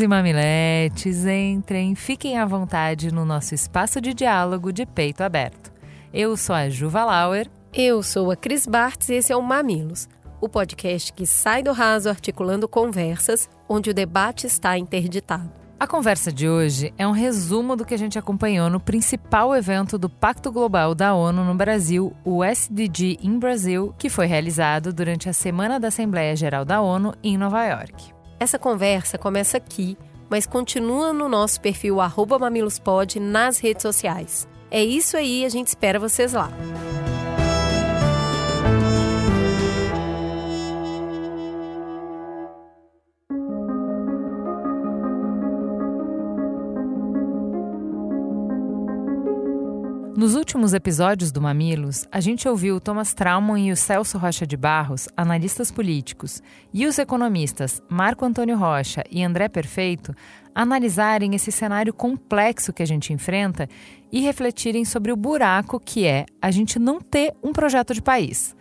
Mamileiros 0.00 0.02
e 0.02 0.08
mamiletes, 0.08 1.26
entrem, 1.26 1.94
fiquem 1.94 2.38
à 2.38 2.46
vontade 2.46 3.12
no 3.12 3.24
nosso 3.24 3.54
espaço 3.54 4.00
de 4.00 4.14
diálogo 4.14 4.72
de 4.72 4.86
peito 4.86 5.22
aberto. 5.22 5.72
Eu 6.12 6.36
sou 6.36 6.54
a 6.54 6.68
Juva 6.68 7.04
Lauer. 7.04 7.48
Eu 7.72 8.02
sou 8.02 8.30
a 8.30 8.36
Cris 8.36 8.66
Bartz 8.66 9.08
e 9.08 9.14
esse 9.14 9.32
é 9.32 9.36
o 9.36 9.42
Mamilos, 9.42 10.08
o 10.40 10.48
podcast 10.48 11.12
que 11.12 11.26
sai 11.26 11.62
do 11.62 11.72
raso 11.72 12.08
articulando 12.08 12.66
conversas 12.66 13.48
onde 13.68 13.90
o 13.90 13.94
debate 13.94 14.46
está 14.46 14.78
interditado. 14.78 15.50
A 15.78 15.86
conversa 15.86 16.32
de 16.32 16.48
hoje 16.48 16.92
é 16.98 17.06
um 17.06 17.12
resumo 17.12 17.74
do 17.74 17.84
que 17.84 17.94
a 17.94 17.98
gente 17.98 18.18
acompanhou 18.18 18.68
no 18.68 18.80
principal 18.80 19.54
evento 19.54 19.96
do 19.96 20.10
Pacto 20.10 20.52
Global 20.52 20.94
da 20.94 21.14
ONU 21.14 21.44
no 21.44 21.54
Brasil, 21.54 22.12
o 22.24 22.44
SDG 22.44 23.18
in 23.22 23.38
Brasil, 23.38 23.94
que 23.98 24.10
foi 24.10 24.26
realizado 24.26 24.92
durante 24.92 25.28
a 25.28 25.32
Semana 25.32 25.80
da 25.80 25.88
Assembleia 25.88 26.36
Geral 26.36 26.64
da 26.64 26.80
ONU 26.80 27.14
em 27.22 27.38
Nova 27.38 27.64
York. 27.64 28.19
Essa 28.40 28.58
conversa 28.58 29.18
começa 29.18 29.58
aqui, 29.58 29.98
mas 30.30 30.46
continua 30.46 31.12
no 31.12 31.28
nosso 31.28 31.60
perfil 31.60 32.00
mamilospod 32.38 33.20
nas 33.20 33.58
redes 33.58 33.82
sociais. 33.82 34.48
É 34.70 34.82
isso 34.82 35.14
aí, 35.14 35.44
a 35.44 35.50
gente 35.50 35.66
espera 35.66 35.98
vocês 35.98 36.32
lá. 36.32 36.50
Nos 50.20 50.34
últimos 50.34 50.74
episódios 50.74 51.32
do 51.32 51.40
Mamilos, 51.40 52.06
a 52.12 52.20
gente 52.20 52.46
ouviu 52.46 52.78
Thomas 52.78 53.14
Trauman 53.14 53.58
e 53.58 53.72
o 53.72 53.76
Celso 53.76 54.18
Rocha 54.18 54.46
de 54.46 54.54
Barros, 54.54 55.08
analistas 55.16 55.70
políticos, 55.70 56.42
e 56.74 56.84
os 56.84 56.98
economistas 56.98 57.80
Marco 57.88 58.26
Antônio 58.26 58.58
Rocha 58.58 59.02
e 59.10 59.24
André 59.24 59.48
Perfeito 59.48 60.14
analisarem 60.54 61.34
esse 61.34 61.50
cenário 61.50 61.94
complexo 61.94 62.70
que 62.70 62.82
a 62.82 62.86
gente 62.86 63.14
enfrenta 63.14 63.66
e 64.12 64.20
refletirem 64.20 64.84
sobre 64.84 65.10
o 65.10 65.16
buraco 65.16 65.80
que 65.80 66.04
é 66.06 66.26
a 66.42 66.50
gente 66.50 66.78
não 66.78 67.00
ter 67.00 67.32
um 67.42 67.50
projeto 67.50 67.94
de 67.94 68.02
país. 68.02 68.54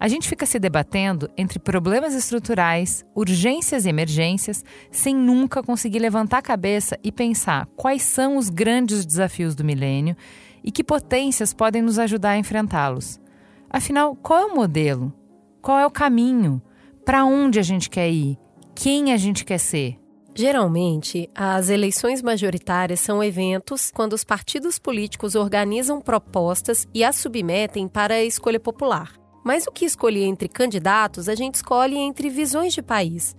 A 0.00 0.08
gente 0.08 0.26
fica 0.26 0.46
se 0.46 0.58
debatendo 0.58 1.30
entre 1.36 1.58
problemas 1.58 2.14
estruturais, 2.14 3.04
urgências 3.14 3.84
e 3.84 3.90
emergências, 3.90 4.64
sem 4.90 5.14
nunca 5.14 5.62
conseguir 5.62 5.98
levantar 5.98 6.38
a 6.38 6.42
cabeça 6.42 6.98
e 7.04 7.12
pensar 7.12 7.66
quais 7.76 8.00
são 8.00 8.38
os 8.38 8.48
grandes 8.48 9.04
desafios 9.04 9.54
do 9.54 9.62
milênio 9.62 10.16
e 10.64 10.72
que 10.72 10.82
potências 10.82 11.52
podem 11.52 11.82
nos 11.82 11.98
ajudar 11.98 12.30
a 12.30 12.38
enfrentá-los. 12.38 13.20
Afinal, 13.68 14.16
qual 14.16 14.40
é 14.40 14.46
o 14.46 14.54
modelo? 14.54 15.12
Qual 15.60 15.78
é 15.78 15.86
o 15.86 15.90
caminho? 15.90 16.62
Para 17.04 17.24
onde 17.24 17.58
a 17.58 17.62
gente 17.62 17.90
quer 17.90 18.10
ir? 18.10 18.38
Quem 18.74 19.12
a 19.12 19.16
gente 19.16 19.44
quer 19.44 19.58
ser? 19.58 19.98
Geralmente, 20.34 21.30
as 21.32 21.68
eleições 21.68 22.20
majoritárias 22.20 22.98
são 22.98 23.22
eventos 23.22 23.92
quando 23.92 24.14
os 24.14 24.24
partidos 24.24 24.80
políticos 24.80 25.36
organizam 25.36 26.00
propostas 26.00 26.88
e 26.92 27.04
as 27.04 27.16
submetem 27.16 27.86
para 27.86 28.14
a 28.14 28.24
escolha 28.24 28.58
popular. 28.58 29.12
Mas 29.44 29.66
o 29.66 29.70
que 29.70 29.84
escolher 29.84 30.24
entre 30.24 30.48
candidatos, 30.48 31.28
a 31.28 31.34
gente 31.34 31.56
escolhe 31.56 31.96
entre 31.96 32.30
visões 32.30 32.72
de 32.72 32.82
país. 32.82 33.36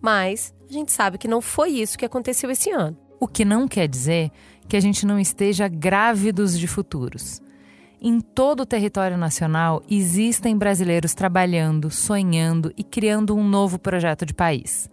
Mas 0.00 0.52
a 0.68 0.72
gente 0.72 0.90
sabe 0.90 1.18
que 1.18 1.28
não 1.28 1.40
foi 1.40 1.70
isso 1.70 1.96
que 1.96 2.04
aconteceu 2.04 2.50
esse 2.50 2.70
ano. 2.70 2.96
O 3.20 3.28
que 3.28 3.44
não 3.44 3.68
quer 3.68 3.86
dizer 3.86 4.32
que 4.68 4.76
a 4.76 4.80
gente 4.80 5.06
não 5.06 5.18
esteja 5.18 5.68
grávidos 5.68 6.58
de 6.58 6.66
futuros. 6.66 7.42
Em 8.00 8.20
todo 8.20 8.60
o 8.60 8.66
território 8.66 9.16
nacional 9.16 9.82
existem 9.88 10.56
brasileiros 10.56 11.14
trabalhando, 11.14 11.90
sonhando 11.90 12.72
e 12.76 12.82
criando 12.82 13.36
um 13.36 13.46
novo 13.46 13.78
projeto 13.78 14.26
de 14.26 14.34
país. 14.34 14.90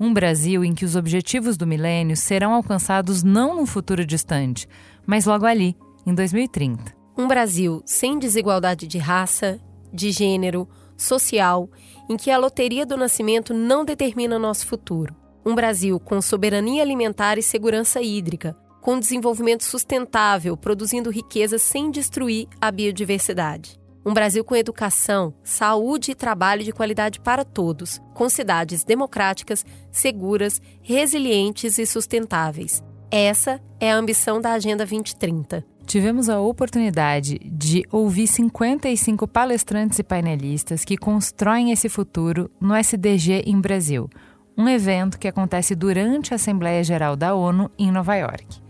Um 0.00 0.12
Brasil 0.12 0.64
em 0.64 0.74
que 0.74 0.84
os 0.84 0.96
objetivos 0.96 1.56
do 1.56 1.66
milênio 1.66 2.16
serão 2.16 2.52
alcançados 2.52 3.22
não 3.22 3.54
num 3.54 3.66
futuro 3.66 4.04
distante, 4.04 4.68
mas 5.06 5.26
logo 5.26 5.46
ali, 5.46 5.76
em 6.06 6.14
2030. 6.14 6.94
Um 7.16 7.26
Brasil 7.28 7.82
sem 7.84 8.18
desigualdade 8.18 8.86
de 8.86 8.98
raça, 8.98 9.60
de 9.92 10.10
gênero, 10.10 10.68
social, 10.96 11.68
em 12.08 12.16
que 12.16 12.30
a 12.30 12.38
loteria 12.38 12.84
do 12.84 12.96
nascimento 12.96 13.52
não 13.54 13.84
determina 13.84 14.38
nosso 14.38 14.66
futuro 14.66 15.14
um 15.48 15.54
Brasil 15.54 15.98
com 15.98 16.20
soberania 16.20 16.82
alimentar 16.82 17.38
e 17.38 17.42
segurança 17.42 18.02
hídrica, 18.02 18.54
com 18.80 18.98
desenvolvimento 18.98 19.64
sustentável, 19.64 20.56
produzindo 20.56 21.10
riqueza 21.10 21.58
sem 21.58 21.90
destruir 21.90 22.48
a 22.60 22.70
biodiversidade. 22.70 23.78
Um 24.04 24.14
Brasil 24.14 24.42
com 24.42 24.56
educação, 24.56 25.34
saúde 25.42 26.12
e 26.12 26.14
trabalho 26.14 26.64
de 26.64 26.72
qualidade 26.72 27.20
para 27.20 27.44
todos, 27.44 28.00
com 28.14 28.28
cidades 28.28 28.82
democráticas, 28.84 29.66
seguras, 29.90 30.62
resilientes 30.80 31.78
e 31.78 31.84
sustentáveis. 31.84 32.82
Essa 33.10 33.60
é 33.80 33.92
a 33.92 33.96
ambição 33.96 34.40
da 34.40 34.52
Agenda 34.52 34.84
2030. 34.86 35.64
Tivemos 35.84 36.28
a 36.28 36.38
oportunidade 36.38 37.38
de 37.38 37.82
ouvir 37.90 38.26
55 38.26 39.26
palestrantes 39.26 39.98
e 39.98 40.02
painelistas 40.02 40.84
que 40.84 40.98
constroem 40.98 41.72
esse 41.72 41.88
futuro 41.88 42.50
no 42.60 42.74
SDG 42.74 43.44
em 43.46 43.58
Brasil, 43.58 44.08
um 44.56 44.68
evento 44.68 45.18
que 45.18 45.28
acontece 45.28 45.74
durante 45.74 46.34
a 46.34 46.36
Assembleia 46.36 46.84
Geral 46.84 47.16
da 47.16 47.34
ONU 47.34 47.70
em 47.78 47.90
Nova 47.90 48.16
York. 48.16 48.67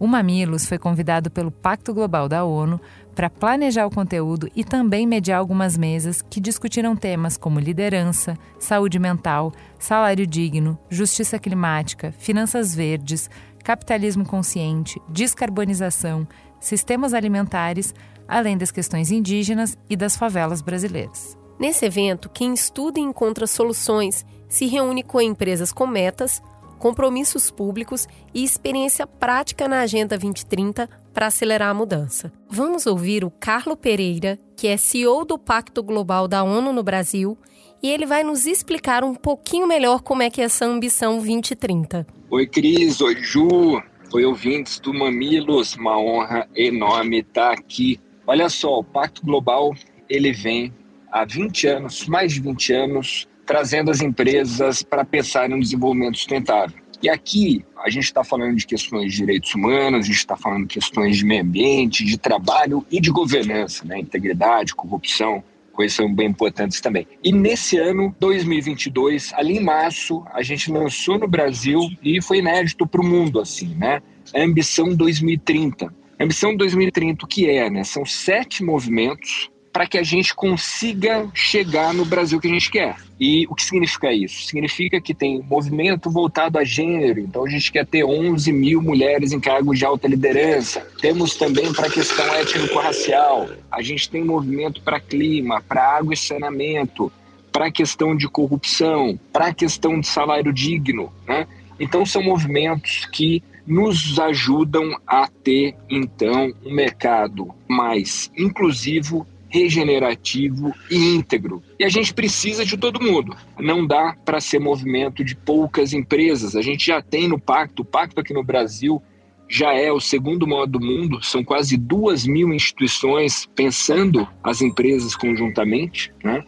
O 0.00 0.06
Mamilos 0.06 0.64
foi 0.64 0.78
convidado 0.78 1.30
pelo 1.30 1.50
Pacto 1.50 1.92
Global 1.92 2.26
da 2.26 2.42
ONU 2.42 2.80
para 3.14 3.28
planejar 3.28 3.84
o 3.84 3.90
conteúdo 3.90 4.50
e 4.56 4.64
também 4.64 5.06
mediar 5.06 5.38
algumas 5.38 5.76
mesas 5.76 6.22
que 6.22 6.40
discutiram 6.40 6.96
temas 6.96 7.36
como 7.36 7.60
liderança, 7.60 8.34
saúde 8.58 8.98
mental, 8.98 9.52
salário 9.78 10.26
digno, 10.26 10.78
justiça 10.88 11.38
climática, 11.38 12.12
finanças 12.12 12.74
verdes, 12.74 13.28
capitalismo 13.62 14.24
consciente, 14.24 14.98
descarbonização, 15.06 16.26
sistemas 16.58 17.12
alimentares, 17.12 17.94
além 18.26 18.56
das 18.56 18.70
questões 18.70 19.10
indígenas 19.10 19.76
e 19.90 19.96
das 19.96 20.16
favelas 20.16 20.62
brasileiras. 20.62 21.36
Nesse 21.58 21.84
evento, 21.84 22.30
quem 22.30 22.54
estuda 22.54 22.98
e 22.98 23.02
encontra 23.02 23.46
soluções 23.46 24.24
se 24.48 24.64
reúne 24.64 25.02
com 25.02 25.20
empresas 25.20 25.74
com 25.74 25.86
metas, 25.86 26.42
compromissos 26.80 27.50
públicos 27.50 28.08
e 28.34 28.42
experiência 28.42 29.06
prática 29.06 29.68
na 29.68 29.80
Agenda 29.82 30.16
2030 30.16 30.88
para 31.12 31.26
acelerar 31.26 31.68
a 31.68 31.74
mudança. 31.74 32.32
Vamos 32.48 32.86
ouvir 32.86 33.22
o 33.22 33.30
Carlo 33.30 33.76
Pereira, 33.76 34.38
que 34.56 34.66
é 34.66 34.78
CEO 34.78 35.26
do 35.26 35.38
Pacto 35.38 35.82
Global 35.82 36.26
da 36.26 36.42
ONU 36.42 36.72
no 36.72 36.82
Brasil, 36.82 37.36
e 37.82 37.90
ele 37.90 38.06
vai 38.06 38.24
nos 38.24 38.46
explicar 38.46 39.04
um 39.04 39.14
pouquinho 39.14 39.66
melhor 39.66 40.00
como 40.00 40.22
é 40.22 40.30
que 40.30 40.40
é 40.40 40.44
essa 40.44 40.64
ambição 40.64 41.16
2030. 41.18 42.06
Oi, 42.30 42.46
Cris. 42.46 43.00
Oi, 43.02 43.16
Ju. 43.22 43.82
Oi, 44.14 44.24
ouvintes 44.24 44.80
do 44.80 44.94
Mamilos. 44.94 45.76
Uma 45.76 45.98
honra 45.98 46.48
enorme 46.56 47.20
estar 47.20 47.52
aqui. 47.52 48.00
Olha 48.26 48.48
só, 48.48 48.78
o 48.78 48.84
Pacto 48.84 49.22
Global 49.22 49.74
ele 50.08 50.32
vem 50.32 50.72
há 51.12 51.26
20 51.26 51.66
anos, 51.66 52.06
mais 52.06 52.32
de 52.32 52.40
20 52.40 52.72
anos, 52.72 53.28
trazendo 53.50 53.90
as 53.90 54.00
empresas 54.00 54.80
para 54.80 55.04
pensar 55.04 55.48
no 55.48 55.58
desenvolvimento 55.58 56.16
sustentável. 56.16 56.78
E 57.02 57.08
aqui 57.08 57.64
a 57.84 57.90
gente 57.90 58.04
está 58.04 58.22
falando 58.22 58.54
de 58.54 58.64
questões 58.64 59.10
de 59.10 59.18
direitos 59.18 59.52
humanos, 59.56 60.04
a 60.04 60.06
gente 60.06 60.18
está 60.18 60.36
falando 60.36 60.68
de 60.68 60.74
questões 60.74 61.16
de 61.16 61.24
meio 61.24 61.42
ambiente, 61.42 62.04
de 62.04 62.16
trabalho 62.16 62.86
e 62.88 63.00
de 63.00 63.10
governança, 63.10 63.84
né? 63.84 63.98
integridade, 63.98 64.72
corrupção, 64.72 65.42
coisas 65.72 65.96
são 65.96 66.14
bem 66.14 66.28
importantes 66.28 66.80
também. 66.80 67.08
E 67.24 67.32
nesse 67.32 67.76
ano, 67.76 68.14
2022, 68.20 69.32
ali 69.34 69.56
em 69.56 69.64
março, 69.64 70.24
a 70.32 70.44
gente 70.44 70.70
lançou 70.70 71.18
no 71.18 71.26
Brasil 71.26 71.80
e 72.04 72.22
foi 72.22 72.38
inédito 72.38 72.86
para 72.86 73.00
o 73.00 73.04
mundo, 73.04 73.40
assim, 73.40 73.74
né? 73.74 74.00
A 74.32 74.42
Ambição 74.42 74.94
2030. 74.94 75.86
A 75.86 76.22
Ambição 76.22 76.54
2030, 76.54 77.24
o 77.24 77.28
que 77.28 77.50
é, 77.50 77.68
né? 77.68 77.82
São 77.82 78.06
sete 78.06 78.62
movimentos 78.62 79.50
para 79.72 79.86
que 79.86 79.96
a 79.96 80.02
gente 80.02 80.34
consiga 80.34 81.28
chegar 81.32 81.94
no 81.94 82.04
Brasil 82.04 82.40
que 82.40 82.48
a 82.48 82.52
gente 82.52 82.70
quer. 82.70 82.96
E 83.18 83.46
o 83.48 83.54
que 83.54 83.62
significa 83.62 84.12
isso? 84.12 84.46
Significa 84.46 85.00
que 85.00 85.14
tem 85.14 85.42
movimento 85.42 86.10
voltado 86.10 86.58
a 86.58 86.64
gênero, 86.64 87.20
então 87.20 87.44
a 87.44 87.48
gente 87.48 87.70
quer 87.70 87.86
ter 87.86 88.04
11 88.04 88.52
mil 88.52 88.82
mulheres 88.82 89.32
em 89.32 89.38
cargos 89.38 89.78
de 89.78 89.84
alta 89.84 90.08
liderança. 90.08 90.86
Temos 91.00 91.36
também 91.36 91.72
para 91.72 91.86
a 91.86 91.90
questão 91.90 92.26
étnico-racial, 92.34 93.48
a 93.70 93.82
gente 93.82 94.08
tem 94.08 94.24
movimento 94.24 94.82
para 94.82 94.98
clima, 94.98 95.62
para 95.62 95.96
água 95.96 96.14
e 96.14 96.16
saneamento, 96.16 97.12
para 97.52 97.66
a 97.66 97.72
questão 97.72 98.16
de 98.16 98.28
corrupção, 98.28 99.18
para 99.32 99.48
a 99.48 99.54
questão 99.54 100.00
de 100.00 100.06
salário 100.06 100.52
digno, 100.52 101.12
né? 101.26 101.46
Então, 101.78 102.04
são 102.04 102.22
movimentos 102.22 103.06
que 103.06 103.42
nos 103.66 104.18
ajudam 104.18 104.96
a 105.06 105.28
ter, 105.28 105.74
então, 105.88 106.52
um 106.64 106.74
mercado 106.74 107.54
mais 107.68 108.30
inclusivo, 108.36 109.26
regenerativo 109.50 110.72
e 110.90 110.96
íntegro. 110.96 111.62
E 111.78 111.84
a 111.84 111.88
gente 111.88 112.14
precisa 112.14 112.64
de 112.64 112.76
todo 112.76 113.02
mundo. 113.02 113.36
Não 113.58 113.84
dá 113.86 114.16
para 114.24 114.40
ser 114.40 114.60
movimento 114.60 115.24
de 115.24 115.34
poucas 115.34 115.92
empresas. 115.92 116.54
A 116.54 116.62
gente 116.62 116.86
já 116.86 117.02
tem 117.02 117.28
no 117.28 117.38
Pacto, 117.38 117.82
o 117.82 117.84
Pacto 117.84 118.20
aqui 118.20 118.32
no 118.32 118.44
Brasil 118.44 119.02
já 119.48 119.74
é 119.74 119.90
o 119.90 119.98
segundo 119.98 120.46
maior 120.46 120.66
do 120.66 120.78
mundo, 120.78 121.20
são 121.24 121.42
quase 121.42 121.76
duas 121.76 122.24
mil 122.24 122.54
instituições 122.54 123.48
pensando 123.52 124.28
as 124.44 124.62
empresas 124.62 125.16
conjuntamente. 125.16 126.12
Né? 126.22 126.44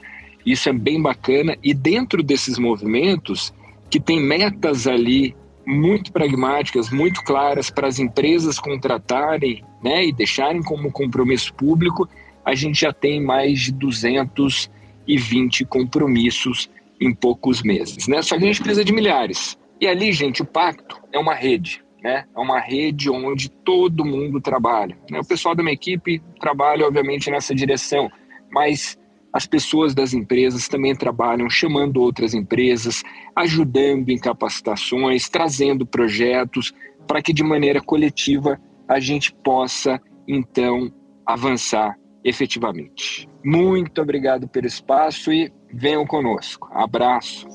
Isso 0.46 0.69
é 0.69 0.72
bem 0.72 1.02
bacana. 1.02 1.58
E 1.64 1.75
dentro 1.75 2.22
desses 2.22 2.58
movimentos, 2.58 3.52
que 3.90 3.98
tem 3.98 4.20
metas 4.20 4.87
ali 4.87 5.34
muito 5.66 6.12
pragmáticas, 6.12 6.90
muito 6.90 7.22
claras 7.22 7.70
para 7.70 7.88
as 7.88 7.98
empresas 7.98 8.58
contratarem 8.58 9.64
né, 9.82 10.06
e 10.06 10.12
deixarem 10.12 10.62
como 10.62 10.90
compromisso 10.90 11.52
público, 11.55 12.08
a 12.44 12.55
gente 12.55 12.81
já 12.81 12.93
tem 12.93 13.21
mais 13.23 13.61
de 13.61 13.73
220 13.73 15.65
compromissos 15.65 16.71
em 17.00 17.15
poucos 17.15 17.62
meses. 17.62 18.06
Né? 18.09 18.23
Só 18.23 18.37
que 18.37 18.44
a 18.44 18.47
gente 18.47 18.62
precisa 18.62 18.85
de 18.85 18.93
milhares. 18.93 19.59
E 19.81 19.87
ali, 19.87 20.12
gente, 20.12 20.43
o 20.43 20.47
pacto 20.47 21.00
é 21.12 21.19
uma 21.19 21.35
rede. 21.35 21.83
Né? 22.03 22.25
É 22.35 22.41
uma 22.41 22.61
rede 22.61 23.11
onde 23.11 23.49
todo 23.49 24.05
mundo 24.05 24.41
trabalha. 24.41 24.97
Né? 25.11 25.21
O 25.21 25.27
pessoal 25.27 25.55
da 25.55 25.62
minha 25.62 25.75
equipe 25.75 26.21
trabalha, 26.41 26.87
obviamente, 26.87 27.31
nessa 27.31 27.55
direção, 27.55 28.11
mas 28.50 28.99
as 29.33 29.47
pessoas 29.47 29.94
das 29.94 30.12
empresas 30.12 30.69
também 30.69 30.94
trabalham 30.94 31.49
chamando 31.49 32.03
outras 32.03 32.35
empresas, 32.35 33.03
ajudando 33.35 34.11
em 34.11 34.19
capacitações, 34.19 35.29
trazendo 35.29 35.87
projetos 35.87 36.73
para 37.06 37.23
que 37.23 37.33
de 37.33 37.43
maneira 37.43 37.81
coletiva 37.81 38.61
a 38.87 39.00
gente 39.00 39.33
possa 39.33 40.00
então 40.29 40.93
avançar 41.25 41.97
efetivamente. 42.24 43.28
Muito 43.44 44.00
obrigado 44.00 44.48
pelo 44.48 44.66
espaço 44.66 45.32
e 45.32 45.52
venham 45.72 46.06
conosco. 46.06 46.69
Abraço. 46.72 47.46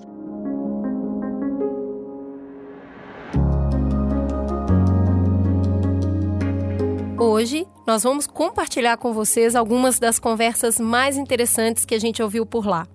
Hoje 7.19 7.67
nós 7.85 8.03
vamos 8.03 8.27
compartilhar 8.27 8.97
com 8.97 9.11
vocês 9.11 9.55
algumas 9.55 9.97
das 9.97 10.19
conversas 10.19 10.79
mais 10.79 11.17
interessantes 11.17 11.83
que 11.83 11.95
a 11.95 11.99
gente 11.99 12.21
ouviu 12.21 12.45
por 12.45 12.65
lá. 12.65 12.87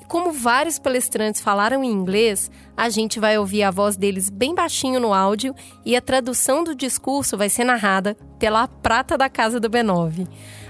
E 0.00 0.04
como 0.04 0.32
vários 0.32 0.78
palestrantes 0.78 1.40
falaram 1.40 1.82
em 1.82 1.90
inglês, 1.90 2.50
a 2.76 2.88
gente 2.88 3.18
vai 3.18 3.36
ouvir 3.36 3.64
a 3.64 3.70
voz 3.70 3.96
deles 3.96 4.30
bem 4.30 4.54
baixinho 4.54 5.00
no 5.00 5.12
áudio 5.12 5.54
e 5.84 5.96
a 5.96 6.00
tradução 6.00 6.62
do 6.62 6.74
discurso 6.74 7.36
vai 7.36 7.48
ser 7.48 7.64
narrada 7.64 8.16
pela 8.38 8.68
prata 8.68 9.18
da 9.18 9.28
casa 9.28 9.58
do 9.58 9.68
B9. 9.68 10.28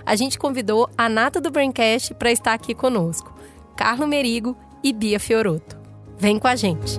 A 0.09 0.17
gente 0.17 0.39
convidou 0.39 0.89
a 0.97 1.07
nata 1.07 1.39
do 1.39 1.51
Braincast 1.51 2.15
para 2.15 2.33
estar 2.33 2.55
aqui 2.55 2.75
conosco, 2.75 3.31
Carlo 3.77 4.07
Merigo 4.07 4.57
e 4.83 4.91
Bia 4.91 5.21
Fioroto. 5.21 5.77
Vem 6.19 6.39
com 6.39 6.49
a 6.49 6.57
gente! 6.57 6.99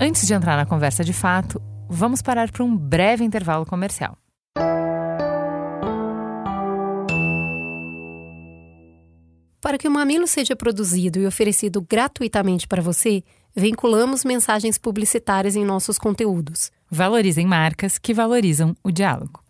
Antes 0.00 0.28
de 0.28 0.32
entrar 0.32 0.56
na 0.56 0.64
conversa 0.64 1.02
de 1.02 1.12
fato, 1.12 1.60
vamos 1.88 2.22
parar 2.22 2.52
para 2.52 2.62
um 2.62 2.76
breve 2.76 3.24
intervalo 3.24 3.66
comercial. 3.66 4.16
Para 9.60 9.76
que 9.76 9.88
o 9.88 9.90
Mamilo 9.90 10.28
seja 10.28 10.54
produzido 10.54 11.18
e 11.18 11.26
oferecido 11.26 11.80
gratuitamente 11.82 12.68
para 12.68 12.80
você, 12.80 13.24
vinculamos 13.54 14.24
mensagens 14.24 14.76
publicitárias 14.76 15.54
em 15.54 15.64
nossos 15.64 15.98
conteúdos. 15.98 16.72
Valorizem 16.90 17.46
marcas 17.46 17.98
que 17.98 18.12
valorizam 18.12 18.76
o 18.82 18.90
diálogo. 18.90 19.42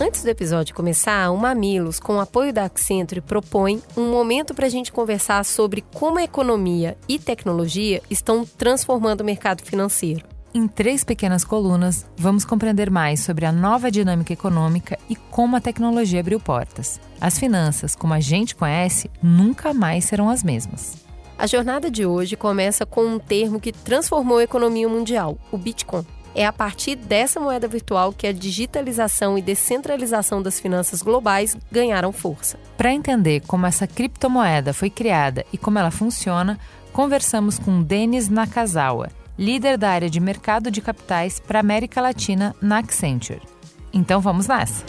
Antes 0.00 0.24
do 0.24 0.28
episódio 0.28 0.74
começar, 0.74 1.30
o 1.30 1.36
Mamilos, 1.36 2.00
com 2.00 2.16
o 2.16 2.20
apoio 2.20 2.52
da 2.52 2.64
Accenture, 2.64 3.20
propõe 3.20 3.82
um 3.96 4.10
momento 4.10 4.52
para 4.52 4.66
a 4.66 4.68
gente 4.68 4.92
conversar 4.92 5.44
sobre 5.44 5.82
como 5.94 6.18
a 6.18 6.24
economia 6.24 6.98
e 7.08 7.18
tecnologia 7.18 8.02
estão 8.10 8.44
transformando 8.44 9.20
o 9.20 9.24
mercado 9.24 9.62
financeiro. 9.62 10.31
Em 10.54 10.68
três 10.68 11.02
pequenas 11.02 11.46
colunas, 11.46 12.04
vamos 12.14 12.44
compreender 12.44 12.90
mais 12.90 13.20
sobre 13.20 13.46
a 13.46 13.52
nova 13.52 13.90
dinâmica 13.90 14.34
econômica 14.34 14.98
e 15.08 15.16
como 15.16 15.56
a 15.56 15.60
tecnologia 15.62 16.20
abriu 16.20 16.38
portas. 16.38 17.00
As 17.18 17.38
finanças, 17.38 17.94
como 17.96 18.12
a 18.12 18.20
gente 18.20 18.54
conhece, 18.54 19.10
nunca 19.22 19.72
mais 19.72 20.04
serão 20.04 20.28
as 20.28 20.42
mesmas. 20.42 20.98
A 21.38 21.46
jornada 21.46 21.90
de 21.90 22.04
hoje 22.04 22.36
começa 22.36 22.84
com 22.84 23.02
um 23.02 23.18
termo 23.18 23.58
que 23.58 23.72
transformou 23.72 24.38
a 24.38 24.42
economia 24.42 24.86
mundial, 24.86 25.38
o 25.50 25.56
Bitcoin. 25.56 26.04
É 26.34 26.44
a 26.44 26.52
partir 26.52 26.96
dessa 26.96 27.40
moeda 27.40 27.66
virtual 27.66 28.12
que 28.12 28.26
a 28.26 28.32
digitalização 28.32 29.38
e 29.38 29.42
descentralização 29.42 30.42
das 30.42 30.60
finanças 30.60 31.00
globais 31.00 31.56
ganharam 31.70 32.12
força. 32.12 32.58
Para 32.76 32.92
entender 32.92 33.40
como 33.46 33.64
essa 33.64 33.86
criptomoeda 33.86 34.74
foi 34.74 34.90
criada 34.90 35.46
e 35.50 35.56
como 35.56 35.78
ela 35.78 35.90
funciona, 35.90 36.58
conversamos 36.92 37.58
com 37.58 37.82
Denis 37.82 38.28
Nakazawa, 38.28 39.08
líder 39.38 39.78
da 39.78 39.90
área 39.90 40.10
de 40.10 40.20
mercado 40.20 40.70
de 40.70 40.80
capitais 40.80 41.40
para 41.40 41.60
América 41.60 42.00
Latina 42.00 42.54
na 42.60 42.78
Accenture. 42.78 43.42
Então 43.92 44.20
vamos 44.20 44.46
nessa! 44.46 44.84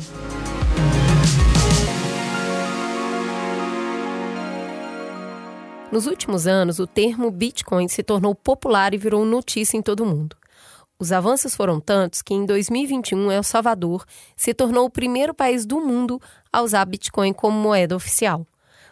Nos 5.92 6.07
últimos 6.07 6.48
anos, 6.48 6.80
o 6.80 6.88
termo 6.88 7.30
Bitcoin 7.30 7.88
se 7.88 8.01
tornou 8.01 8.34
popular 8.34 8.95
e 8.95 8.98
virou 8.98 9.24
notícia 9.25 9.78
em 9.78 9.81
todo 9.81 10.00
o 10.00 10.06
mundo. 10.07 10.36
Os 10.98 11.12
avanços 11.12 11.56
foram 11.56 11.80
tantos 11.80 12.22
que 12.22 12.34
em 12.34 12.45
2021 12.45 13.31
El 13.31 13.44
Salvador 13.44 14.04
se 14.36 14.54
tornou 14.54 14.86
o 14.86 14.90
primeiro 14.90 15.34
país 15.34 15.66
do 15.66 15.80
mundo 15.80 16.19
a 16.51 16.63
usar 16.63 16.86
Bitcoin 16.86 17.31
como 17.31 17.60
moeda 17.60 17.95
oficial. 17.95 18.44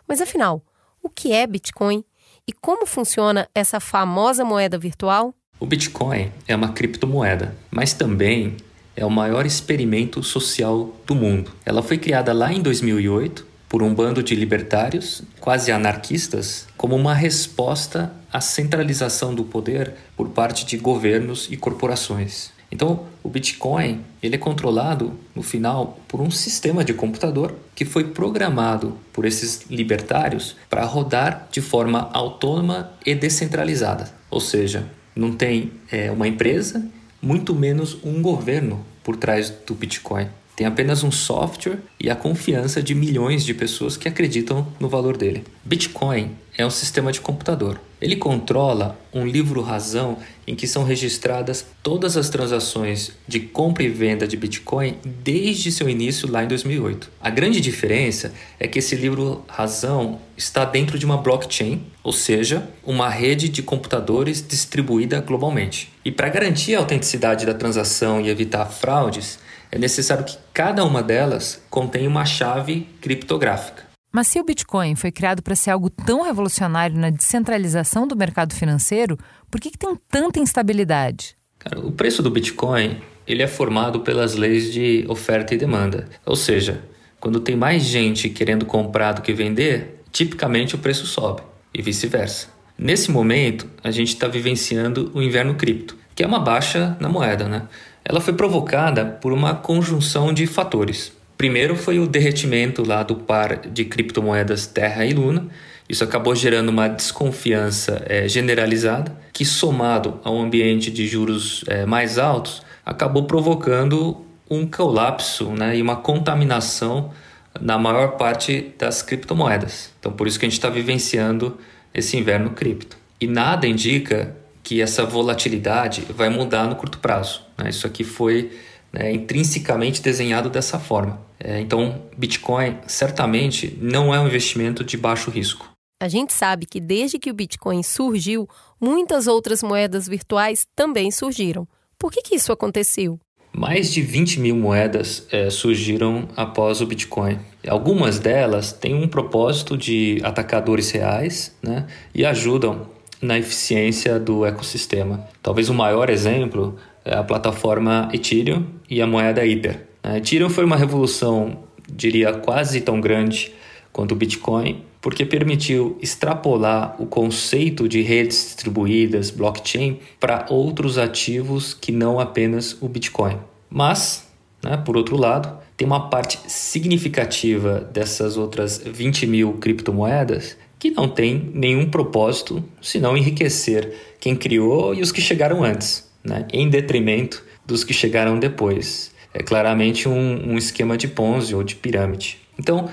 Mas 0.07 0.21
afinal, 0.21 0.62
o 1.01 1.09
que 1.09 1.31
é 1.31 1.48
Bitcoin 1.48 2.06
e 2.48 2.53
como 2.53 2.86
funciona 2.86 3.50
essa 3.56 3.80
famosa 3.80 4.45
moeda 4.45 4.77
virtual? 4.77 5.33
O 5.62 5.66
Bitcoin 5.68 6.31
é 6.48 6.56
uma 6.56 6.69
criptomoeda, 6.69 7.56
mas 7.69 7.94
também 7.94 8.58
é 8.96 9.06
o 9.06 9.12
maior 9.12 9.46
experimento 9.46 10.24
social 10.24 10.89
do 11.06 11.13
mundo. 11.13 11.51
Ela 11.63 11.84
foi 11.84 12.00
criada 12.00 12.34
lá 12.34 12.51
em 12.51 12.63
2008 12.63 13.46
por 13.70 13.84
um 13.84 13.94
bando 13.94 14.24
de 14.24 14.34
libertários, 14.34 15.22
quase 15.39 15.72
anarquistas, 15.72 16.65
como 16.75 16.96
uma 16.96 17.13
resposta 17.13 18.12
à 18.34 18.41
centralização 18.41 19.36
do 19.36 19.44
poder 19.44 19.94
por 20.18 20.30
parte 20.30 20.65
de 20.65 20.77
governos 20.77 21.48
e 21.51 21.56
corporações. 21.56 22.50
Então, 22.72 23.06
o 23.22 23.30
Bitcoin 23.30 24.03
ele 24.24 24.34
é 24.34 24.39
controlado 24.39 25.13
no 25.36 25.44
final 25.44 26.00
por 26.08 26.22
um 26.22 26.32
sistema 26.32 26.84
de 26.84 26.96
computador 26.96 27.53
que 27.75 27.86
foi 27.86 28.06
programado 28.06 28.98
por 29.13 29.25
esses 29.25 29.70
libertários 29.70 30.56
para 30.68 30.86
rodar 30.86 31.48
de 31.51 31.62
forma 31.62 32.10
autônoma 32.13 32.94
e 33.06 33.13
descentralizada. 33.13 34.12
Ou 34.32 34.39
seja, 34.39 34.89
não 35.15 35.32
tem 35.34 35.72
é, 35.91 36.12
uma 36.12 36.27
empresa, 36.27 36.86
muito 37.22 37.53
menos 37.53 37.98
um 38.03 38.22
governo 38.22 38.86
por 39.03 39.15
trás 39.15 39.50
do 39.50 39.74
Bitcoin. 39.74 40.27
Tem 40.56 40.68
apenas 40.68 41.03
um 41.03 41.12
software 41.12 41.80
e 42.00 42.10
a 42.10 42.15
confiança 42.15 42.84
de 42.84 42.94
milhões 42.94 43.44
de 43.44 43.53
pessoas 43.53 43.98
que 43.98 44.08
acreditam 44.08 44.68
no 44.80 44.89
valor 44.89 45.18
dele. 45.18 45.44
Bitcoin 45.63 46.32
é 46.58 46.65
um 46.65 46.70
sistema 46.70 47.12
de 47.12 47.22
computador. 47.22 47.80
Ele 48.01 48.15
controla 48.15 49.00
um 49.13 49.25
livro-razão 49.25 50.18
em 50.46 50.56
que 50.56 50.68
são 50.68 50.84
registradas 50.84 51.65
todas 51.82 52.18
as 52.18 52.30
transações 52.30 53.12
de 53.27 53.39
compra 53.39 53.84
e 53.84 53.89
venda 53.89 54.27
de 54.27 54.36
Bitcoin 54.36 54.98
desde 55.03 55.72
seu 55.72 55.89
início 55.89 56.30
lá 56.30 56.44
em 56.44 56.48
2008. 56.48 57.10
A 57.22 57.30
grande 57.30 57.62
diferença 57.62 58.34
é 58.60 58.68
que 58.68 58.80
esse 58.80 58.96
livro-razão 58.96 60.20
está 60.41 60.65
dentro 60.65 60.98
de 60.98 61.05
uma 61.05 61.17
blockchain, 61.17 61.86
ou 62.03 62.12
seja, 62.12 62.67
uma 62.83 63.07
rede 63.10 63.48
de 63.48 63.62
computadores 63.62 64.45
distribuída 64.45 65.21
globalmente. 65.21 65.93
E 66.03 66.12
para 66.12 66.29
garantir 66.29 66.75
a 66.75 66.79
autenticidade 66.79 67.45
da 67.45 67.53
transação 67.53 68.19
e 68.19 68.29
evitar 68.29 68.65
fraudes, 68.65 69.38
é 69.71 69.77
necessário 69.77 70.25
que 70.25 70.38
cada 70.51 70.83
uma 70.83 71.03
delas 71.03 71.62
contenha 71.69 72.10
uma 72.10 72.25
chave 72.25 72.88
criptográfica. 73.00 73.83
Mas 74.12 74.27
se 74.27 74.39
o 74.39 74.43
Bitcoin 74.43 74.95
foi 74.95 75.12
criado 75.12 75.41
para 75.41 75.55
ser 75.55 75.69
algo 75.69 75.89
tão 75.89 76.24
revolucionário 76.24 76.98
na 76.98 77.10
descentralização 77.10 78.07
do 78.07 78.15
mercado 78.15 78.53
financeiro, 78.53 79.17
por 79.50 79.62
que, 79.62 79.69
que 79.69 79.77
tem 79.77 79.95
tanta 80.10 80.39
instabilidade? 80.39 81.38
Cara, 81.60 81.79
o 81.79 81.91
preço 81.91 82.21
do 82.21 82.31
Bitcoin 82.31 83.00
ele 83.25 83.43
é 83.43 83.48
formado 83.48 84.01
pelas 84.01 84.36
leis 84.36 84.74
de 84.74 85.05
oferta 85.07 85.53
e 85.53 85.57
demanda. 85.57 86.10
Ou 86.25 86.36
seja, 86.36 86.83
quando 87.19 87.39
tem 87.39 87.55
mais 87.55 87.83
gente 87.83 88.27
querendo 88.27 88.65
comprar 88.65 89.13
do 89.13 89.21
que 89.21 89.31
vender, 89.31 90.00
tipicamente 90.12 90.75
o 90.75 90.77
preço 90.77 91.06
sobe 91.06 91.41
e 91.74 91.82
vice-versa. 91.82 92.48
Nesse 92.77 93.12
momento, 93.12 93.68
a 93.84 93.91
gente 93.91 94.10
está 94.10 94.27
vivenciando 94.27 95.12
o 95.13 95.22
inverno 95.22 95.56
cripto. 95.56 95.96
que 96.13 96.24
é 96.24 96.27
uma 96.27 96.39
baixa 96.39 96.98
na 97.00 97.08
moeda. 97.08 97.48
Né? 97.48 97.63
Ela 98.03 98.20
foi 98.20 98.34
provocada 98.34 99.06
por 99.06 99.32
uma 99.32 99.56
conjunção 99.56 100.34
de 100.34 100.46
fatores. 100.46 101.13
Primeiro 101.38 101.75
foi 101.75 102.00
o 102.00 102.06
derretimento 102.06 102.86
lá 102.86 103.01
do 103.01 103.15
par 103.15 103.56
de 103.68 103.86
criptomoedas 103.86 104.68
Terra 104.68 105.06
e 105.06 105.13
Luna. 105.13 105.48
Isso 105.88 106.03
acabou 106.03 106.36
gerando 106.36 106.70
uma 106.70 106.88
desconfiança 106.88 108.03
é, 108.08 108.27
generalizada, 108.27 109.15
que 109.34 109.44
somado 109.46 110.20
a 110.24 110.30
um 110.30 110.41
ambiente 110.41 110.91
de 110.91 111.08
juros 111.08 111.63
é, 111.68 111.86
mais 111.86 112.18
altos, 112.18 112.62
acabou 112.86 113.24
provocando 113.24 114.25
um 114.50 114.68
colapso 114.68 115.51
né, 115.51 115.77
e 115.77 115.82
uma 115.82 115.96
contaminação 115.96 117.12
na 117.60 117.77
maior 117.77 118.17
parte 118.17 118.74
das 118.77 119.01
criptomoedas. 119.01 119.91
Então, 120.00 120.12
por 120.12 120.27
isso 120.27 120.39
que 120.39 120.46
a 120.46 120.50
gente 120.50 120.58
está 120.58 120.70
vivenciando 120.70 121.58
esse 121.93 122.17
inverno 122.17 122.51
cripto. 122.51 122.98
E 123.20 123.27
nada 123.27 123.67
indica 123.67 124.36
que 124.63 124.81
essa 124.81 125.05
volatilidade 125.05 126.01
vai 126.10 126.29
mudar 126.29 126.67
no 126.67 126.75
curto 126.75 127.00
prazo. 127.00 127.43
Né? 127.58 127.70
Isso 127.70 127.86
aqui 127.86 128.03
foi 128.03 128.51
né, 128.91 129.12
intrinsecamente 129.12 130.01
desenhado 130.01 130.50
dessa 130.50 130.79
forma. 130.79 131.22
É, 131.39 131.60
então, 131.60 132.03
Bitcoin 132.15 132.77
certamente 132.86 133.77
não 133.81 134.13
é 134.13 134.20
um 134.20 134.27
investimento 134.27 134.84
de 134.84 134.98
baixo 134.98 135.31
risco. 135.31 135.70
A 136.01 136.08
gente 136.08 136.34
sabe 136.34 136.65
que 136.65 136.79
desde 136.79 137.20
que 137.20 137.29
o 137.29 137.34
Bitcoin 137.34 137.84
surgiu, 137.84 138.48
muitas 138.79 139.27
outras 139.27 139.62
moedas 139.62 140.08
virtuais 140.08 140.65
também 140.75 141.12
surgiram. 141.12 141.67
Por 141.98 142.12
que, 142.12 142.24
que 142.24 142.36
isso 142.36 142.51
aconteceu? 142.51 143.20
Mais 143.53 143.91
de 143.91 144.01
20 144.01 144.39
mil 144.39 144.55
moedas 144.55 145.27
é, 145.31 145.50
surgiram 145.50 146.27
após 146.38 146.79
o 146.79 146.86
Bitcoin. 146.86 147.38
Algumas 147.67 148.17
delas 148.17 148.72
têm 148.72 148.96
um 148.96 149.08
propósito 149.08 149.77
de 149.77 150.20
atacadores 150.24 150.89
reais 150.91 151.55
né, 151.62 151.86
e 152.15 152.25
ajudam 152.25 152.88
na 153.22 153.38
eficiência 153.38 154.20
do 154.20 154.46
ecossistema. 154.46 155.27
Talvez 155.43 155.70
o 155.70 155.74
maior 155.74 156.10
exemplo 156.10 156.77
é 157.03 157.13
a 157.13 157.24
plataforma 157.24 158.10
Ethereum 158.13 158.65
e 158.89 159.01
a 159.01 159.08
moeda 159.08 159.46
Ether. 159.46 159.86
A 160.01 160.17
Ethereum 160.17 160.50
foi 160.50 160.63
uma 160.63 160.75
revolução, 160.75 161.60
diria, 161.91 162.34
quase 162.34 162.81
tão 162.81 163.00
grande 163.00 163.51
quanto 163.91 164.13
o 164.13 164.15
Bitcoin, 164.15 164.84
porque 165.01 165.25
permitiu 165.25 165.98
extrapolar 166.00 166.96
o 167.00 167.08
conceito 167.08 167.89
de 167.89 168.01
redes 168.01 168.38
distribuídas, 168.46 169.31
blockchain, 169.31 170.00
para 170.20 170.46
outros 170.50 170.98
ativos 170.98 171.74
que 171.74 171.91
não 171.91 172.20
apenas 172.20 172.77
o 172.79 172.88
Bitcoin. 172.88 173.38
Mas, 173.70 174.27
né, 174.63 174.77
por 174.77 174.96
outro 174.96 175.17
lado, 175.17 175.58
tem 175.75 175.88
uma 175.88 176.10
parte 176.10 176.39
significativa 176.48 177.79
dessas 177.91 178.38
outras 178.38 178.77
20 178.77 179.25
mil 179.25 179.53
criptomoedas 179.53 180.55
que 180.77 180.91
não 180.91 181.08
tem 181.08 181.51
nenhum 181.53 181.89
propósito 181.89 182.63
senão 182.81 183.17
enriquecer 183.17 183.93
quem 184.20 184.36
criou 184.36 184.93
e 184.93 185.01
os 185.01 185.12
que 185.12 185.22
chegaram 185.22 185.63
antes, 185.63 186.08
né, 186.24 186.46
em 186.53 186.70
detrimento 186.70 187.43
dos 187.65 187.84
que 187.84 187.93
chegaram 187.93 188.38
depois. 188.38 189.12
É 189.34 189.41
claramente 189.41 190.08
um, 190.08 190.51
um 190.51 190.58
esquema 190.58 190.98
de 190.98 191.08
Ponzi 191.08 191.55
ou 191.55 191.63
de 191.63 191.75
pirâmide. 191.75 192.38
Então, 192.60 192.89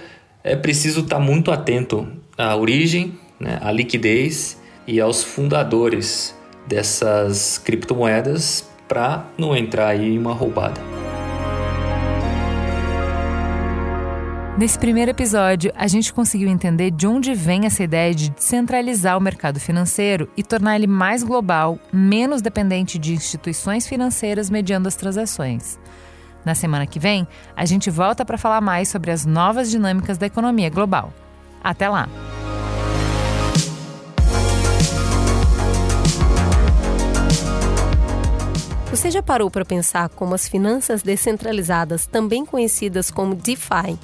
é 0.48 0.56
preciso 0.56 1.00
estar 1.00 1.18
muito 1.18 1.50
atento 1.50 2.08
à 2.36 2.56
origem, 2.56 3.18
né, 3.38 3.58
à 3.60 3.70
liquidez 3.70 4.58
e 4.86 5.00
aos 5.00 5.22
fundadores 5.22 6.34
dessas 6.66 7.58
criptomoedas 7.58 8.66
para 8.88 9.26
não 9.36 9.54
entrar 9.54 9.88
aí 9.88 10.14
em 10.14 10.18
uma 10.18 10.32
roubada. 10.32 10.80
Nesse 14.58 14.76
primeiro 14.76 15.10
episódio, 15.10 15.70
a 15.76 15.86
gente 15.86 16.12
conseguiu 16.12 16.48
entender 16.48 16.90
de 16.90 17.06
onde 17.06 17.32
vem 17.32 17.64
essa 17.64 17.84
ideia 17.84 18.12
de 18.12 18.30
descentralizar 18.30 19.16
o 19.16 19.20
mercado 19.20 19.60
financeiro 19.60 20.28
e 20.36 20.42
tornar 20.42 20.74
ele 20.74 20.88
mais 20.88 21.22
global, 21.22 21.78
menos 21.92 22.42
dependente 22.42 22.98
de 22.98 23.12
instituições 23.12 23.86
financeiras 23.86 24.50
mediando 24.50 24.88
as 24.88 24.96
transações. 24.96 25.78
Na 26.48 26.54
semana 26.54 26.86
que 26.86 26.98
vem, 26.98 27.28
a 27.54 27.66
gente 27.66 27.90
volta 27.90 28.24
para 28.24 28.38
falar 28.38 28.62
mais 28.62 28.88
sobre 28.88 29.10
as 29.10 29.26
novas 29.26 29.70
dinâmicas 29.70 30.16
da 30.16 30.24
economia 30.24 30.70
global. 30.70 31.12
Até 31.62 31.90
lá! 31.90 32.08
Você 38.90 39.10
já 39.10 39.22
parou 39.22 39.50
para 39.50 39.62
pensar 39.62 40.08
como 40.08 40.34
as 40.34 40.48
finanças 40.48 41.02
descentralizadas, 41.02 42.06
também 42.06 42.46
conhecidas 42.46 43.10
como 43.10 43.34
DeFi, 43.34 43.98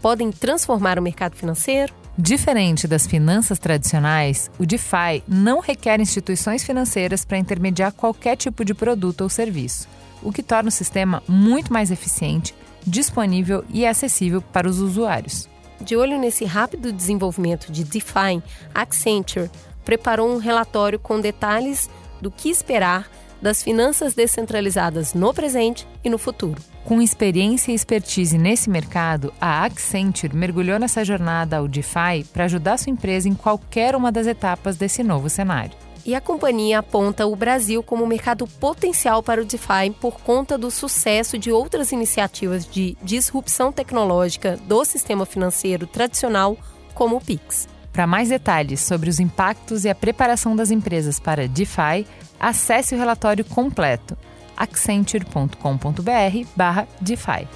podem 0.00 0.32
transformar 0.32 0.98
o 0.98 1.02
mercado 1.02 1.36
financeiro? 1.36 1.92
Diferente 2.16 2.88
das 2.88 3.06
finanças 3.06 3.58
tradicionais, 3.58 4.50
o 4.58 4.64
DeFi 4.64 5.22
não 5.28 5.60
requer 5.60 6.00
instituições 6.00 6.64
financeiras 6.64 7.26
para 7.26 7.36
intermediar 7.36 7.92
qualquer 7.92 8.36
tipo 8.36 8.64
de 8.64 8.72
produto 8.72 9.20
ou 9.20 9.28
serviço 9.28 9.99
o 10.22 10.32
que 10.32 10.42
torna 10.42 10.68
o 10.68 10.72
sistema 10.72 11.22
muito 11.28 11.72
mais 11.72 11.90
eficiente, 11.90 12.54
disponível 12.86 13.64
e 13.68 13.86
acessível 13.86 14.40
para 14.40 14.68
os 14.68 14.78
usuários. 14.78 15.48
De 15.80 15.96
olho 15.96 16.18
nesse 16.18 16.44
rápido 16.44 16.92
desenvolvimento 16.92 17.72
de 17.72 17.84
DeFi, 17.84 18.42
Accenture 18.74 19.50
preparou 19.84 20.30
um 20.30 20.38
relatório 20.38 20.98
com 20.98 21.20
detalhes 21.20 21.88
do 22.20 22.30
que 22.30 22.50
esperar 22.50 23.08
das 23.40 23.62
finanças 23.62 24.12
descentralizadas 24.12 25.14
no 25.14 25.32
presente 25.32 25.88
e 26.04 26.10
no 26.10 26.18
futuro. 26.18 26.60
Com 26.84 27.00
experiência 27.00 27.72
e 27.72 27.74
expertise 27.74 28.36
nesse 28.36 28.68
mercado, 28.68 29.32
a 29.40 29.64
Accenture 29.64 30.36
mergulhou 30.36 30.78
nessa 30.78 31.02
jornada 31.04 31.56
ao 31.56 31.66
DeFi 31.66 32.24
para 32.32 32.44
ajudar 32.44 32.78
sua 32.78 32.92
empresa 32.92 33.28
em 33.28 33.34
qualquer 33.34 33.96
uma 33.96 34.12
das 34.12 34.26
etapas 34.26 34.76
desse 34.76 35.02
novo 35.02 35.30
cenário 35.30 35.89
e 36.04 36.14
a 36.14 36.20
companhia 36.20 36.78
aponta 36.78 37.26
o 37.26 37.36
Brasil 37.36 37.82
como 37.82 38.06
mercado 38.06 38.46
potencial 38.46 39.22
para 39.22 39.42
o 39.42 39.44
DeFi 39.44 39.90
por 40.00 40.20
conta 40.20 40.56
do 40.56 40.70
sucesso 40.70 41.38
de 41.38 41.50
outras 41.50 41.92
iniciativas 41.92 42.66
de 42.66 42.96
disrupção 43.02 43.72
tecnológica 43.72 44.56
do 44.66 44.84
sistema 44.84 45.26
financeiro 45.26 45.86
tradicional, 45.86 46.56
como 46.94 47.16
o 47.16 47.20
Pix. 47.20 47.68
Para 47.92 48.06
mais 48.06 48.28
detalhes 48.28 48.80
sobre 48.80 49.10
os 49.10 49.18
impactos 49.18 49.84
e 49.84 49.88
a 49.88 49.94
preparação 49.94 50.54
das 50.54 50.70
empresas 50.70 51.18
para 51.18 51.48
DeFi, 51.48 52.06
acesse 52.38 52.94
o 52.94 52.98
relatório 52.98 53.44
completo 53.44 54.16
accenture.com.br/defi. 54.56 57.48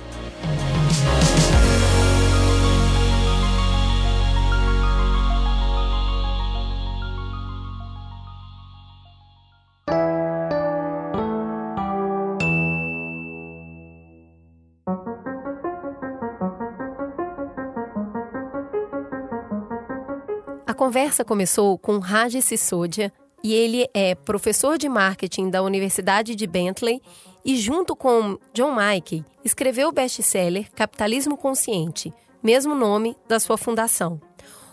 conversa 20.95 21.25
começou 21.25 21.77
com 21.77 21.99
Raj 21.99 22.41
Sisodia 22.41 23.13
e 23.43 23.53
ele 23.53 23.85
é 23.93 24.15
professor 24.15 24.79
de 24.79 24.89
marketing 24.89 25.51
da 25.51 25.61
Universidade 25.61 26.37
de 26.37 26.47
Bentley 26.47 27.03
e 27.45 27.57
junto 27.57 27.97
com 27.97 28.39
John 28.53 28.71
Mackey 28.71 29.25
escreveu 29.45 29.89
o 29.89 29.93
best-seller 29.93 30.71
Capitalismo 30.71 31.37
Consciente, 31.37 32.15
mesmo 32.41 32.77
nome 32.77 33.17
da 33.27 33.41
sua 33.41 33.59
fundação. 33.59 34.21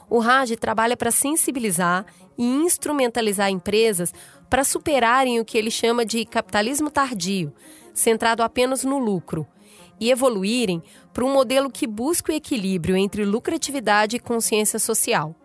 O 0.08 0.20
Raj 0.20 0.52
trabalha 0.58 0.96
para 0.96 1.10
sensibilizar 1.10 2.06
e 2.38 2.46
instrumentalizar 2.46 3.50
empresas 3.50 4.14
para 4.48 4.64
superarem 4.64 5.40
o 5.40 5.46
que 5.46 5.58
ele 5.58 5.72
chama 5.72 6.06
de 6.06 6.24
capitalismo 6.24 6.92
tardio, 6.92 7.52
centrado 7.96 8.44
apenas 8.44 8.84
no 8.84 9.00
lucro, 9.00 9.48
e 10.00 10.12
evoluírem 10.12 10.84
para 11.12 11.26
um 11.26 11.34
modelo 11.34 11.72
que 11.72 11.88
busca 11.88 12.32
o 12.32 12.36
equilíbrio 12.36 12.96
entre 12.96 13.26
lucratividade 13.26 14.18
e 14.18 14.20
consciência 14.20 14.78
social. 14.78 15.36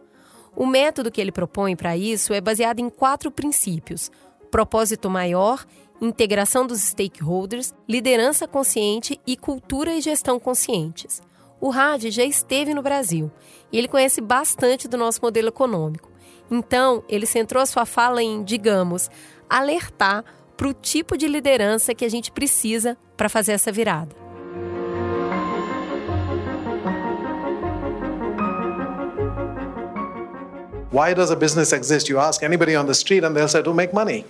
O 0.56 0.64
método 0.64 1.10
que 1.10 1.20
ele 1.20 1.30
propõe 1.30 1.76
para 1.76 1.96
isso 1.96 2.32
é 2.32 2.40
baseado 2.40 2.80
em 2.80 2.88
quatro 2.88 3.30
princípios: 3.30 4.10
propósito 4.50 5.10
maior, 5.10 5.66
integração 6.00 6.66
dos 6.66 6.80
stakeholders, 6.80 7.74
liderança 7.86 8.48
consciente 8.48 9.20
e 9.26 9.36
cultura 9.36 9.94
e 9.94 10.00
gestão 10.00 10.40
conscientes. 10.40 11.20
O 11.60 11.68
Rad 11.68 12.06
já 12.06 12.24
esteve 12.24 12.72
no 12.72 12.82
Brasil 12.82 13.30
e 13.70 13.78
ele 13.78 13.88
conhece 13.88 14.20
bastante 14.20 14.88
do 14.88 14.96
nosso 14.96 15.20
modelo 15.22 15.48
econômico. 15.48 16.10
Então, 16.50 17.02
ele 17.08 17.26
centrou 17.26 17.62
a 17.62 17.66
sua 17.66 17.84
fala 17.84 18.22
em, 18.22 18.42
digamos, 18.42 19.10
alertar 19.48 20.24
para 20.56 20.68
o 20.68 20.72
tipo 20.72 21.16
de 21.18 21.26
liderança 21.26 21.94
que 21.94 22.04
a 22.04 22.08
gente 22.08 22.30
precisa 22.30 22.96
para 23.16 23.28
fazer 23.28 23.52
essa 23.52 23.72
virada. 23.72 24.25
Why 30.96 31.12
does 31.12 31.30
a 31.30 31.36
business 31.36 31.74
exist? 31.74 32.08
You 32.08 32.18
ask 32.18 32.42
anybody 32.42 32.74
on 32.74 32.86
the 32.86 32.94
street 32.94 33.22
and 33.22 33.34
they'll 33.34 33.48
say 33.48 33.62
to 33.62 33.74
make 33.74 33.94
money. 33.94 34.24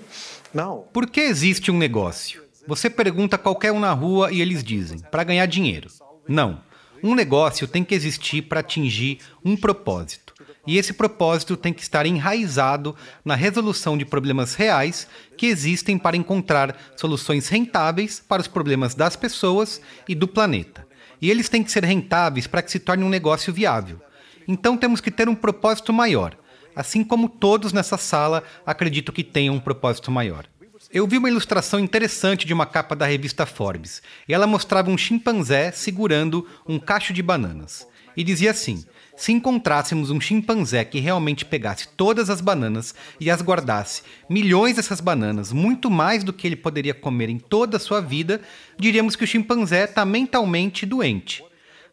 No. 0.52 0.78
Por 0.92 1.08
que 1.08 1.20
existe 1.20 1.70
um 1.70 1.78
negócio? 1.78 2.42
Você 2.66 2.90
pergunta 2.90 3.36
a 3.36 3.38
qualquer 3.38 3.70
um 3.70 3.78
na 3.78 3.92
rua 3.92 4.32
e 4.32 4.40
eles 4.40 4.64
dizem: 4.64 4.98
para 4.98 5.22
ganhar 5.22 5.46
dinheiro. 5.46 5.88
Não. 6.26 6.60
Um 7.04 7.14
negócio 7.14 7.68
tem 7.68 7.84
que 7.84 7.94
existir 7.94 8.42
para 8.42 8.58
atingir 8.58 9.20
um 9.44 9.56
propósito. 9.56 10.34
E 10.66 10.76
esse 10.76 10.92
propósito 10.92 11.56
tem 11.56 11.72
que 11.72 11.82
estar 11.82 12.04
enraizado 12.04 12.96
na 13.24 13.36
resolução 13.36 13.96
de 13.96 14.04
problemas 14.04 14.56
reais 14.56 15.06
que 15.36 15.46
existem 15.46 15.96
para 15.96 16.16
encontrar 16.16 16.76
soluções 16.96 17.46
rentáveis 17.48 18.18
para 18.18 18.42
os 18.42 18.48
problemas 18.48 18.92
das 18.92 19.14
pessoas 19.14 19.80
e 20.08 20.16
do 20.16 20.26
planeta. 20.26 20.84
E 21.22 21.30
eles 21.30 21.48
têm 21.48 21.62
que 21.62 21.70
ser 21.70 21.84
rentáveis 21.84 22.48
para 22.48 22.60
que 22.60 22.72
se 22.72 22.80
torne 22.80 23.04
um 23.04 23.08
negócio 23.08 23.52
viável. 23.52 24.00
Então 24.48 24.76
temos 24.76 25.00
que 25.00 25.12
ter 25.12 25.28
um 25.28 25.34
propósito 25.34 25.92
maior, 25.92 26.36
assim 26.76 27.02
como 27.02 27.28
todos 27.28 27.72
nessa 27.72 27.96
sala 27.96 28.44
acredito 28.66 29.12
que 29.12 29.24
tenham 29.24 29.54
um 29.54 29.60
propósito 29.60 30.12
maior. 30.12 30.46
Eu 30.92 31.06
vi 31.06 31.16
uma 31.16 31.30
ilustração 31.30 31.80
interessante 31.80 32.46
de 32.46 32.52
uma 32.52 32.66
capa 32.66 32.94
da 32.94 33.06
revista 33.06 33.46
Forbes, 33.46 34.02
e 34.28 34.34
ela 34.34 34.46
mostrava 34.46 34.90
um 34.90 34.98
chimpanzé 34.98 35.72
segurando 35.72 36.46
um 36.68 36.78
cacho 36.78 37.12
de 37.12 37.22
bananas. 37.22 37.88
E 38.16 38.22
dizia 38.22 38.50
assim: 38.50 38.84
se 39.16 39.32
encontrássemos 39.32 40.10
um 40.10 40.20
chimpanzé 40.20 40.84
que 40.84 41.00
realmente 41.00 41.44
pegasse 41.44 41.88
todas 41.88 42.28
as 42.28 42.40
bananas 42.40 42.94
e 43.18 43.30
as 43.30 43.40
guardasse, 43.40 44.02
milhões 44.28 44.76
dessas 44.76 45.00
bananas, 45.00 45.52
muito 45.52 45.90
mais 45.90 46.22
do 46.22 46.32
que 46.32 46.46
ele 46.46 46.56
poderia 46.56 46.94
comer 46.94 47.30
em 47.30 47.38
toda 47.38 47.78
a 47.78 47.80
sua 47.80 48.00
vida, 48.00 48.42
diríamos 48.78 49.16
que 49.16 49.24
o 49.24 49.26
chimpanzé 49.26 49.84
está 49.84 50.04
mentalmente 50.04 50.84
doente. 50.84 51.42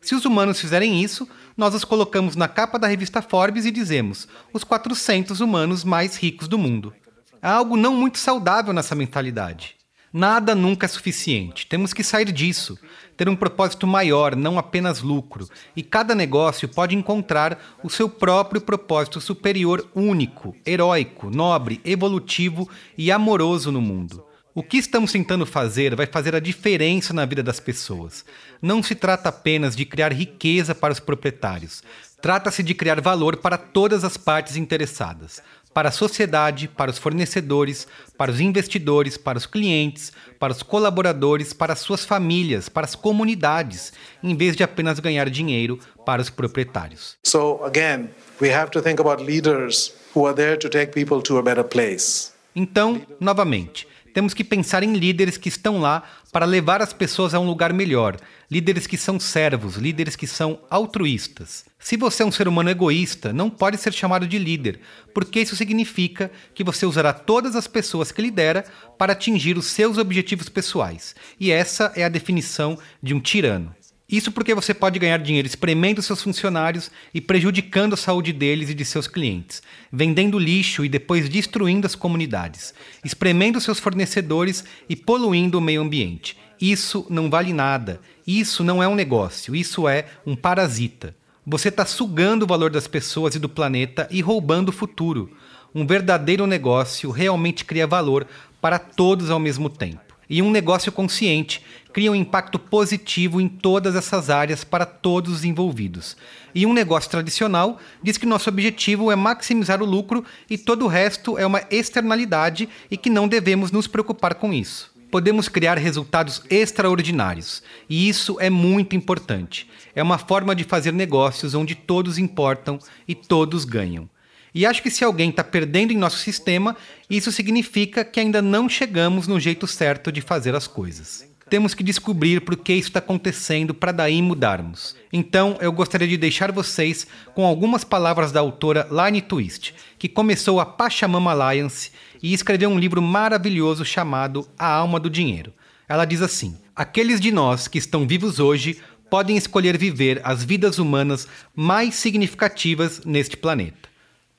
Se 0.01 0.13
os 0.13 0.25
humanos 0.25 0.59
fizerem 0.59 1.01
isso, 1.01 1.27
nós 1.55 1.75
os 1.75 1.83
colocamos 1.83 2.35
na 2.35 2.47
capa 2.47 2.79
da 2.79 2.87
revista 2.87 3.21
Forbes 3.21 3.65
e 3.65 3.71
dizemos: 3.71 4.27
os 4.53 4.63
400 4.63 5.39
humanos 5.39 5.83
mais 5.83 6.15
ricos 6.15 6.47
do 6.47 6.57
mundo. 6.57 6.93
Há 7.41 7.51
algo 7.53 7.75
não 7.75 7.93
muito 7.93 8.17
saudável 8.17 8.73
nessa 8.73 8.95
mentalidade. 8.95 9.75
Nada 10.15 10.53
nunca 10.53 10.85
é 10.85 10.87
suficiente. 10.87 11.65
Temos 11.65 11.91
que 11.91 12.03
sair 12.03 12.31
disso, 12.31 12.77
ter 13.17 13.27
um 13.27 13.35
propósito 13.35 13.87
maior, 13.87 14.35
não 14.35 14.59
apenas 14.59 15.01
lucro. 15.01 15.49
E 15.75 15.81
cada 15.81 16.13
negócio 16.13 16.69
pode 16.69 16.95
encontrar 16.95 17.59
o 17.83 17.89
seu 17.89 18.07
próprio 18.07 18.61
propósito 18.61 19.19
superior 19.19 19.89
único, 19.95 20.55
heróico, 20.63 21.31
nobre, 21.31 21.81
evolutivo 21.83 22.69
e 22.95 23.11
amoroso 23.11 23.71
no 23.71 23.81
mundo. 23.81 24.23
O 24.55 24.61
que 24.61 24.77
estamos 24.77 25.11
tentando 25.11 25.47
fazer 25.47 25.95
vai 25.95 26.05
fazer 26.05 26.35
a 26.35 26.39
diferença 26.39 27.11
na 27.11 27.25
vida 27.25 27.41
das 27.41 27.59
pessoas. 27.59 28.23
Não 28.61 28.83
se 28.83 28.93
trata 28.93 29.29
apenas 29.29 29.75
de 29.75 29.83
criar 29.83 30.13
riqueza 30.13 30.75
para 30.75 30.93
os 30.93 30.99
proprietários. 30.99 31.81
Trata-se 32.21 32.61
de 32.61 32.75
criar 32.75 33.01
valor 33.01 33.37
para 33.37 33.57
todas 33.57 34.03
as 34.03 34.15
partes 34.15 34.55
interessadas 34.55 35.41
para 35.73 35.89
a 35.89 35.91
sociedade, 35.91 36.67
para 36.67 36.91
os 36.91 36.97
fornecedores, 36.97 37.87
para 38.17 38.31
os 38.31 38.39
investidores, 38.39 39.17
para 39.17 39.37
os 39.37 39.45
clientes, 39.45 40.13
para 40.39 40.53
os 40.53 40.61
colaboradores, 40.61 41.51
para 41.51 41.73
as 41.73 41.79
suas 41.79 42.05
famílias, 42.05 42.69
para 42.69 42.85
as 42.85 42.93
comunidades, 42.93 43.91
em 44.21 44.35
vez 44.35 44.55
de 44.55 44.63
apenas 44.63 44.99
ganhar 44.99 45.29
dinheiro 45.29 45.79
para 46.05 46.21
os 46.21 46.29
proprietários. 46.29 47.17
So 47.25 47.63
again, 47.63 48.09
we 48.39 48.53
have 48.53 48.69
to 48.71 48.81
think 48.81 49.01
about 49.01 49.23
leaders 49.23 49.93
who 50.15 50.27
are 50.27 50.35
there 50.35 50.57
to 50.57 50.69
take 50.69 50.91
people 50.91 51.21
to 51.23 51.39
a 51.39 51.41
better 51.41 51.63
place. 51.63 52.31
Então, 52.55 53.01
novamente, 53.19 53.87
temos 54.13 54.33
que 54.33 54.43
pensar 54.43 54.83
em 54.83 54.93
líderes 54.93 55.37
que 55.37 55.49
estão 55.49 55.79
lá 55.79 56.03
para 56.31 56.45
levar 56.45 56.81
as 56.81 56.93
pessoas 56.93 57.33
a 57.33 57.39
um 57.39 57.45
lugar 57.45 57.73
melhor, 57.73 58.17
líderes 58.49 58.85
que 58.85 58.97
são 58.97 59.19
servos, 59.19 59.75
líderes 59.75 60.15
que 60.15 60.27
são 60.27 60.59
altruístas. 60.69 61.65
Se 61.79 61.97
você 61.97 62.23
é 62.23 62.25
um 62.25 62.31
ser 62.31 62.47
humano 62.47 62.69
egoísta, 62.69 63.33
não 63.33 63.49
pode 63.49 63.77
ser 63.77 63.91
chamado 63.91 64.27
de 64.27 64.37
líder, 64.37 64.79
porque 65.13 65.41
isso 65.41 65.55
significa 65.55 66.31
que 66.53 66.63
você 66.63 66.85
usará 66.85 67.11
todas 67.11 67.55
as 67.55 67.67
pessoas 67.67 68.11
que 68.11 68.21
lidera 68.21 68.63
para 68.97 69.13
atingir 69.13 69.57
os 69.57 69.65
seus 69.65 69.97
objetivos 69.97 70.47
pessoais. 70.47 71.15
E 71.39 71.51
essa 71.51 71.91
é 71.95 72.03
a 72.03 72.09
definição 72.09 72.77
de 73.01 73.13
um 73.13 73.19
tirano. 73.19 73.75
Isso 74.13 74.31
porque 74.31 74.53
você 74.53 74.75
pode 74.75 74.99
ganhar 74.99 75.17
dinheiro 75.17 75.47
espremendo 75.47 75.99
seus 75.99 76.21
funcionários 76.21 76.91
e 77.15 77.19
prejudicando 77.19 77.93
a 77.93 77.97
saúde 77.97 78.31
deles 78.31 78.69
e 78.69 78.75
de 78.75 78.85
seus 78.85 79.07
clientes, 79.07 79.63
vendendo 79.91 80.37
lixo 80.37 80.85
e 80.85 80.87
depois 80.87 81.27
destruindo 81.27 81.87
as 81.87 81.95
comunidades, 81.95 82.75
espremendo 83.03 83.59
seus 83.59 83.79
fornecedores 83.79 84.65
e 84.87 84.95
poluindo 84.95 85.57
o 85.57 85.61
meio 85.61 85.81
ambiente. 85.81 86.37
Isso 86.61 87.07
não 87.09 87.27
vale 87.27 87.53
nada. 87.53 87.99
Isso 88.27 88.63
não 88.63 88.83
é 88.83 88.87
um 88.87 88.93
negócio. 88.93 89.55
Isso 89.55 89.87
é 89.87 90.05
um 90.27 90.35
parasita. 90.35 91.15
Você 91.43 91.69
está 91.69 91.83
sugando 91.83 92.43
o 92.43 92.47
valor 92.47 92.69
das 92.69 92.85
pessoas 92.85 93.33
e 93.33 93.39
do 93.39 93.49
planeta 93.49 94.07
e 94.11 94.21
roubando 94.21 94.69
o 94.69 94.71
futuro. 94.71 95.35
Um 95.73 95.87
verdadeiro 95.87 96.45
negócio 96.45 97.09
realmente 97.09 97.65
cria 97.65 97.87
valor 97.87 98.27
para 98.61 98.77
todos 98.77 99.31
ao 99.31 99.39
mesmo 99.39 99.71
tempo. 99.71 100.13
E 100.29 100.41
um 100.41 100.51
negócio 100.51 100.91
consciente 100.91 101.61
cria 101.93 102.11
um 102.11 102.15
impacto 102.15 102.57
positivo 102.57 103.39
em 103.39 103.47
todas 103.47 103.95
essas 103.95 104.29
áreas 104.29 104.63
para 104.63 104.85
todos 104.85 105.31
os 105.31 105.45
envolvidos. 105.45 106.17
E 106.53 106.65
um 106.65 106.73
negócio 106.73 107.09
tradicional 107.09 107.79
diz 108.01 108.17
que 108.17 108.25
nosso 108.25 108.49
objetivo 108.49 109.11
é 109.11 109.15
maximizar 109.15 109.81
o 109.81 109.85
lucro 109.85 110.25
e 110.49 110.57
todo 110.57 110.85
o 110.85 110.87
resto 110.87 111.37
é 111.37 111.45
uma 111.45 111.61
externalidade 111.69 112.67
e 112.89 112.97
que 112.97 113.09
não 113.09 113.27
devemos 113.27 113.71
nos 113.71 113.87
preocupar 113.87 114.35
com 114.35 114.51
isso. 114.51 114.91
Podemos 115.11 115.47
criar 115.47 115.77
resultados 115.77 116.41
extraordinários, 116.49 117.61
e 117.87 118.09
isso 118.09 118.35
é 118.39 118.49
muito 118.49 118.95
importante. 118.95 119.69
É 119.93 120.01
uma 120.01 120.17
forma 120.17 120.55
de 120.55 120.63
fazer 120.63 120.91
negócios 120.91 121.53
onde 121.53 121.75
todos 121.75 122.17
importam 122.17 122.79
e 123.07 123.13
todos 123.13 123.63
ganham. 123.63 124.09
E 124.55 124.65
acho 124.65 124.81
que 124.81 124.89
se 124.89 125.03
alguém 125.03 125.29
está 125.29 125.43
perdendo 125.43 125.91
em 125.91 125.97
nosso 125.97 126.17
sistema, 126.17 126.75
isso 127.09 127.31
significa 127.31 128.03
que 128.05 128.19
ainda 128.19 128.41
não 128.41 128.69
chegamos 128.69 129.27
no 129.27 129.39
jeito 129.39 129.67
certo 129.67 130.11
de 130.11 130.21
fazer 130.21 130.55
as 130.55 130.67
coisas. 130.67 131.27
Temos 131.53 131.75
que 131.75 131.83
descobrir 131.83 132.41
por 132.41 132.57
que 132.57 132.73
isso 132.73 132.87
está 132.87 132.97
acontecendo 132.97 133.75
para 133.75 133.91
daí 133.91 134.19
mudarmos. 134.23 134.95
Então, 135.13 135.55
eu 135.61 135.71
gostaria 135.71 136.07
de 136.07 136.17
deixar 136.17 136.51
vocês 136.51 137.05
com 137.35 137.45
algumas 137.45 137.83
palavras 137.83 138.31
da 138.31 138.39
autora 138.39 138.87
Line 138.89 139.21
Twist, 139.21 139.75
que 139.99 140.09
começou 140.09 140.59
a 140.59 140.65
Pachamama 140.65 141.29
Alliance 141.31 141.91
e 142.23 142.33
escreveu 142.33 142.71
um 142.71 142.79
livro 142.79 143.03
maravilhoso 143.03 143.85
chamado 143.85 144.49
A 144.57 144.65
Alma 144.65 144.99
do 144.99 145.11
Dinheiro. 145.11 145.53
Ela 145.87 146.05
diz 146.05 146.23
assim: 146.23 146.57
Aqueles 146.75 147.21
de 147.21 147.31
nós 147.31 147.67
que 147.67 147.77
estão 147.77 148.07
vivos 148.07 148.39
hoje 148.39 148.81
podem 149.07 149.37
escolher 149.37 149.77
viver 149.77 150.21
as 150.23 150.43
vidas 150.43 150.79
humanas 150.79 151.27
mais 151.55 151.93
significativas 151.93 153.01
neste 153.05 153.37
planeta. 153.37 153.89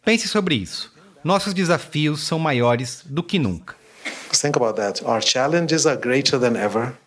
Pense 0.05 0.27
sobre 0.27 0.57
isso. 0.57 0.92
Nossos 1.22 1.55
desafios 1.55 2.24
são 2.24 2.40
maiores 2.40 3.05
do 3.07 3.22
que 3.22 3.38
nunca. 3.38 3.77
Think 4.33 4.59
about 4.59 4.74
that. 4.81 5.05
Our 5.05 5.22
challenges 5.22 5.87
are 5.87 5.96
greater 5.96 6.40
than 6.40 6.57
ever. 6.57 7.03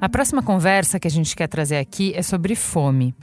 A 0.00 0.08
próxima 0.08 0.42
conversa 0.42 1.00
que 1.00 1.08
a 1.08 1.10
gente 1.10 1.34
quer 1.34 1.46
trazer 1.46 1.78
aqui 1.78 2.12
é 2.14 2.20
sobre 2.20 2.54
fome. 2.54 3.14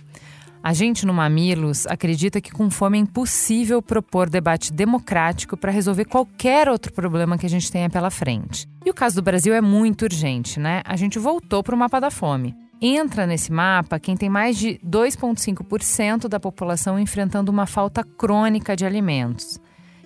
A 0.64 0.74
gente 0.74 1.06
no 1.06 1.14
Mamilos 1.14 1.86
acredita 1.88 2.42
que 2.42 2.52
com 2.52 2.70
fome 2.70 2.98
é 2.98 3.02
impossível 3.02 3.82
propor 3.82 4.30
debate 4.30 4.74
democrático 4.74 5.56
para 5.56 5.72
resolver 5.72 6.06
qualquer 6.06 6.68
outro 6.70 6.92
problema 6.92 7.38
que 7.38 7.46
a 7.46 7.50
gente 7.50 7.72
tenha 7.72 7.90
pela 7.90 8.10
frente. 8.10 8.68
E 8.86 8.90
o 8.90 8.94
caso 8.94 9.16
do 9.16 9.22
Brasil 9.22 9.54
é 9.54 9.62
muito 9.62 10.04
urgente, 10.04 10.60
né? 10.60 10.82
A 10.86 10.96
gente 10.96 11.18
voltou 11.18 11.64
para 11.64 11.76
o 11.76 11.78
mapa 11.78 12.00
da 12.00 12.12
fome. 12.12 12.56
Entra 12.82 13.28
nesse 13.28 13.52
mapa 13.52 14.00
quem 14.00 14.18
tem 14.18 14.28
mais 14.28 14.58
de 14.58 14.80
2,5% 14.84 16.28
da 16.28 16.40
população 16.40 17.00
enfrentando 17.00 17.52
uma 17.52 17.68
falta 17.68 18.04
crônica 18.04 18.76
de 18.76 18.86
alimentos. 18.86 19.60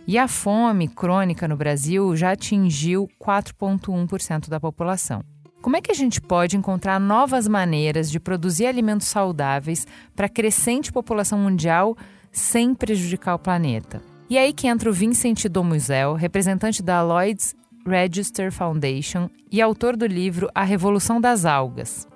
E 0.07 0.19
a 0.19 0.27
fome 0.27 0.87
crônica 0.87 1.47
no 1.47 1.57
Brasil 1.57 2.15
já 2.15 2.33
atingiu 2.33 3.09
4,1% 3.19 4.49
da 4.49 4.59
população. 4.59 5.23
Como 5.63 5.75
é 5.75 5.81
que 5.81 5.91
a 5.91 5.95
gente 5.95 6.21
pode 6.21 6.55
encontrar 6.55 6.99
novas 6.99 7.47
maneiras 7.47 8.11
de 8.11 8.19
produzir 8.19 8.67
alimentos 8.67 9.07
saudáveis 9.07 9.87
para 10.15 10.27
a 10.27 10.29
crescente 10.29 10.91
população 10.91 11.39
mundial 11.39 11.97
sem 12.31 12.75
prejudicar 12.75 13.33
o 13.33 13.39
planeta? 13.39 13.99
E 14.29 14.37
aí 14.37 14.53
que 14.53 14.67
entra 14.67 14.91
o 14.91 14.93
Vincent 14.93 15.45
Domuzel, 15.47 16.13
representante 16.13 16.83
da 16.83 17.01
Lloyd's 17.01 17.55
Register 17.83 18.51
Foundation 18.51 19.27
e 19.51 19.59
autor 19.59 19.97
do 19.97 20.05
livro 20.05 20.49
A 20.53 20.63
Revolução 20.63 21.19
das 21.19 21.45
Algas. 21.45 22.07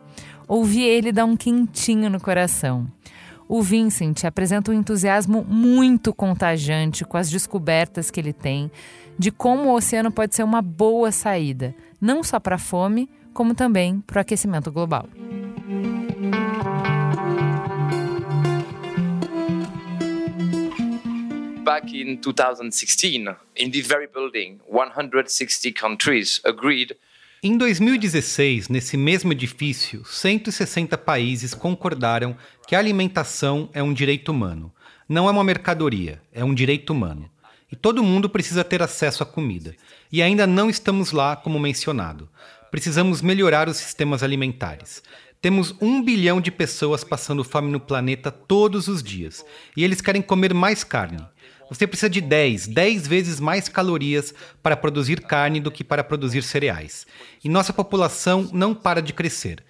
Ouvi 0.48 0.84
ele 0.84 1.12
dar 1.12 1.26
um 1.26 1.36
quentinho 1.36 2.08
no 2.08 2.20
coração. 2.20 2.88
O 3.52 3.64
Vincent 3.64 4.26
apresenta 4.26 4.70
um 4.70 4.76
entusiasmo 4.76 5.44
muito 5.44 6.14
contagiante 6.14 7.04
com 7.04 7.18
as 7.18 7.32
descobertas 7.32 8.12
que 8.12 8.20
ele 8.20 8.32
tem 8.32 8.70
de 9.18 9.32
como 9.32 9.70
o 9.70 9.74
oceano 9.74 10.12
pode 10.12 10.36
ser 10.36 10.44
uma 10.44 10.62
boa 10.62 11.12
saída, 11.12 11.74
não 12.00 12.22
só 12.22 12.40
para 12.40 12.58
a 12.58 12.60
fome, 12.60 13.10
como 13.34 13.56
também 13.56 14.02
para 14.02 14.20
o 14.20 14.22
aquecimento 14.22 14.72
global. 14.72 15.10
Back 21.64 21.92
in 22.00 22.18
2016, 22.18 23.36
in 23.58 23.72
this 23.72 23.88
very 23.88 24.06
building, 24.06 24.60
160 24.68 25.72
countries 25.72 26.40
agreed 26.46 26.96
em 27.42 27.58
2016, 27.58 28.68
nesse 28.68 28.98
mesmo 28.98 29.32
edifício, 29.32 30.04
160 30.04 30.98
países 30.98 31.54
concordaram 31.54 32.36
que 32.68 32.76
a 32.76 32.80
alimentação 32.80 33.70
é 33.72 33.82
um 33.82 33.94
direito 33.94 34.30
humano. 34.30 34.74
Não 35.08 35.26
é 35.26 35.32
uma 35.32 35.44
mercadoria, 35.44 36.22
é 36.34 36.44
um 36.44 36.54
direito 36.54 36.90
humano. 36.90 37.30
E 37.72 37.78
todo 37.78 38.04
mundo 38.04 38.30
precisa 38.30 38.62
ter 38.62 38.82
acesso 38.82 39.24
à 39.24 39.26
comida. 39.26 39.74
E 40.12 40.22
ainda 40.22 40.46
não 40.46 40.70
estamos 40.70 41.14
lá, 41.14 41.34
como 41.38 41.58
mencionado. 41.58 42.28
Precisamos 42.70 43.22
melhorar 43.22 43.70
os 43.70 43.78
sistemas 43.78 44.22
alimentares. 44.22 45.02
Temos 45.42 45.74
um 45.80 46.04
bilhão 46.04 46.42
de 46.42 46.52
pessoas 46.52 47.06
passando 47.06 47.46
fome 47.46 47.72
no 47.72 47.80
planeta 47.80 48.30
todos 48.30 48.90
os 48.90 49.02
dias 49.02 49.46
e 49.78 49.86
eles 49.86 50.02
querem 50.02 50.22
comer 50.22 50.54
mais 50.54 50.84
carne. 50.84 51.26
Você 51.70 51.86
precisa 51.86 52.10
de 52.10 52.20
10, 52.20 52.68
10 52.68 53.08
vezes 53.08 53.40
mais 53.40 53.70
calorias 53.70 54.34
para 54.64 54.76
produzir 54.76 55.22
carne 55.22 55.60
do 55.60 55.70
que 55.72 55.84
para 55.84 56.04
produzir 56.04 56.42
cereais. 56.42 57.06
E 57.44 57.50
nossa 57.50 57.72
população 57.72 58.50
não 58.52 58.74
para 58.74 59.02
de 59.02 59.14
crescer. 59.14 59.64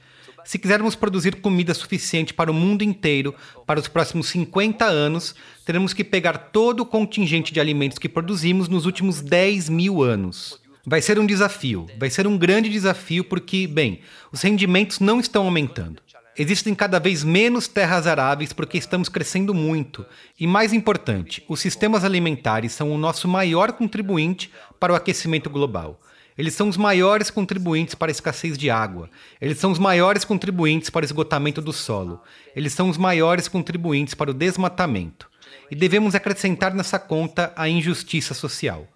Se 0.45 0.57
quisermos 0.57 0.95
produzir 0.95 1.35
comida 1.35 1.73
suficiente 1.73 2.33
para 2.33 2.49
o 2.49 2.53
mundo 2.53 2.83
inteiro 2.83 3.35
para 3.67 3.79
os 3.79 3.87
próximos 3.87 4.29
50 4.29 4.85
anos, 4.85 5.35
teremos 5.65 5.93
que 5.93 6.03
pegar 6.03 6.37
todo 6.37 6.79
o 6.79 6.85
contingente 6.85 7.53
de 7.53 7.59
alimentos 7.59 7.99
que 7.99 8.09
produzimos 8.09 8.69
nos 8.69 8.85
últimos 8.85 9.21
10 9.21 9.69
mil 9.69 10.01
anos. 10.01 10.59
Vai 10.85 11.01
ser 11.01 11.19
um 11.19 11.25
desafio, 11.25 11.85
vai 11.99 12.09
ser 12.09 12.25
um 12.25 12.37
grande 12.37 12.69
desafio 12.69 13.23
porque, 13.23 13.67
bem, 13.67 13.99
os 14.31 14.41
rendimentos 14.41 14.99
não 14.99 15.19
estão 15.19 15.43
aumentando. 15.43 16.01
Existem 16.41 16.73
cada 16.73 17.01
vez 17.01 17.21
menos 17.21 17.67
terras 17.67 18.07
aráveis 18.07 18.53
porque 18.53 18.77
estamos 18.77 19.09
crescendo 19.09 19.53
muito. 19.53 20.05
E 20.39 20.47
mais 20.47 20.71
importante, 20.71 21.43
os 21.49 21.59
sistemas 21.59 22.05
alimentares 22.05 22.71
são 22.71 22.93
o 22.93 22.97
nosso 22.97 23.27
maior 23.27 23.73
contribuinte 23.73 24.49
para 24.79 24.93
o 24.93 24.95
aquecimento 24.95 25.49
global. 25.49 25.99
Eles 26.37 26.53
são 26.53 26.69
os 26.69 26.77
maiores 26.77 27.29
contribuintes 27.29 27.93
para 27.93 28.09
a 28.09 28.13
escassez 28.13 28.57
de 28.57 28.69
água. 28.69 29.09
Eles 29.41 29.57
são 29.57 29.69
os 29.69 29.79
maiores 29.79 30.23
contribuintes 30.23 30.89
para 30.89 31.03
o 31.03 31.05
esgotamento 31.05 31.61
do 31.61 31.73
solo. 31.73 32.21
Eles 32.55 32.71
são 32.71 32.87
os 32.87 32.97
maiores 32.97 33.49
contribuintes 33.49 34.13
para 34.13 34.31
o 34.31 34.33
desmatamento. 34.33 35.29
E 35.69 35.75
devemos 35.75 36.15
acrescentar 36.15 36.73
nessa 36.73 36.97
conta 36.97 37.51
a 37.53 37.67
injustiça 37.67 38.33
social. 38.33 38.87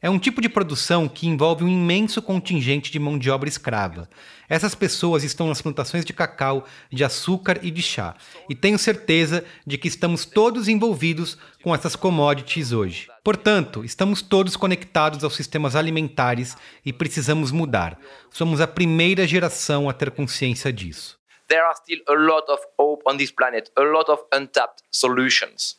É 0.00 0.08
um 0.08 0.18
tipo 0.18 0.40
de 0.40 0.48
produção 0.48 1.08
que 1.08 1.26
envolve 1.26 1.64
um 1.64 1.68
imenso 1.68 2.22
contingente 2.22 2.92
de 2.92 3.00
mão 3.00 3.18
de 3.18 3.28
obra 3.30 3.48
escrava. 3.48 4.08
Essas 4.48 4.72
pessoas 4.72 5.24
estão 5.24 5.48
nas 5.48 5.60
plantações 5.60 6.04
de 6.04 6.12
cacau, 6.12 6.64
de 6.88 7.02
açúcar 7.02 7.58
e 7.62 7.70
de 7.70 7.82
chá, 7.82 8.14
e 8.48 8.54
tenho 8.54 8.78
certeza 8.78 9.44
de 9.66 9.76
que 9.76 9.88
estamos 9.88 10.24
todos 10.24 10.68
envolvidos 10.68 11.36
com 11.64 11.74
essas 11.74 11.96
commodities 11.96 12.70
hoje. 12.70 13.08
Portanto, 13.24 13.84
estamos 13.84 14.22
todos 14.22 14.56
conectados 14.56 15.24
aos 15.24 15.34
sistemas 15.34 15.74
alimentares 15.74 16.56
e 16.86 16.92
precisamos 16.92 17.50
mudar. 17.50 17.98
Somos 18.30 18.60
a 18.60 18.68
primeira 18.68 19.26
geração 19.26 19.88
a 19.88 19.92
ter 19.92 20.12
consciência 20.12 20.72
disso. 20.72 21.18
There 21.48 21.62
are 21.62 21.74
still 21.74 22.02
a 22.06 22.12
lot 22.12 22.48
of 22.52 22.62
hope 22.78 23.02
on 23.04 23.16
this 23.16 23.32
planet, 23.32 23.72
a 23.74 23.82
lot 23.82 24.08
of 24.08 24.22
untapped 24.32 24.84
solutions. 24.92 25.76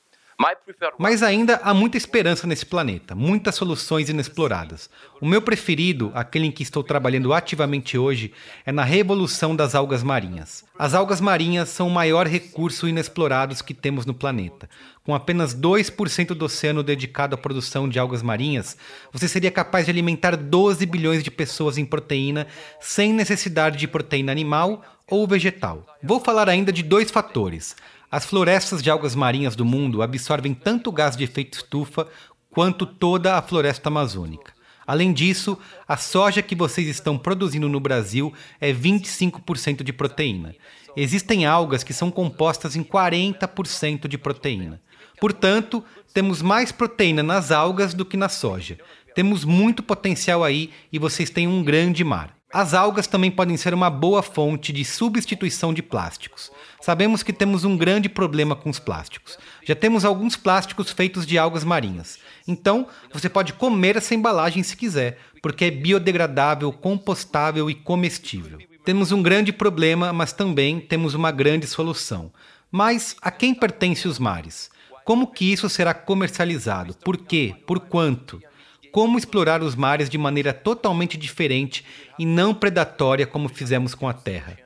Mas 0.98 1.22
ainda 1.22 1.60
há 1.64 1.74
muita 1.74 1.98
esperança 1.98 2.48
nesse 2.48 2.66
planeta, 2.66 3.14
muitas 3.14 3.56
soluções 3.56 4.08
inexploradas. 4.08 4.90
O 5.20 5.28
meu 5.28 5.42
preferido, 5.42 6.12
aquele 6.16 6.48
em 6.48 6.52
que 6.52 6.64
estou 6.64 6.82
trabalhando 6.82 7.34
ativamente 7.34 7.98
hoje, 7.98 8.32
é 8.66 8.72
na 8.72 8.86
revolução 8.86 9.54
das 9.54 9.76
algas 9.76 10.02
marinhas. 10.02 10.64
As 10.78 10.94
algas 10.94 11.20
marinhas 11.20 11.68
são 11.68 11.90
o 11.90 11.92
maior 11.92 12.26
recurso 12.26 12.88
inexplorado 12.88 13.62
que 13.62 13.74
temos 13.74 14.06
no 14.06 14.14
planeta. 14.14 14.70
Com 15.04 15.14
apenas 15.14 15.54
2% 15.54 16.28
do 16.28 16.46
oceano 16.46 16.84
dedicado 16.84 17.36
à 17.36 17.38
produção 17.38 17.90
de 17.90 18.00
algas 18.00 18.24
marinhas, 18.24 18.78
você 19.12 19.28
seria 19.28 19.52
capaz 19.52 19.86
de 19.86 19.92
alimentar 19.92 20.38
12 20.38 20.86
bilhões 20.86 21.22
de 21.22 21.32
pessoas 21.32 21.78
em 21.78 21.84
proteína 21.84 22.48
sem 22.80 23.12
necessidade 23.12 23.78
de 23.78 23.90
proteína 23.90 24.32
animal 24.32 24.84
ou 25.06 25.28
vegetal. 25.28 25.86
Vou 26.02 26.22
falar 26.22 26.48
ainda 26.48 26.72
de 26.72 26.84
dois 26.84 27.12
fatores 27.12 27.76
as 28.12 28.26
florestas 28.26 28.82
de 28.82 28.90
algas 28.90 29.14
marinhas 29.16 29.56
do 29.56 29.64
mundo 29.64 30.02
absorvem 30.02 30.54
tanto 30.54 30.92
gás 30.92 31.16
de 31.16 31.24
efeito 31.24 31.58
estufa 31.58 32.08
quanto 32.50 32.86
toda 32.86 33.38
a 33.38 33.42
floresta 33.42 33.90
amazônica. 33.90 34.54
Além 34.86 35.14
disso, 35.14 35.56
a 35.88 35.96
soja 35.96 36.42
que 36.42 36.56
vocês 36.56 36.88
estão 36.88 37.16
produzindo 37.16 37.70
no 37.70 37.80
Brasil 37.80 38.34
é 38.60 38.74
25% 38.74 39.84
de 39.84 39.94
proteína. 39.94 40.56
Existem 40.98 41.46
algas 41.46 41.84
que 41.84 41.94
são 41.94 42.10
compostas 42.10 42.76
em 42.76 42.84
40% 42.84 44.08
de 44.08 44.18
proteína. 44.18 44.82
Portanto, 45.22 45.84
temos 46.12 46.42
mais 46.42 46.72
proteína 46.72 47.22
nas 47.22 47.52
algas 47.52 47.94
do 47.94 48.04
que 48.04 48.18
na 48.18 48.30
soja. 48.30 48.80
Temos 49.14 49.46
muito 49.46 49.84
potencial 49.84 50.44
aí 50.44 50.72
e 50.92 50.98
vocês 50.98 51.30
têm 51.30 51.48
um 51.48 51.64
grande 51.64 52.04
mar. 52.04 52.36
As 52.52 52.74
algas 52.74 53.06
também 53.06 53.30
podem 53.30 53.58
ser 53.58 53.76
uma 53.76 53.92
boa 53.92 54.24
fonte 54.24 54.74
de 54.74 54.84
substituição 54.84 55.72
de 55.72 55.84
plásticos. 55.84 56.52
Sabemos 56.90 57.22
que 57.22 57.32
temos 57.32 57.64
um 57.66 57.78
grande 57.78 58.10
problema 58.10 58.56
com 58.56 58.68
os 58.68 58.80
plásticos. 58.80 59.38
Já 59.64 59.76
temos 59.76 60.04
alguns 60.04 60.36
plásticos 60.36 60.90
feitos 60.90 61.24
de 61.24 61.38
algas 61.38 61.64
marinhas. 61.64 62.18
Então, 62.48 62.88
você 63.14 63.30
pode 63.30 63.54
comer 63.54 63.96
essa 63.96 64.16
embalagem 64.16 64.64
se 64.64 64.76
quiser, 64.76 65.20
porque 65.40 65.66
é 65.66 65.70
biodegradável, 65.70 66.72
compostável 66.74 67.70
e 67.70 67.76
comestível. 67.76 68.58
Temos 68.84 69.12
um 69.12 69.22
grande 69.22 69.54
problema, 69.54 70.12
mas 70.12 70.34
também 70.34 70.80
temos 70.80 71.14
uma 71.14 71.30
grande 71.30 71.68
solução. 71.68 72.34
Mas 72.72 73.16
a 73.22 73.30
quem 73.30 73.54
pertence 73.54 74.08
os 74.08 74.18
mares? 74.18 74.72
Como 75.06 75.28
que 75.28 75.46
isso 75.46 75.70
será 75.70 75.94
comercializado? 75.94 76.96
Por 77.06 77.18
quê? 77.18 77.54
Por 77.68 77.82
quanto? 77.82 78.42
como 78.92 79.20
explorar 79.20 79.62
os 79.62 79.76
mares 79.76 80.10
de 80.10 80.18
maneira 80.18 80.52
totalmente 80.52 81.16
diferente 81.16 81.86
e 82.18 82.26
não 82.26 82.56
predatória 82.56 83.28
como 83.28 83.48
fizemos 83.48 83.94
com 83.94 84.10
a 84.10 84.14
Terra. 84.14 84.58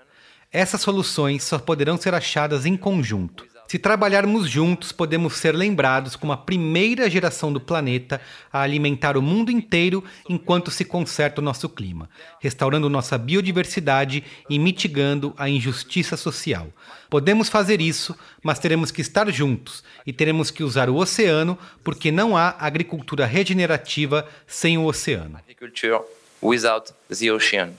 Essas 0.54 0.82
soluções 0.82 1.44
só 1.44 1.58
poderão 1.58 1.98
ser 1.98 2.14
achadas 2.14 2.68
em 2.68 2.78
conjunto. 2.78 3.44
Se 3.68 3.80
trabalharmos 3.80 4.48
juntos, 4.48 4.92
podemos 4.92 5.38
ser 5.38 5.56
lembrados 5.56 6.16
como 6.16 6.32
a 6.32 6.38
primeira 6.38 7.10
geração 7.10 7.52
do 7.52 7.60
planeta 7.60 8.22
a 8.52 8.62
alimentar 8.62 9.18
o 9.18 9.22
mundo 9.22 9.50
inteiro 9.50 10.04
enquanto 10.30 10.70
se 10.70 10.86
conserta 10.86 11.42
o 11.42 11.44
nosso 11.44 11.68
clima, 11.68 12.08
restaurando 12.40 12.88
nossa 12.88 13.18
biodiversidade 13.18 14.24
e 14.48 14.60
mitigando 14.60 15.34
a 15.38 15.50
injustiça 15.50 16.16
social. 16.16 16.68
Podemos 17.10 17.50
fazer 17.50 17.82
isso, 17.82 18.16
mas 18.44 18.60
teremos 18.60 18.92
que 18.92 19.02
estar 19.02 19.32
juntos 19.32 19.84
e 20.06 20.14
teremos 20.14 20.52
que 20.52 20.64
usar 20.64 20.88
o 20.88 20.98
oceano, 20.98 21.58
porque 21.84 22.12
não 22.12 22.38
há 22.38 22.56
agricultura 22.60 23.26
regenerativa 23.26 24.30
sem 24.46 24.78
o 24.78 24.86
oceano. 24.86 25.40
Agriculture 25.50 26.04
without 26.44 26.94
the 27.10 27.32
ocean. 27.32 27.72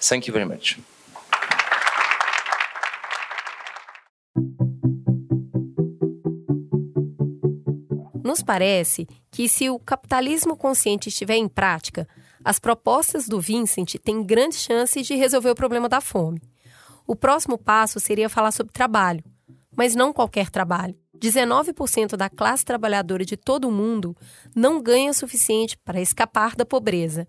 Thank 0.00 0.26
you 0.26 0.32
very 0.32 0.44
much. 0.44 0.76
Nos 8.34 8.42
parece 8.42 9.06
que, 9.30 9.48
se 9.48 9.70
o 9.70 9.78
capitalismo 9.78 10.56
consciente 10.56 11.08
estiver 11.08 11.36
em 11.36 11.46
prática, 11.46 12.04
as 12.44 12.58
propostas 12.58 13.28
do 13.28 13.40
Vincent 13.40 13.94
têm 14.02 14.24
grandes 14.24 14.58
chances 14.58 15.06
de 15.06 15.14
resolver 15.14 15.50
o 15.50 15.54
problema 15.54 15.88
da 15.88 16.00
fome. 16.00 16.42
O 17.06 17.14
próximo 17.14 17.56
passo 17.56 18.00
seria 18.00 18.28
falar 18.28 18.50
sobre 18.50 18.72
trabalho, 18.72 19.22
mas 19.76 19.94
não 19.94 20.12
qualquer 20.12 20.50
trabalho. 20.50 20.96
19% 21.16 22.16
da 22.16 22.28
classe 22.28 22.64
trabalhadora 22.64 23.24
de 23.24 23.36
todo 23.36 23.68
o 23.68 23.72
mundo 23.72 24.16
não 24.52 24.82
ganha 24.82 25.12
o 25.12 25.14
suficiente 25.14 25.78
para 25.78 26.00
escapar 26.00 26.56
da 26.56 26.66
pobreza. 26.66 27.28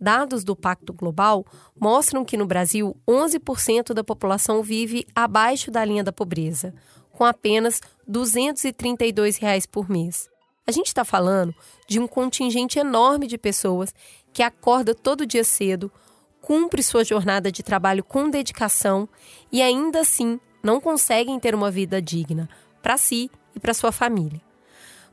Dados 0.00 0.44
do 0.44 0.54
Pacto 0.54 0.92
Global 0.92 1.44
mostram 1.74 2.24
que 2.24 2.36
no 2.36 2.46
Brasil 2.46 2.96
11% 3.04 3.92
da 3.92 4.04
população 4.04 4.62
vive 4.62 5.04
abaixo 5.12 5.72
da 5.72 5.84
linha 5.84 6.04
da 6.04 6.12
pobreza, 6.12 6.72
com 7.10 7.24
apenas 7.24 7.80
232 8.06 9.38
reais 9.38 9.66
por 9.66 9.90
mês. 9.90 10.30
A 10.68 10.72
gente 10.72 10.88
está 10.88 11.04
falando 11.04 11.54
de 11.86 12.00
um 12.00 12.08
contingente 12.08 12.76
enorme 12.76 13.28
de 13.28 13.38
pessoas 13.38 13.94
que 14.32 14.42
acorda 14.42 14.96
todo 14.96 15.24
dia 15.24 15.44
cedo, 15.44 15.92
cumpre 16.40 16.82
sua 16.82 17.04
jornada 17.04 17.52
de 17.52 17.62
trabalho 17.62 18.02
com 18.02 18.28
dedicação 18.28 19.08
e 19.52 19.62
ainda 19.62 20.00
assim 20.00 20.40
não 20.64 20.80
conseguem 20.80 21.38
ter 21.38 21.54
uma 21.54 21.70
vida 21.70 22.02
digna 22.02 22.48
para 22.82 22.96
si 22.96 23.30
e 23.54 23.60
para 23.60 23.72
sua 23.72 23.92
família. 23.92 24.40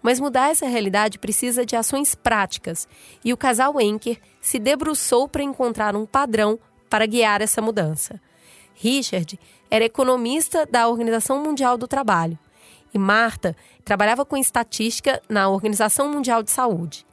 Mas 0.01 0.19
mudar 0.19 0.49
essa 0.49 0.65
realidade 0.65 1.19
precisa 1.19 1.63
de 1.63 1.75
ações 1.75 2.15
práticas 2.15 2.87
e 3.23 3.31
o 3.31 3.37
casal 3.37 3.79
Enker 3.79 4.19
se 4.41 4.57
debruçou 4.57 5.29
para 5.29 5.43
encontrar 5.43 5.95
um 5.95 6.05
padrão 6.05 6.59
para 6.89 7.05
guiar 7.05 7.43
essa 7.43 7.61
mudança. 7.61 8.19
Richard 8.73 9.39
era 9.69 9.85
economista 9.85 10.65
da 10.65 10.87
Organização 10.87 11.43
Mundial 11.43 11.77
do 11.77 11.87
Trabalho 11.87 12.39
e 12.93 12.99
Marta 12.99 13.55
trabalhava 13.83 14.25
com 14.25 14.37
estatística 14.37 15.21
na 15.27 15.49
Organização 15.49 16.09
Mundial 16.09 16.43
de 16.43 16.51
Saúde. 16.51 17.05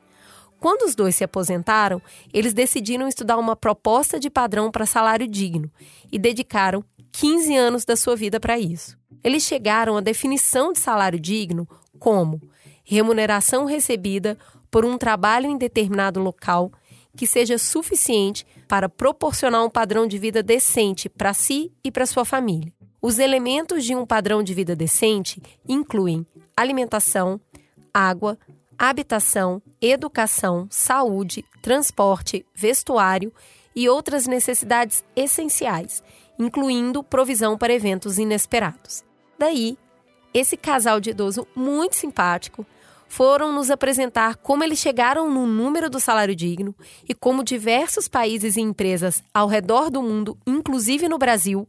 Quando 0.58 0.82
os 0.82 0.94
dois 0.94 1.16
se 1.16 1.24
aposentaram, 1.24 2.02
eles 2.32 2.52
decidiram 2.52 3.08
estudar 3.08 3.38
uma 3.38 3.56
proposta 3.56 4.20
de 4.20 4.28
padrão 4.28 4.70
para 4.70 4.84
salário 4.84 5.26
digno 5.26 5.70
e 6.12 6.18
dedicaram 6.18 6.84
15 7.12 7.56
anos 7.56 7.84
da 7.84 7.96
sua 7.96 8.14
vida 8.14 8.38
para 8.38 8.58
isso. 8.58 8.98
Eles 9.24 9.42
chegaram 9.42 9.96
à 9.96 10.00
definição 10.00 10.72
de 10.72 10.78
salário 10.78 11.18
digno 11.18 11.66
como 11.98 12.40
remuneração 12.84 13.64
recebida 13.64 14.36
por 14.70 14.84
um 14.84 14.98
trabalho 14.98 15.46
em 15.46 15.56
determinado 15.56 16.20
local 16.20 16.70
que 17.16 17.26
seja 17.26 17.58
suficiente 17.58 18.46
para 18.68 18.88
proporcionar 18.88 19.64
um 19.64 19.70
padrão 19.70 20.06
de 20.06 20.18
vida 20.18 20.42
decente 20.42 21.08
para 21.08 21.34
si 21.34 21.72
e 21.82 21.90
para 21.90 22.06
sua 22.06 22.24
família. 22.24 22.72
Os 23.02 23.18
elementos 23.18 23.84
de 23.84 23.94
um 23.94 24.04
padrão 24.04 24.42
de 24.42 24.52
vida 24.52 24.76
decente 24.76 25.42
incluem 25.66 26.26
alimentação, 26.54 27.40
água, 27.94 28.38
habitação, 28.78 29.62
educação, 29.80 30.66
saúde, 30.70 31.44
transporte, 31.62 32.44
vestuário 32.54 33.32
e 33.74 33.88
outras 33.88 34.26
necessidades 34.26 35.02
essenciais, 35.16 36.02
incluindo 36.38 37.02
provisão 37.02 37.56
para 37.56 37.72
eventos 37.72 38.18
inesperados. 38.18 39.02
Daí, 39.38 39.78
esse 40.34 40.56
casal 40.56 41.00
de 41.00 41.10
idoso 41.10 41.46
muito 41.56 41.96
simpático 41.96 42.66
foram 43.08 43.52
nos 43.52 43.70
apresentar 43.70 44.36
como 44.36 44.62
eles 44.62 44.78
chegaram 44.78 45.28
no 45.28 45.46
número 45.46 45.90
do 45.90 45.98
salário 45.98 46.36
digno 46.36 46.74
e 47.08 47.14
como 47.14 47.42
diversos 47.42 48.06
países 48.06 48.56
e 48.56 48.60
empresas 48.60 49.22
ao 49.34 49.48
redor 49.48 49.90
do 49.90 50.02
mundo, 50.02 50.38
inclusive 50.46 51.08
no 51.08 51.18
Brasil, 51.18 51.66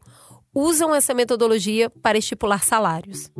usam 0.53 0.93
essa 0.93 1.13
metodologia 1.13 1.89
para 1.89 2.17
estipular 2.17 2.63
salários. 2.63 3.31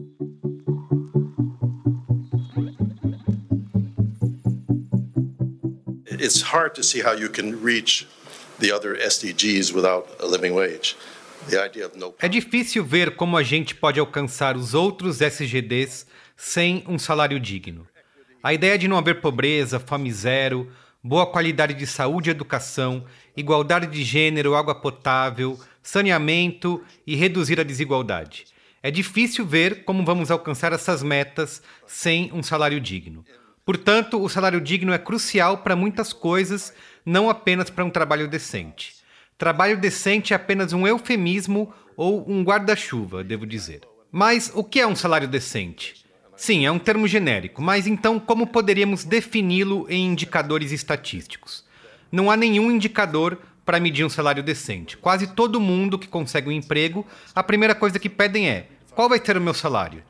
It's 6.08 6.42
hard 6.42 6.76
to 6.76 6.84
see 6.84 7.02
how 7.02 7.14
you 7.14 7.30
can 7.30 7.64
reach 7.64 8.08
the 8.60 8.72
other 8.72 8.96
SDGs 8.96 9.74
without 9.74 10.08
a 10.20 10.26
living 10.26 10.52
wage. 10.52 10.96
É 12.20 12.28
difícil 12.28 12.86
ver 12.86 13.16
como 13.16 13.36
a 13.36 13.42
gente 13.42 13.74
pode 13.74 14.00
alcançar 14.00 14.56
os 14.56 14.76
outros 14.76 15.22
SGDs 15.22 16.06
sem 16.38 16.84
um 16.88 17.00
salário 17.00 17.40
digno. 17.40 17.88
A 18.44 18.54
ideia 18.54 18.78
de 18.78 18.88
não 18.88 18.98
haver 18.98 19.22
pobreza, 19.22 19.80
fome 19.80 20.12
zero, 20.12 20.72
boa 21.04 21.26
qualidade 21.26 21.74
de 21.74 21.88
saúde 21.88 22.30
e 22.30 22.32
educação, 22.32 23.06
igualdade 23.36 23.88
de 23.88 24.04
gênero, 24.04 24.56
água 24.56 24.76
potável, 24.76 25.60
saneamento 25.82 26.84
e 27.06 27.16
reduzir 27.16 27.60
a 27.60 27.64
desigualdade. 27.64 28.46
É 28.84 28.92
difícil 28.92 29.46
ver 29.46 29.84
como 29.84 30.06
vamos 30.06 30.30
alcançar 30.30 30.74
essas 30.74 31.02
metas 31.02 31.62
sem 31.88 32.32
um 32.34 32.44
salário 32.44 32.80
digno. 32.80 33.26
Portanto, 33.66 34.22
o 34.22 34.30
salário 34.30 34.60
digno 34.60 34.94
é 34.94 34.98
crucial 34.98 35.60
para 35.60 35.76
muitas 35.76 36.14
coisas, 36.14 36.74
não 37.06 37.30
apenas 37.30 37.70
para 37.70 37.86
um 37.86 37.90
trabalho 37.90 38.28
decente. 38.28 38.96
Trabalho 39.38 39.80
decente 39.80 40.34
é 40.34 40.36
apenas 40.36 40.74
um 40.74 40.88
eufemismo 40.88 41.74
ou 41.96 42.30
um 42.30 42.44
guarda-chuva, 42.44 43.24
devo 43.24 43.46
dizer. 43.46 43.82
Mas 44.12 44.52
o 44.54 44.64
que 44.64 44.80
é 44.80 44.86
um 44.86 44.96
salário 44.96 45.28
decente? 45.28 46.06
Sim, 46.42 46.66
é 46.66 46.72
um 46.72 46.80
termo 46.80 47.08
genérico, 47.08 47.62
mas 47.62 47.86
então 47.86 48.20
como 48.20 48.48
poderíamos 48.48 49.04
defini-lo 49.04 49.86
em 49.88 50.08
indicadores 50.08 50.72
estatísticos? 50.72 51.64
Não 52.12 52.32
há 52.32 52.36
nenhum 52.36 52.72
indicador 52.72 53.38
para 53.64 53.80
medir 53.80 54.04
um 54.04 54.10
salário 54.10 54.42
decente. 54.42 54.98
Quase 54.98 55.36
todo 55.36 55.62
mundo 55.62 56.00
que 56.00 56.08
consegue 56.08 56.50
um 56.50 56.52
emprego, 56.52 57.06
a 57.36 57.44
primeira 57.44 57.76
coisa 57.76 58.00
que 58.00 58.10
pedem 58.10 58.50
é: 58.50 58.70
qual 58.96 59.08
vai 59.08 59.24
ser 59.24 59.38
o 59.38 59.42
meu 59.42 59.54
salário? 59.54 60.04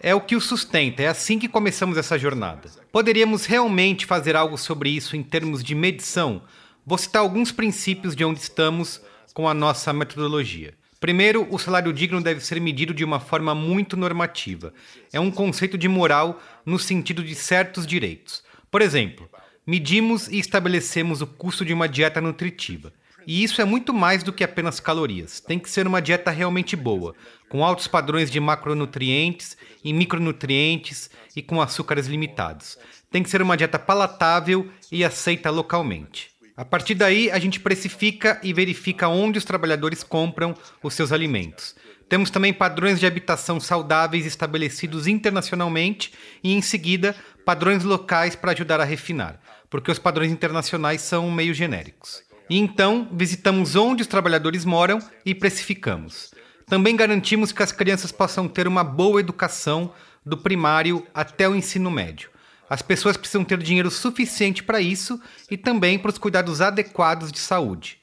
É 0.00 0.12
o 0.12 0.20
que 0.20 0.34
o 0.34 0.40
sustenta, 0.40 1.04
é 1.04 1.06
assim 1.06 1.38
que 1.38 1.46
começamos 1.46 1.96
essa 1.96 2.18
jornada. 2.18 2.68
Poderíamos 2.90 3.46
realmente 3.46 4.06
fazer 4.06 4.34
algo 4.34 4.58
sobre 4.58 4.90
isso 4.90 5.14
em 5.14 5.22
termos 5.22 5.62
de 5.62 5.76
medição? 5.76 6.42
Vou 6.84 6.98
citar 6.98 7.22
alguns 7.22 7.52
princípios 7.52 8.16
de 8.16 8.24
onde 8.24 8.40
estamos 8.40 9.00
com 9.32 9.48
a 9.48 9.54
nossa 9.54 9.92
metodologia. 9.92 10.74
Primeiro, 11.00 11.48
o 11.50 11.58
salário 11.58 11.94
digno 11.94 12.22
deve 12.22 12.40
ser 12.40 12.60
medido 12.60 12.92
de 12.92 13.02
uma 13.02 13.18
forma 13.18 13.54
muito 13.54 13.96
normativa. 13.96 14.74
É 15.10 15.18
um 15.18 15.30
conceito 15.30 15.78
de 15.78 15.88
moral 15.88 16.38
no 16.64 16.78
sentido 16.78 17.24
de 17.24 17.34
certos 17.34 17.86
direitos. 17.86 18.44
Por 18.70 18.82
exemplo, 18.82 19.26
medimos 19.66 20.28
e 20.28 20.38
estabelecemos 20.38 21.22
o 21.22 21.26
custo 21.26 21.64
de 21.64 21.72
uma 21.72 21.88
dieta 21.88 22.20
nutritiva. 22.20 22.92
E 23.26 23.42
isso 23.42 23.62
é 23.62 23.64
muito 23.64 23.94
mais 23.94 24.22
do 24.22 24.32
que 24.32 24.44
apenas 24.44 24.78
calorias. 24.78 25.40
Tem 25.40 25.58
que 25.58 25.70
ser 25.70 25.86
uma 25.86 26.02
dieta 26.02 26.30
realmente 26.30 26.76
boa, 26.76 27.14
com 27.48 27.64
altos 27.64 27.86
padrões 27.86 28.30
de 28.30 28.38
macronutrientes 28.38 29.56
e 29.82 29.94
micronutrientes 29.94 31.10
e 31.34 31.40
com 31.40 31.62
açúcares 31.62 32.06
limitados. 32.06 32.78
Tem 33.10 33.22
que 33.22 33.30
ser 33.30 33.40
uma 33.40 33.56
dieta 33.56 33.78
palatável 33.78 34.70
e 34.92 35.02
aceita 35.02 35.50
localmente. 35.50 36.29
A 36.60 36.64
partir 36.66 36.94
daí, 36.94 37.30
a 37.30 37.38
gente 37.38 37.58
precifica 37.58 38.38
e 38.42 38.52
verifica 38.52 39.08
onde 39.08 39.38
os 39.38 39.46
trabalhadores 39.46 40.02
compram 40.02 40.54
os 40.82 40.92
seus 40.92 41.10
alimentos. 41.10 41.74
Temos 42.06 42.28
também 42.28 42.52
padrões 42.52 43.00
de 43.00 43.06
habitação 43.06 43.58
saudáveis 43.58 44.26
estabelecidos 44.26 45.06
internacionalmente 45.06 46.12
e, 46.44 46.52
em 46.52 46.60
seguida, 46.60 47.16
padrões 47.46 47.82
locais 47.82 48.36
para 48.36 48.52
ajudar 48.52 48.78
a 48.78 48.84
refinar, 48.84 49.40
porque 49.70 49.90
os 49.90 49.98
padrões 49.98 50.30
internacionais 50.30 51.00
são 51.00 51.30
meio 51.30 51.54
genéricos. 51.54 52.22
E 52.50 52.58
então, 52.58 53.08
visitamos 53.10 53.74
onde 53.74 54.02
os 54.02 54.06
trabalhadores 54.06 54.66
moram 54.66 54.98
e 55.24 55.34
precificamos. 55.34 56.30
Também 56.66 56.94
garantimos 56.94 57.52
que 57.52 57.62
as 57.62 57.72
crianças 57.72 58.12
possam 58.12 58.46
ter 58.46 58.68
uma 58.68 58.84
boa 58.84 59.18
educação 59.18 59.94
do 60.26 60.36
primário 60.36 61.06
até 61.14 61.48
o 61.48 61.56
ensino 61.56 61.90
médio 61.90 62.28
as 62.70 62.80
pessoas 62.80 63.16
precisam 63.16 63.42
ter 63.42 63.58
dinheiro 63.58 63.90
suficiente 63.90 64.62
para 64.62 64.80
isso 64.80 65.20
e 65.50 65.56
também 65.56 65.98
para 65.98 66.10
os 66.10 66.18
cuidados 66.18 66.60
adequados 66.60 67.32
de 67.32 67.40
saúde. 67.40 67.98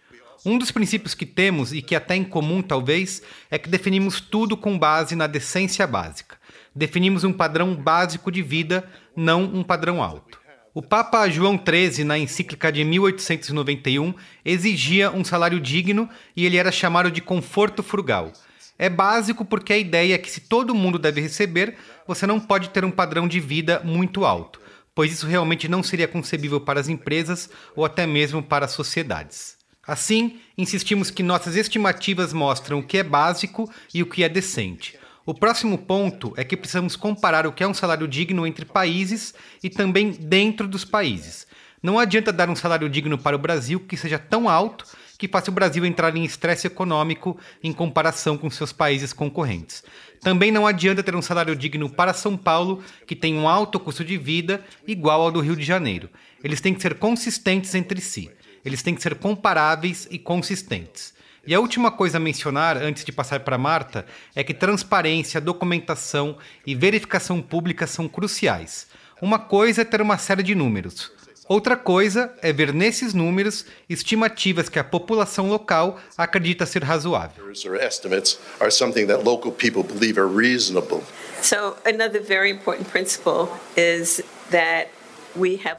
Um 0.45 0.57
dos 0.57 0.71
princípios 0.71 1.13
que 1.13 1.25
temos, 1.25 1.71
e 1.71 1.81
que 1.81 1.95
é 1.95 1.97
até 1.97 2.17
em 2.17 2.23
comum 2.25 2.61
talvez, 2.61 3.21
é 3.49 3.57
que 3.57 3.69
definimos 3.69 4.19
tudo 4.19 4.57
com 4.57 4.77
base 4.77 5.15
na 5.15 5.25
decência 5.25 5.87
básica. 5.87 6.37
Definimos 6.75 7.23
um 7.23 7.31
padrão 7.31 7.73
básico 7.75 8.29
de 8.29 8.41
vida, 8.41 8.87
não 9.15 9.43
um 9.45 9.63
padrão 9.63 10.03
alto. 10.03 10.37
O 10.73 10.81
Papa 10.81 11.27
João 11.29 11.57
XIII, 11.57 12.03
na 12.03 12.19
encíclica 12.19 12.71
de 12.71 12.83
1891, 12.83 14.13
exigia 14.45 15.09
um 15.11 15.23
salário 15.23 15.59
digno 15.59 16.09
e 16.35 16.45
ele 16.45 16.57
era 16.57 16.71
chamado 16.71 17.09
de 17.09 17.21
conforto 17.21 17.81
frugal. 17.81 18.31
É 18.79 18.89
básico 18.89 19.43
porque 19.43 19.73
a 19.73 19.77
ideia 19.77 20.15
é 20.15 20.17
que 20.17 20.29
se 20.29 20.41
todo 20.41 20.75
mundo 20.75 20.99
deve 20.99 21.19
receber, 21.21 21.77
você 22.05 22.27
não 22.27 22.39
pode 22.39 22.69
ter 22.69 22.85
um 22.85 22.91
padrão 22.91 23.27
de 23.27 23.39
vida 23.39 23.81
muito 23.83 24.23
alto, 24.23 24.61
pois 24.93 25.11
isso 25.11 25.25
realmente 25.25 25.67
não 25.67 25.81
seria 25.81 26.07
concebível 26.07 26.61
para 26.61 26.79
as 26.79 26.87
empresas 26.87 27.49
ou 27.75 27.83
até 27.83 28.05
mesmo 28.05 28.43
para 28.43 28.65
as 28.65 28.71
sociedades. 28.71 29.57
Assim, 29.85 30.39
insistimos 30.57 31.09
que 31.09 31.23
nossas 31.23 31.55
estimativas 31.55 32.33
mostram 32.33 32.79
o 32.79 32.83
que 32.83 32.97
é 32.97 33.03
básico 33.03 33.71
e 33.93 34.03
o 34.03 34.05
que 34.05 34.23
é 34.23 34.29
decente. 34.29 34.99
O 35.25 35.33
próximo 35.33 35.77
ponto 35.77 36.33
é 36.37 36.43
que 36.43 36.55
precisamos 36.55 36.95
comparar 36.95 37.47
o 37.47 37.51
que 37.51 37.63
é 37.63 37.67
um 37.67 37.73
salário 37.73 38.07
digno 38.07 38.45
entre 38.45 38.65
países 38.65 39.33
e 39.63 39.69
também 39.69 40.11
dentro 40.11 40.67
dos 40.67 40.85
países. 40.85 41.47
Não 41.81 41.99
adianta 41.99 42.33
dar 42.33 42.49
um 42.49 42.55
salário 42.55 42.89
digno 42.89 43.17
para 43.17 43.35
o 43.35 43.39
Brasil 43.39 43.79
que 43.79 43.95
seja 43.95 44.17
tão 44.17 44.49
alto 44.49 44.85
que 45.17 45.27
faça 45.27 45.49
o 45.49 45.53
Brasil 45.53 45.85
entrar 45.85 46.15
em 46.15 46.23
estresse 46.23 46.67
econômico 46.67 47.39
em 47.63 47.73
comparação 47.73 48.37
com 48.37 48.49
seus 48.49 48.71
países 48.71 49.13
concorrentes. 49.13 49.83
Também 50.21 50.51
não 50.51 50.67
adianta 50.67 51.03
ter 51.03 51.15
um 51.15 51.21
salário 51.21 51.55
digno 51.55 51.89
para 51.89 52.13
São 52.13 52.37
Paulo, 52.37 52.83
que 53.05 53.15
tem 53.15 53.35
um 53.35 53.47
alto 53.47 53.79
custo 53.79 54.03
de 54.03 54.17
vida 54.17 54.63
igual 54.87 55.21
ao 55.21 55.31
do 55.31 55.39
Rio 55.39 55.55
de 55.55 55.63
Janeiro. 55.63 56.09
Eles 56.43 56.61
têm 56.61 56.73
que 56.73 56.81
ser 56.81 56.95
consistentes 56.95 57.73
entre 57.73 58.01
si. 58.01 58.29
Eles 58.63 58.83
têm 58.83 58.93
que 58.93 59.01
ser 59.01 59.15
comparáveis 59.15 60.07
e 60.11 60.19
consistentes. 60.19 61.13
E 61.45 61.55
a 61.55 61.59
última 61.59 61.89
coisa 61.89 62.17
a 62.17 62.19
mencionar, 62.19 62.75
antes 62.77 63.05
de 63.05 63.11
passar 63.11 63.39
para 63.39 63.57
Marta, 63.57 64.05
é 64.35 64.43
que 64.43 64.53
transparência, 64.53 65.39
documentação 65.39 66.37
e 66.65 66.75
verificação 66.75 67.41
pública 67.41 67.87
são 67.87 68.07
cruciais. 68.07 68.87
Uma 69.21 69.39
coisa 69.39 69.81
é 69.81 69.85
ter 69.85 70.01
uma 70.01 70.17
série 70.17 70.43
de 70.43 70.53
números. 70.53 71.16
Outra 71.47 71.77
coisa 71.77 72.33
é 72.41 72.51
ver 72.51 72.73
nesses 72.73 73.13
números 73.13 73.65
estimativas 73.89 74.67
que 74.67 74.77
a 74.77 74.83
população 74.83 75.47
local 75.47 75.97
acredita 76.17 76.65
ser 76.65 76.83
razoável. 76.83 77.45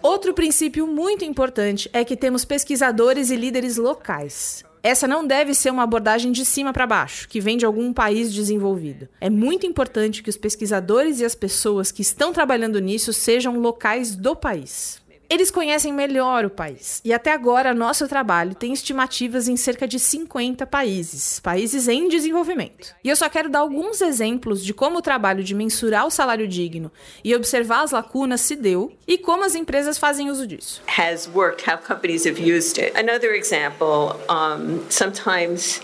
Outro 0.03 0.33
princípio 0.33 0.87
muito 0.87 1.25
importante 1.25 1.91
é 1.93 2.05
que 2.05 2.17
temos 2.17 2.45
pesquisadores 2.45 3.29
e 3.31 3.37
líderes 3.37 3.77
locais. 3.77 4.65
Essa 4.83 5.07
não 5.07 5.27
deve 5.27 5.53
ser 5.55 5.71
uma 5.71 5.83
abordagem 5.83 6.33
de 6.33 6.45
cima 6.45 6.73
para 6.73 6.87
baixo, 6.87 7.29
que 7.29 7.41
vem 7.41 7.59
de 7.59 7.67
algum 7.67 7.93
país 7.93 8.33
desenvolvido. 8.33 9.09
É 9.21 9.29
muito 9.29 9.67
importante 9.67 10.23
que 10.23 10.31
os 10.31 10.37
pesquisadores 10.37 11.21
e 11.21 11.25
as 11.25 11.35
pessoas 11.35 11.91
que 11.91 12.01
estão 12.01 12.33
trabalhando 12.33 12.81
nisso 12.81 13.13
sejam 13.13 13.59
locais 13.59 14.15
do 14.15 14.37
país. 14.37 15.03
Eles 15.31 15.51
conhecem 15.51 15.93
melhor 15.93 16.47
o 16.47 16.51
país. 16.51 17.03
E 17.05 17.13
até 17.13 17.33
agora, 17.33 17.75
nosso 17.75 18.09
trabalho 18.09 18.55
tem 18.55 18.73
estimativas 18.73 19.47
em 19.47 19.59
cerca 19.59 19.87
de 19.87 19.99
50 19.99 20.67
países, 20.67 21.39
países 21.39 21.87
em 21.87 22.09
desenvolvimento. 22.09 22.95
E 23.05 23.11
eu 23.11 23.17
só 23.17 23.29
quero 23.29 23.51
dar 23.51 23.59
alguns 23.59 24.01
exemplos 24.01 24.65
de 24.65 24.73
como 24.73 24.99
o 24.99 25.03
trabalho 25.03 25.45
de 25.45 25.55
mensurar 25.55 26.07
o 26.07 26.11
salário 26.11 26.49
digno 26.49 26.91
e 27.23 27.35
observar 27.35 27.83
as 27.83 27.91
lacunas 27.91 28.41
se 28.41 28.57
deu 28.57 28.97
e 29.07 29.19
como 29.19 29.45
as 29.45 29.55
empresas 29.55 29.99
fazem 29.99 30.31
uso 30.31 30.47
disso. 30.47 30.83
Has 30.97 31.29
worked, 31.35 31.69
how 31.69 31.77
companies 31.77 32.27
have 32.27 32.41
used 32.41 32.79
it. 32.79 32.97
Another 32.99 33.35
example, 33.35 34.17
um, 34.31 34.81
sometimes 34.89 35.83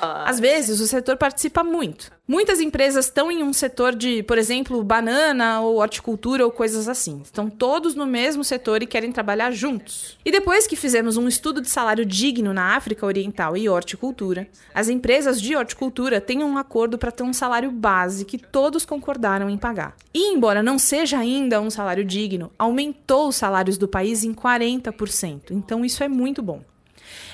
às 0.00 0.38
vezes, 0.38 0.80
o 0.80 0.86
setor 0.86 1.16
participa 1.16 1.64
muito. 1.64 2.10
Muitas 2.28 2.60
empresas 2.60 3.06
estão 3.06 3.30
em 3.30 3.42
um 3.42 3.52
setor 3.52 3.94
de, 3.94 4.22
por 4.24 4.36
exemplo, 4.36 4.82
banana 4.82 5.60
ou 5.60 5.76
horticultura 5.76 6.44
ou 6.44 6.50
coisas 6.50 6.88
assim. 6.88 7.20
Estão 7.22 7.48
todos 7.48 7.94
no 7.94 8.04
mesmo 8.04 8.42
setor 8.42 8.82
e 8.82 8.86
querem 8.86 9.12
trabalhar 9.12 9.52
juntos. 9.52 10.18
E 10.24 10.30
depois 10.30 10.66
que 10.66 10.74
fizemos 10.74 11.16
um 11.16 11.28
estudo 11.28 11.60
de 11.60 11.70
salário 11.70 12.04
digno 12.04 12.52
na 12.52 12.76
África 12.76 13.06
Oriental 13.06 13.56
e 13.56 13.68
horticultura, 13.68 14.48
as 14.74 14.88
empresas 14.88 15.40
de 15.40 15.54
horticultura 15.54 16.20
têm 16.20 16.42
um 16.42 16.58
acordo 16.58 16.98
para 16.98 17.12
ter 17.12 17.22
um 17.22 17.32
salário 17.32 17.70
base 17.70 18.24
que 18.24 18.38
todos 18.38 18.84
concordaram 18.84 19.48
em 19.48 19.56
pagar. 19.56 19.94
E 20.12 20.32
embora 20.32 20.62
não 20.62 20.78
seja 20.78 21.18
ainda 21.18 21.60
um 21.60 21.70
salário 21.70 22.04
digno, 22.04 22.50
aumentou 22.58 23.28
os 23.28 23.36
salários 23.36 23.78
do 23.78 23.86
país 23.86 24.24
em 24.24 24.34
40%. 24.34 25.52
Então 25.52 25.84
isso 25.84 26.02
é 26.02 26.08
muito 26.08 26.42
bom. 26.42 26.60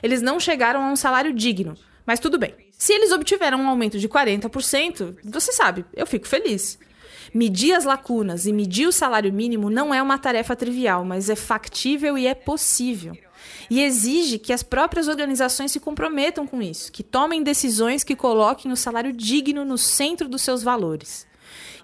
Eles 0.03 0.21
não 0.21 0.39
chegaram 0.39 0.83
a 0.83 0.91
um 0.91 0.97
salário 0.97 1.33
digno, 1.33 1.77
mas 2.07 2.21
tudo 2.21 2.39
bem. 2.39 2.55
Se 2.77 2.93
eles 2.93 3.13
obtiveram 3.13 3.61
um 3.61 3.69
aumento 3.69 3.99
de 3.99 4.09
40%, 4.09 5.17
você 5.25 5.53
sabe, 5.53 5.85
eu 5.95 6.07
fico 6.07 6.27
feliz. 6.27 6.79
Medir 7.33 7.75
as 7.75 7.85
lacunas 7.85 8.45
e 8.45 8.53
medir 8.53 8.87
o 8.87 8.93
salário 8.93 9.33
mínimo 9.33 9.71
não 9.71 9.95
é 9.95 10.03
uma 10.03 10.19
tarefa 10.19 10.55
trivial, 10.55 11.05
mas 11.05 11.31
é 11.31 11.37
factível 11.37 12.19
e 12.19 12.27
é 12.27 12.35
possível. 12.35 13.17
E 13.71 13.83
exige 13.83 14.39
que 14.39 14.53
as 14.53 14.63
próprias 14.63 15.09
organizações 15.09 15.73
se 15.73 15.81
comprometam 15.81 16.47
com 16.47 16.61
isso, 16.61 16.93
que 16.93 17.03
tomem 17.03 17.43
decisões 17.43 18.05
que 18.05 18.15
coloquem 18.15 18.71
o 18.71 18.77
salário 18.77 19.13
digno 19.13 19.65
no 19.65 19.79
centro 19.79 20.29
dos 20.29 20.43
seus 20.43 20.63
valores. 20.63 21.27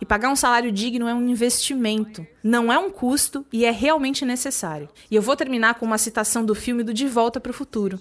E 0.00 0.04
pagar 0.04 0.30
um 0.30 0.36
salário 0.36 0.70
digno 0.70 1.08
é 1.08 1.14
um 1.14 1.28
investimento, 1.28 2.26
não 2.42 2.72
é 2.72 2.78
um 2.78 2.90
custo 2.90 3.44
e 3.52 3.64
é 3.64 3.70
realmente 3.70 4.24
necessário. 4.24 4.88
E 5.10 5.16
eu 5.16 5.22
vou 5.22 5.34
terminar 5.34 5.74
com 5.74 5.86
uma 5.86 5.98
citação 5.98 6.44
do 6.44 6.54
filme 6.54 6.82
do 6.82 6.94
De 6.94 7.08
Volta 7.08 7.40
para 7.40 7.50
o 7.50 7.54
Futuro. 7.54 8.00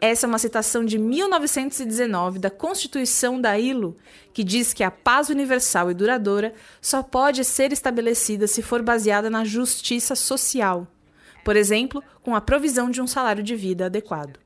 Essa 0.00 0.26
é 0.26 0.28
uma 0.28 0.38
citação 0.38 0.84
de 0.84 0.98
1919 0.98 2.38
da 2.38 2.50
Constituição 2.50 3.40
da 3.40 3.58
ILO, 3.58 3.96
que 4.32 4.42
diz 4.42 4.72
que 4.72 4.82
a 4.82 4.90
paz 4.90 5.28
universal 5.28 5.90
e 5.90 5.94
duradoura 5.94 6.54
só 6.80 7.02
pode 7.02 7.44
ser 7.44 7.72
estabelecida 7.72 8.46
se 8.46 8.62
for 8.62 8.82
baseada 8.82 9.30
na 9.30 9.44
justiça 9.44 10.14
social. 10.14 10.86
Por 11.44 11.56
exemplo, 11.56 12.02
com 12.22 12.34
a 12.34 12.40
provisão 12.40 12.90
de 12.90 13.00
um 13.00 13.06
salário 13.06 13.42
de 13.42 13.56
vida 13.56 13.86
adequado. 13.86 14.38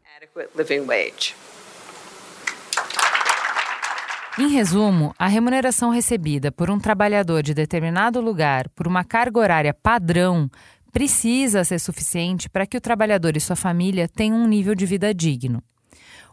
Em 4.38 4.49
resumo, 4.49 5.14
a 5.18 5.29
remuneração 5.29 5.88
recebida 5.88 6.53
por 6.53 6.70
um 6.70 6.79
trabalhador 6.79 7.42
de 7.42 7.55
determinado 7.55 8.20
lugar 8.20 8.68
por 8.70 8.87
uma 8.87 9.03
carga 9.03 9.40
horária 9.40 9.72
padrão 9.72 10.51
precisa 10.97 11.63
ser 11.63 11.79
suficiente 11.79 12.49
para 12.49 12.65
que 12.65 12.75
o 12.75 12.81
trabalhador 12.81 13.37
e 13.37 13.41
sua 13.41 13.55
família 13.55 14.09
tenham 14.09 14.39
um 14.39 14.49
nível 14.49 14.75
de 14.75 14.87
vida 14.87 15.13
digno. 15.13 15.63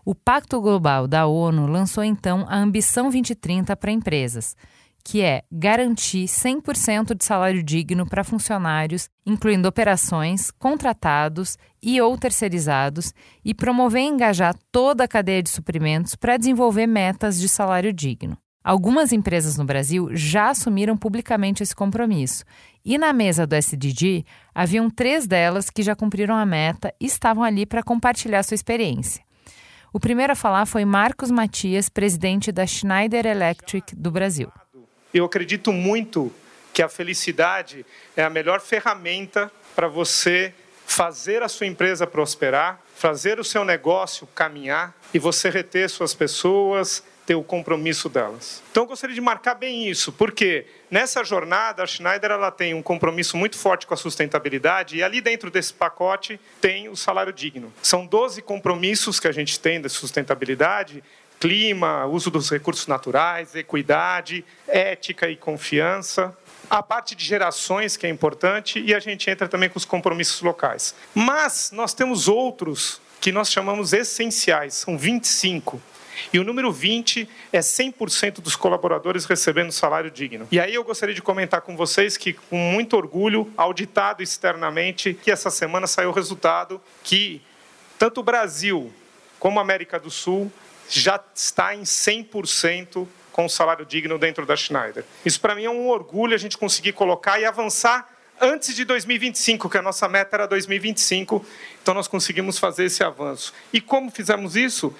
O 0.06 0.16
Pacto 0.16 0.62
Global 0.62 1.06
da 1.06 1.28
ONU 1.28 1.68
lançou 1.68 2.02
então 2.02 2.46
a 2.48 2.60
Ambição 2.60 3.10
2030 3.10 3.76
para 3.76 3.92
empresas, 3.92 4.56
que 5.04 5.22
é 5.22 5.44
garantir 5.52 6.28
100% 6.28 7.14
de 7.14 7.26
salário 7.26 7.62
digno 7.62 8.08
para 8.08 8.24
funcionários, 8.24 9.10
incluindo 9.26 9.68
operações, 9.68 10.50
contratados 10.50 11.58
e 11.82 12.00
ou 12.00 12.18
terceirizados, 12.18 13.14
e 13.44 13.54
promover 13.54 14.04
e 14.04 14.08
engajar 14.08 14.56
toda 14.72 15.04
a 15.04 15.10
cadeia 15.10 15.44
de 15.44 15.50
suprimentos 15.50 16.16
para 16.16 16.38
desenvolver 16.38 16.88
metas 16.88 17.38
de 17.38 17.50
salário 17.50 17.92
digno. 17.92 18.38
Algumas 18.64 19.12
empresas 19.12 19.58
no 19.58 19.66
Brasil 19.66 20.10
já 20.14 20.50
assumiram 20.50 20.96
publicamente 20.96 21.62
esse 21.62 21.76
compromisso, 21.76 22.46
e 22.86 22.98
na 22.98 23.12
mesa 23.12 23.46
do 23.46 23.56
SDG 23.56 24.24
haviam 24.56 24.90
três 24.90 25.28
delas 25.28 25.70
que 25.70 25.84
já 25.84 25.94
cumpriram 25.96 26.34
a 26.34 26.46
meta 26.46 26.94
e 26.98 27.06
estavam 27.06 27.44
ali 27.44 27.66
para 27.66 27.84
compartilhar 27.84 28.42
sua 28.44 28.56
experiência. 28.56 29.22
O 29.92 30.00
primeiro 30.00 30.32
a 30.32 30.36
falar 30.36 30.66
foi 30.66 30.86
Marcos 30.86 31.30
Matias, 31.30 31.90
presidente 31.90 32.54
da 32.54 32.66
Schneider 32.66 33.26
Electric 33.26 33.94
do 33.96 34.10
Brasil. 34.10 34.50
Eu 35.14 35.26
acredito 35.26 35.74
muito 35.74 36.32
que 36.74 36.82
a 36.82 36.88
felicidade 36.88 37.86
é 38.16 38.24
a 38.24 38.30
melhor 38.30 38.62
ferramenta 38.62 39.52
para 39.76 39.90
você 39.90 40.54
fazer 40.86 41.44
a 41.44 41.50
sua 41.50 41.68
empresa 41.68 42.08
prosperar, 42.08 42.82
fazer 42.96 43.40
o 43.40 43.44
seu 43.44 43.66
negócio 43.66 44.26
caminhar 44.28 44.96
e 45.14 45.20
você 45.20 45.50
reter 45.50 45.90
suas 45.90 46.14
pessoas, 46.14 47.04
ter 47.26 47.36
o 47.36 47.44
compromisso 47.44 48.10
delas. 48.10 48.62
Então 48.72 48.84
eu 48.84 48.88
gostaria 48.88 49.16
de 49.16 49.22
marcar 49.22 49.56
bem 49.56 49.88
isso, 49.88 50.12
porque 50.12 50.66
nessa 50.92 51.24
jornada 51.24 51.84
a 51.84 51.88
Schneider 51.88 52.32
ela 52.32 52.52
tem 52.52 52.74
um 52.74 52.82
compromisso 52.82 53.38
muito 53.38 53.58
forte 53.58 53.88
com 53.88 53.94
a 53.94 53.98
sustentabilidade 53.98 54.98
e 54.98 55.04
ali 55.04 55.22
dentro 55.22 55.50
desse 55.50 55.74
pacote 55.74 56.40
tem 56.60 56.90
o 56.90 56.96
salário 56.96 57.32
digno. 57.32 57.74
São 57.82 58.06
12 58.06 58.42
compromissos 58.42 59.20
que 59.20 59.28
a 59.28 59.32
gente 59.32 59.60
tem 59.60 59.80
de 59.80 59.90
sustentabilidade, 59.90 61.04
clima, 61.40 62.06
uso 62.06 62.30
dos 62.30 62.50
recursos 62.50 62.88
naturais, 62.88 63.56
equidade, 63.56 64.46
ética 64.68 65.30
e 65.30 65.36
confiança. 65.36 66.36
A 66.70 66.82
parte 66.82 67.16
de 67.16 67.26
gerações, 67.26 67.98
que 67.98 68.08
é 68.08 68.10
importante, 68.10 68.80
e 68.80 68.94
a 68.96 69.00
gente 69.00 69.30
entra 69.30 69.48
também 69.48 69.70
com 69.70 69.78
os 69.78 69.86
compromissos 69.86 70.42
locais. 70.42 70.96
Mas 71.14 71.72
nós 71.74 71.94
temos 71.94 72.28
outros 72.28 73.02
que 73.20 73.32
nós 73.32 73.52
chamamos 73.52 73.94
essenciais, 73.94 74.74
são 74.74 74.98
25 74.98 75.82
e 76.32 76.40
o 76.40 76.44
número 76.44 76.72
20 76.72 77.28
é 77.52 77.60
100% 77.60 78.42
dos 78.42 78.56
colaboradores 78.56 79.26
recebendo 79.26 79.72
salário 79.72 80.12
digno. 80.12 80.48
E 80.52 80.60
aí 80.60 80.74
eu 80.74 80.84
gostaria 80.84 81.16
de 81.16 81.22
comentar 81.22 81.62
com 81.62 81.76
vocês 81.76 82.18
que, 82.18 82.34
com 82.34 82.58
muito 82.58 82.96
orgulho, 82.96 83.52
auditado 83.56 84.24
externamente, 84.24 85.14
que 85.14 85.32
essa 85.32 85.50
semana 85.50 85.88
saiu 85.88 86.10
o 86.10 86.14
resultado 86.14 86.82
que 87.04 87.42
tanto 87.98 88.22
o 88.22 88.24
Brasil 88.24 88.94
como 89.40 89.60
a 89.60 89.62
América 89.62 90.00
do 90.00 90.10
Sul 90.10 90.52
já 90.90 91.20
está 91.34 91.76
em 91.76 91.84
100% 91.84 93.08
com 93.32 93.50
salário 93.50 93.86
digno 93.86 94.18
dentro 94.20 94.46
da 94.46 94.56
Schneider. 94.56 95.04
Isso 95.26 95.42
para 95.42 95.56
mim 95.56 95.66
é 95.66 95.70
um 95.70 95.88
orgulho 95.88 96.36
a 96.36 96.38
gente 96.38 96.58
conseguir 96.58 96.94
colocar 96.94 97.40
e 97.40 97.46
avançar 97.46 98.08
antes 98.40 98.76
de 98.76 98.84
2025, 98.86 99.70
que 99.70 99.78
a 99.78 99.82
nossa 99.82 100.08
meta 100.08 100.36
era 100.36 100.48
2025, 100.48 101.46
então 101.82 101.94
nós 101.94 102.08
conseguimos 102.08 102.60
fazer 102.60 102.86
esse 102.86 103.04
avanço. 103.04 103.54
E 103.72 103.80
como 103.80 104.12
fizemos 104.12 104.56
isso? 104.56 104.94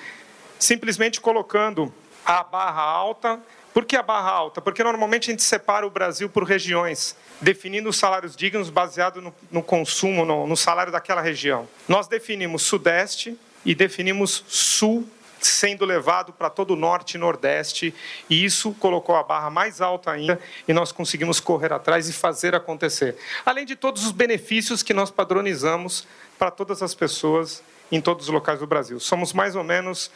Simplesmente 0.64 1.20
colocando 1.20 1.94
a 2.26 2.44
barra 2.44 2.82
alta. 2.82 3.40
Por 3.74 3.86
que 3.86 3.96
a 3.96 4.04
barra 4.04 4.30
alta? 4.30 4.62
Porque 4.62 4.84
normalmente 4.84 5.30
a 5.30 5.34
gente 5.34 5.44
separa 5.44 5.86
o 5.86 5.90
Brasil 5.90 6.30
por 6.30 6.44
regiões, 6.44 7.16
definindo 7.42 7.90
os 7.90 7.98
salários 7.98 8.36
dignos 8.36 8.70
baseado 8.70 9.22
no, 9.22 9.34
no 9.52 9.64
consumo, 9.64 10.24
no, 10.26 10.48
no 10.48 10.56
salário 10.56 10.92
daquela 10.92 11.22
região. 11.22 11.68
Nós 11.88 12.08
definimos 12.08 12.62
Sudeste 12.64 13.38
e 13.66 13.74
definimos 13.74 14.44
Sul 14.48 15.08
sendo 15.42 15.84
levado 15.84 16.32
para 16.32 16.50
todo 16.50 16.72
o 16.72 16.76
norte 16.78 17.16
e 17.16 17.18
nordeste, 17.18 17.94
e 18.30 18.46
isso 18.46 18.74
colocou 18.80 19.18
a 19.18 19.24
barra 19.24 19.50
mais 19.50 19.82
alta 19.82 20.12
ainda, 20.12 20.40
e 20.66 20.72
nós 20.72 20.94
conseguimos 20.94 21.42
correr 21.42 21.74
atrás 21.74 22.08
e 22.08 22.14
fazer 22.14 22.56
acontecer. 22.56 23.18
Além 23.46 23.66
de 23.66 23.76
todos 23.76 24.06
os 24.06 24.12
benefícios 24.14 24.82
que 24.82 24.94
nós 24.94 25.12
padronizamos 25.12 26.08
para 26.40 26.50
todas 26.50 26.82
as 26.82 26.96
pessoas 26.96 27.62
em 27.92 28.00
todos 28.00 28.28
os 28.28 28.34
locais 28.34 28.60
do 28.60 28.68
Brasil. 28.68 29.00
Somos 29.00 29.34
mais 29.34 29.56
ou 29.56 29.64
menos 29.64 30.10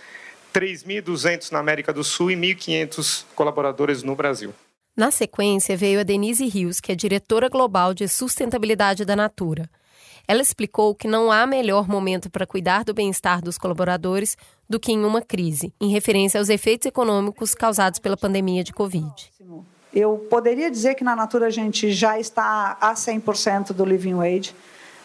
3.200 0.58 1.52
na 1.52 1.60
América 1.60 1.93
do 1.93 2.04
Sul 2.04 2.32
e 2.32 2.36
1.500 2.36 3.26
colaboradores 3.36 4.02
no 4.02 4.15
Brasil. 4.15 4.52
Na 4.96 5.12
sequência, 5.12 5.78
veio 5.78 6.00
a 6.00 6.04
Denise 6.04 6.48
Rios, 6.48 6.80
que 6.80 6.91
é 6.91 6.96
diretora 6.96 7.48
global 7.48 7.93
de 7.93 8.08
sustentabilidade 8.08 9.06
da 9.06 9.15
Natura. 9.15 9.70
Ela 10.28 10.41
explicou 10.41 10.96
que 10.96 11.08
não 11.08 11.32
há 11.32 11.46
melhor 11.46 11.88
momento 11.88 12.28
para 12.30 12.48
cuidar 12.48 12.84
do 12.84 12.93
bem-estar 12.93 13.39
dos 13.39 13.60
colaboradores 13.60 14.36
do 14.67 14.80
que 14.80 14.91
em 14.91 15.06
uma 15.06 15.22
crise, 15.22 15.72
em 15.80 15.91
referência 15.91 16.39
aos 16.39 16.50
efeitos 16.50 16.88
econômicos 16.88 17.54
causados 17.54 18.00
pela 18.00 18.17
pandemia 18.17 18.63
de 18.63 18.74
Covid. 18.74 19.32
Eu 19.93 20.17
poderia 20.30 20.72
dizer 20.72 20.96
que 20.96 21.04
na 21.04 21.15
Natura 21.15 21.46
a 21.46 21.52
gente 21.52 21.91
já 21.91 22.20
está 22.20 22.78
a 22.82 22.93
100% 22.96 23.74
do 23.74 23.86
living 23.86 24.15
wage, 24.15 24.56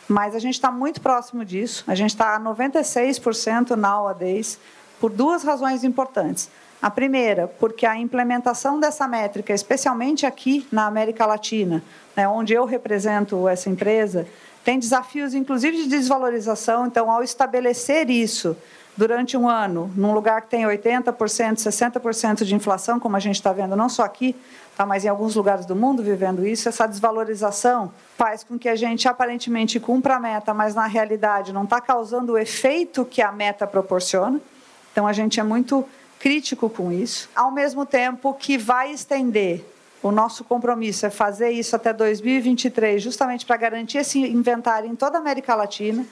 mas 0.08 0.34
a 0.34 0.38
gente 0.38 0.54
está 0.54 0.72
muito 0.72 1.00
próximo 1.00 1.44
disso. 1.44 1.84
A 1.86 1.94
gente 1.94 2.10
está 2.10 2.36
a 2.36 2.40
96% 2.40 3.76
nowadays 3.76 4.58
por 5.02 5.10
duas 5.10 5.42
razões 5.42 5.82
importantes. 5.82 6.48
A 6.80 6.88
primeira, 6.88 7.48
porque 7.48 7.84
a 7.84 7.96
implementação 7.96 8.78
dessa 8.78 9.08
métrica, 9.08 9.52
especialmente 9.52 10.24
aqui 10.24 10.64
na 10.70 10.86
América 10.86 11.26
Latina, 11.26 11.82
né, 12.14 12.28
onde 12.28 12.54
eu 12.54 12.64
represento 12.64 13.48
essa 13.48 13.68
empresa, 13.68 14.28
tem 14.64 14.78
desafios, 14.78 15.34
inclusive, 15.34 15.76
de 15.76 15.88
desvalorização. 15.88 16.86
Então, 16.86 17.10
ao 17.10 17.24
estabelecer 17.24 18.10
isso 18.10 18.56
durante 18.96 19.36
um 19.36 19.48
ano, 19.48 19.90
num 19.96 20.14
lugar 20.14 20.42
que 20.42 20.48
tem 20.48 20.64
80%, 20.64 21.12
60% 21.56 22.44
de 22.44 22.54
inflação, 22.54 23.00
como 23.00 23.16
a 23.16 23.20
gente 23.20 23.34
está 23.34 23.52
vendo, 23.52 23.74
não 23.74 23.88
só 23.88 24.04
aqui, 24.04 24.36
tá, 24.76 24.86
mas 24.86 25.04
em 25.04 25.08
alguns 25.08 25.34
lugares 25.34 25.66
do 25.66 25.74
mundo 25.74 26.00
vivendo 26.00 26.46
isso, 26.46 26.68
essa 26.68 26.86
desvalorização 26.86 27.92
faz 28.16 28.44
com 28.44 28.56
que 28.56 28.68
a 28.68 28.76
gente 28.76 29.08
aparentemente 29.08 29.80
cumpra 29.80 30.14
a 30.14 30.20
meta, 30.20 30.54
mas 30.54 30.76
na 30.76 30.86
realidade 30.86 31.52
não 31.52 31.64
está 31.64 31.80
causando 31.80 32.34
o 32.34 32.38
efeito 32.38 33.04
que 33.04 33.20
a 33.20 33.32
meta 33.32 33.66
proporciona. 33.66 34.40
Então 34.92 35.06
a 35.06 35.12
gente 35.12 35.40
é 35.40 35.42
muito 35.42 35.84
crítico 36.20 36.70
com 36.70 36.92
isso, 36.92 37.28
ao 37.34 37.50
mesmo 37.50 37.84
tempo 37.84 38.32
que 38.34 38.56
vai 38.56 38.92
estender 38.92 39.64
o 40.02 40.10
nosso 40.10 40.42
compromisso 40.42 41.06
é 41.06 41.10
fazer 41.10 41.50
isso 41.50 41.76
até 41.76 41.92
2023, 41.92 43.00
justamente 43.00 43.46
para 43.46 43.56
garantir 43.56 43.98
esse 43.98 44.18
inventário 44.18 44.90
em 44.90 44.96
toda 44.96 45.16
a 45.16 45.20
América 45.20 45.54
Latina. 45.54 46.04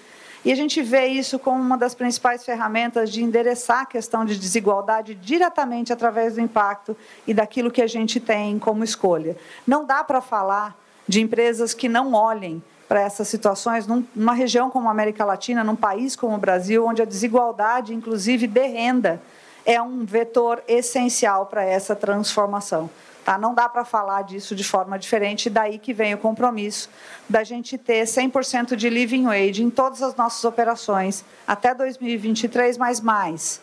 E 0.44 0.52
a 0.52 0.54
gente 0.54 0.80
vê 0.80 1.06
isso 1.06 1.38
como 1.40 1.60
uma 1.60 1.76
das 1.76 1.94
principais 1.94 2.44
ferramentas 2.44 3.10
de 3.10 3.22
endereçar 3.22 3.80
a 3.80 3.86
questão 3.86 4.24
de 4.24 4.38
desigualdade 4.38 5.14
diretamente 5.16 5.92
através 5.92 6.34
do 6.34 6.40
impacto 6.40 6.96
e 7.26 7.34
daquilo 7.34 7.70
que 7.70 7.82
a 7.82 7.86
gente 7.86 8.20
tem 8.20 8.58
como 8.60 8.84
escolha. 8.84 9.36
Não 9.66 9.84
dá 9.84 10.04
para 10.04 10.20
falar 10.20 10.74
de 11.06 11.20
empresas 11.20 11.74
que 11.74 11.88
não 11.88 12.14
olhem 12.14 12.62
para 12.90 13.02
essas 13.02 13.28
situações 13.28 13.86
numa 13.86 14.34
região 14.34 14.68
como 14.68 14.88
a 14.88 14.90
América 14.90 15.24
Latina, 15.24 15.62
num 15.62 15.76
país 15.76 16.16
como 16.16 16.34
o 16.34 16.38
Brasil, 16.38 16.84
onde 16.84 17.00
a 17.00 17.04
desigualdade, 17.04 17.94
inclusive 17.94 18.48
de 18.48 18.66
renda, 18.66 19.22
é 19.64 19.80
um 19.80 20.04
vetor 20.04 20.60
essencial 20.66 21.46
para 21.46 21.62
essa 21.62 21.94
transformação. 21.94 22.90
Tá? 23.24 23.38
Não 23.38 23.54
dá 23.54 23.68
para 23.68 23.84
falar 23.84 24.22
disso 24.22 24.56
de 24.56 24.64
forma 24.64 24.98
diferente, 24.98 25.48
daí 25.48 25.78
que 25.78 25.94
vem 25.94 26.14
o 26.14 26.18
compromisso 26.18 26.90
da 27.28 27.44
gente 27.44 27.78
ter 27.78 28.02
100% 28.06 28.74
de 28.74 28.90
living 28.90 29.26
wage 29.26 29.62
em 29.62 29.70
todas 29.70 30.02
as 30.02 30.16
nossas 30.16 30.42
operações 30.42 31.24
até 31.46 31.72
2023, 31.72 32.76
mais 32.76 33.00
mais. 33.00 33.60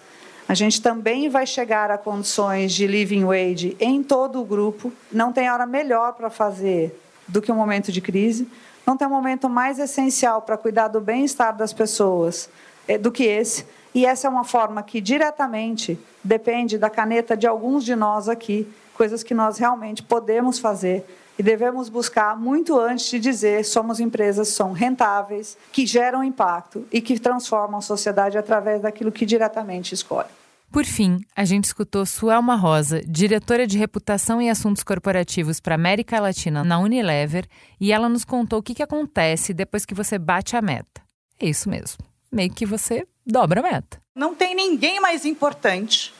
A 0.48 0.54
gente 0.54 0.82
também 0.82 1.28
vai 1.28 1.46
chegar 1.46 1.92
a 1.92 1.98
condições 1.98 2.72
de 2.72 2.88
living 2.88 3.26
wage 3.26 3.76
em 3.78 4.02
todo 4.02 4.40
o 4.40 4.46
grupo. 4.46 4.94
Não 5.12 5.34
tem 5.34 5.52
hora 5.52 5.66
melhor 5.66 6.14
para 6.14 6.30
fazer 6.30 6.98
do 7.28 7.42
que 7.42 7.52
um 7.52 7.56
momento 7.56 7.92
de 7.92 8.00
crise. 8.00 8.48
Não 8.88 8.96
tem 8.96 9.06
um 9.06 9.12
momento 9.12 9.50
mais 9.50 9.80
essencial 9.80 10.42
para 10.42 10.58
cuidar 10.58 10.88
do 10.88 11.02
bem-estar 11.02 11.54
das 11.54 11.74
pessoas 11.74 12.50
eh, 12.88 12.98
do 12.98 13.12
que 13.12 13.26
esse. 13.26 13.66
E 13.94 14.06
essa 14.06 14.28
é 14.28 14.30
uma 14.30 14.46
forma 14.46 14.82
que 14.82 15.02
diretamente 15.02 16.00
depende 16.24 16.78
da 16.78 16.90
caneta 16.90 17.36
de 17.36 17.46
alguns 17.46 17.84
de 17.84 17.98
nós 17.98 18.30
aqui, 18.30 18.66
coisas 18.94 19.24
que 19.24 19.34
nós 19.34 19.58
realmente 19.58 20.02
podemos 20.02 20.58
fazer 20.58 21.06
e 21.38 21.44
devemos 21.44 21.90
buscar 21.90 22.40
muito 22.40 22.80
antes 22.80 23.10
de 23.10 23.20
dizer 23.20 23.66
somos 23.66 24.00
empresas 24.00 24.48
são 24.48 24.72
rentáveis, 24.72 25.58
que 25.70 25.86
geram 25.86 26.24
impacto 26.24 26.88
e 26.90 27.02
que 27.02 27.20
transformam 27.20 27.80
a 27.80 27.82
sociedade 27.82 28.38
através 28.38 28.82
daquilo 28.82 29.12
que 29.12 29.26
diretamente 29.26 29.94
escolhe. 29.94 30.30
Por 30.72 30.86
fim, 30.86 31.20
a 31.36 31.46
gente 31.46 31.66
escutou 31.66 32.06
Suelma 32.06 32.56
Rosa, 32.56 33.02
diretora 33.08 33.66
de 33.66 33.78
reputação 33.78 34.42
e 34.42 34.50
assuntos 34.50 34.84
corporativos 34.84 35.60
para 35.60 35.76
América 35.76 36.20
Latina 36.20 36.64
na 36.64 36.78
Unilever, 36.78 37.48
e 37.80 37.92
ela 37.92 38.10
nos 38.10 38.26
contou 38.26 38.60
o 38.60 38.64
que, 38.64 38.76
que 38.76 38.84
acontece 38.84 39.54
depois 39.54 39.86
que 39.86 39.96
você 39.96 40.20
bate 40.20 40.58
a 40.58 40.62
meta. 40.62 41.02
É 41.40 41.48
isso 41.48 41.70
mesmo, 41.70 42.00
meio 42.32 42.52
que 42.52 42.66
você 42.66 43.08
dobra 43.26 43.62
a 43.62 43.64
meta. 43.64 44.02
Não 44.14 44.36
tem 44.36 44.54
ninguém 44.54 45.00
mais 45.00 45.26
importante 45.26 46.14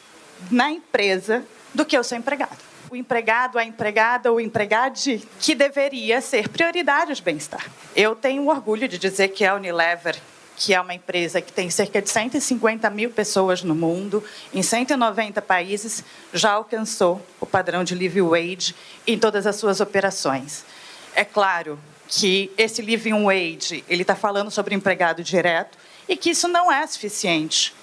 na 0.50 0.72
empresa 0.72 1.44
do 1.74 1.86
que 1.86 1.98
o 1.98 2.04
seu 2.04 2.18
empregado. 2.18 2.58
O 2.90 2.96
empregado, 2.96 3.60
a 3.60 3.66
empregada 3.66 4.32
ou 4.32 4.40
empregade 4.40 5.28
que 5.42 5.54
deveria 5.54 6.22
ser 6.22 6.48
prioridade 6.48 7.16
de 7.16 7.22
bem-estar. 7.22 7.70
Eu 7.94 8.16
tenho 8.16 8.48
orgulho 8.48 8.88
de 8.88 8.98
dizer 8.98 9.30
que 9.30 9.44
a 9.44 9.56
Unilever, 9.56 10.18
que 10.58 10.74
é 10.74 10.82
uma 10.82 10.96
empresa 10.96 11.40
que 11.40 11.54
tem 11.54 11.70
cerca 11.70 12.02
de 12.02 12.10
150 12.10 12.90
mil 12.90 13.12
pessoas 13.12 13.62
no 13.62 13.76
mundo, 13.76 14.24
em 14.52 14.64
190 14.64 15.40
países, 15.44 16.04
já 16.34 16.54
alcançou 16.54 17.24
o 17.40 17.46
padrão 17.46 17.84
de 17.84 17.94
living 17.94 18.24
wage 18.24 18.76
em 19.06 19.20
todas 19.20 19.46
as 19.46 19.56
suas 19.56 19.80
operações. 19.80 20.66
É 21.16 21.24
claro 21.24 21.80
que 22.08 22.52
esse 22.58 22.82
living 22.82 23.24
wage 23.24 23.84
ele 23.88 24.02
está 24.02 24.16
falando 24.16 24.50
sobre 24.50 24.74
empregado 24.74 25.24
direto 25.24 25.78
e 26.10 26.18
que 26.18 26.32
isso 26.32 26.48
não 26.48 26.72
é 26.72 26.86
suficiente 26.88 27.76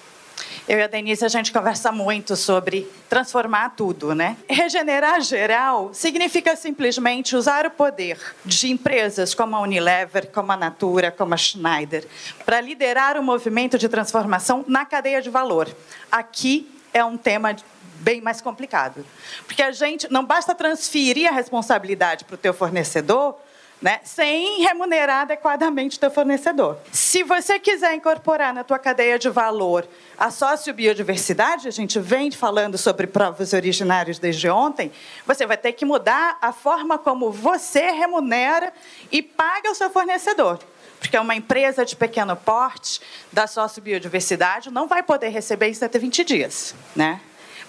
eu 0.67 0.79
e 0.79 0.83
a 0.83 0.87
Denise, 0.87 1.23
a 1.23 1.27
gente 1.27 1.51
conversa 1.51 1.91
muito 1.91 2.35
sobre 2.35 2.91
transformar 3.07 3.75
tudo, 3.75 4.15
né? 4.15 4.35
Regenerar 4.49 5.21
geral 5.21 5.93
significa 5.93 6.55
simplesmente 6.55 7.35
usar 7.35 7.65
o 7.65 7.71
poder 7.71 8.19
de 8.43 8.71
empresas 8.71 9.35
como 9.35 9.55
a 9.55 9.61
Unilever, 9.61 10.31
como 10.31 10.51
a 10.51 10.57
Natura, 10.57 11.11
como 11.11 11.33
a 11.33 11.37
Schneider, 11.37 12.07
para 12.45 12.59
liderar 12.61 13.17
o 13.17 13.23
movimento 13.23 13.77
de 13.77 13.87
transformação 13.87 14.65
na 14.67 14.85
cadeia 14.85 15.21
de 15.21 15.29
valor. 15.29 15.69
Aqui 16.11 16.67
é 16.93 17.03
um 17.03 17.17
tema 17.17 17.55
bem 17.99 18.21
mais 18.21 18.41
complicado. 18.41 19.05
Porque 19.45 19.61
a 19.61 19.71
gente 19.71 20.11
não 20.11 20.25
basta 20.25 20.53
transferir 20.53 21.29
a 21.29 21.33
responsabilidade 21.33 22.25
para 22.25 22.35
o 22.35 22.37
teu 22.37 22.53
fornecedor, 22.53 23.35
né, 23.81 23.99
sem 24.03 24.63
remunerar 24.63 25.21
adequadamente 25.21 25.97
o 25.97 25.99
teu 25.99 26.09
fornecedor. 26.09 26.77
Se 26.91 27.23
você 27.23 27.59
quiser 27.59 27.93
incorporar 27.93 28.53
na 28.53 28.63
tua 28.63 28.79
cadeia 28.79 29.19
de 29.19 29.29
valor 29.29 29.87
a 30.17 30.31
sociobiodiversidade, 30.31 31.67
a 31.67 31.71
gente 31.71 31.99
vem 31.99 32.31
falando 32.31 32.77
sobre 32.77 33.05
provas 33.05 33.53
originários 33.53 34.17
desde 34.17 34.49
ontem, 34.49 34.91
você 35.25 35.45
vai 35.45 35.57
ter 35.57 35.73
que 35.73 35.85
mudar 35.85 36.37
a 36.41 36.51
forma 36.51 36.97
como 36.97 37.31
você 37.31 37.91
remunera 37.91 38.73
e 39.11 39.21
paga 39.21 39.71
o 39.71 39.75
seu 39.75 39.89
fornecedor. 39.89 40.59
Porque 40.99 41.17
uma 41.19 41.35
empresa 41.35 41.85
de 41.85 41.95
pequeno 41.95 42.35
porte 42.35 43.01
da 43.31 43.45
sociobiodiversidade 43.45 44.71
não 44.71 44.87
vai 44.87 45.03
poder 45.03 45.29
receber 45.29 45.67
em 45.67 45.73
120 45.73 46.23
dias. 46.23 46.73
Né? 46.95 47.19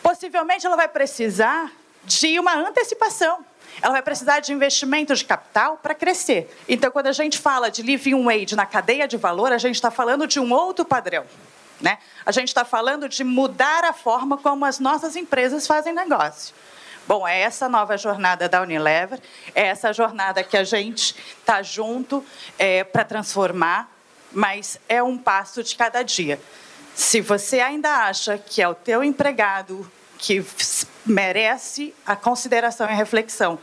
Possivelmente 0.03 0.65
ela 0.65 0.77
vai 0.77 0.89
precisar 0.89 1.71
de 2.05 2.39
uma 2.39 2.55
antecipação 2.55 3.45
ela 3.83 3.93
vai 3.93 4.03
precisar 4.03 4.41
de 4.41 4.53
investimento 4.53 5.15
de 5.15 5.25
capital 5.25 5.79
para 5.83 5.95
crescer. 5.95 6.55
Então, 6.69 6.91
quando 6.91 7.07
a 7.07 7.13
gente 7.13 7.39
fala 7.39 7.71
de 7.71 7.83
living 7.83 8.25
wage 8.25 8.57
na 8.57 8.67
cadeia 8.67 9.07
de 9.07 9.17
valor, 9.17 9.53
a 9.53 9.59
gente 9.59 9.75
está 9.75 9.91
falando 9.91 10.27
de 10.27 10.41
um 10.41 10.53
outro 10.53 10.85
padrão. 10.85 11.25
Né? 11.81 11.99
A 12.25 12.33
gente 12.33 12.49
está 12.49 12.65
falando 12.65 13.09
de 13.09 13.23
mudar 13.23 13.85
a 13.85 13.93
forma 13.93 14.39
como 14.39 14.65
as 14.65 14.79
nossas 14.79 15.15
empresas 15.15 15.67
fazem 15.67 15.93
negócio. 15.93 16.55
Bom, 17.07 17.27
é 17.27 17.41
essa 17.41 17.69
nova 17.69 17.97
jornada 17.97 18.49
da 18.49 18.61
Unilever, 18.63 19.21
é 19.55 19.67
essa 19.67 19.93
jornada 19.93 20.43
que 20.43 20.57
a 20.57 20.65
gente 20.65 21.15
está 21.39 21.63
junto 21.63 22.25
é, 22.59 22.83
para 22.83 23.05
transformar, 23.05 23.89
mas 24.33 24.81
é 24.89 25.01
um 25.01 25.17
passo 25.17 25.63
de 25.63 25.77
cada 25.77 26.03
dia. 26.03 26.41
Se 26.97 27.21
você 27.21 27.61
ainda 27.61 28.07
acha 28.07 28.39
que 28.39 28.61
é 28.61 28.67
o 28.67 28.75
teu 28.75 29.05
empregado 29.05 29.89
que 30.19 30.45
merece 31.05 31.95
a 32.05 32.17
consideração 32.17 32.87
e 32.89 32.91
a 32.91 32.95
reflexão 32.95 33.59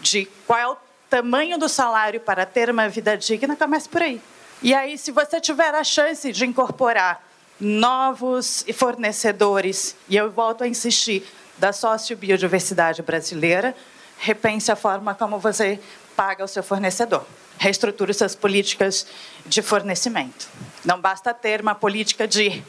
de 0.00 0.26
qual 0.46 0.58
é 0.58 0.66
o 0.68 0.76
tamanho 1.08 1.58
do 1.58 1.68
salário 1.68 2.20
para 2.20 2.44
ter 2.44 2.70
uma 2.70 2.88
vida 2.88 3.16
digna, 3.16 3.54
comece 3.54 3.88
por 3.88 4.02
aí. 4.02 4.20
E 4.62 4.74
aí, 4.74 4.96
se 4.96 5.10
você 5.10 5.40
tiver 5.40 5.74
a 5.74 5.84
chance 5.84 6.32
de 6.32 6.46
incorporar 6.46 7.22
novos 7.60 8.64
fornecedores, 8.74 9.96
e 10.08 10.16
eu 10.16 10.30
volto 10.30 10.64
a 10.64 10.68
insistir, 10.68 11.26
da 11.58 11.72
sociobiodiversidade 11.72 13.02
brasileira, 13.02 13.76
repense 14.18 14.72
a 14.72 14.76
forma 14.76 15.14
como 15.14 15.38
você 15.38 15.78
paga 16.16 16.44
o 16.44 16.48
seu 16.48 16.62
fornecedor. 16.62 17.24
Reestruture 17.58 18.12
suas 18.14 18.34
políticas 18.34 19.06
de 19.46 19.62
fornecimento. 19.62 20.48
Não 20.84 21.00
basta 21.00 21.32
ter 21.32 21.60
uma 21.60 21.74
política 21.74 22.26
de 22.26 22.62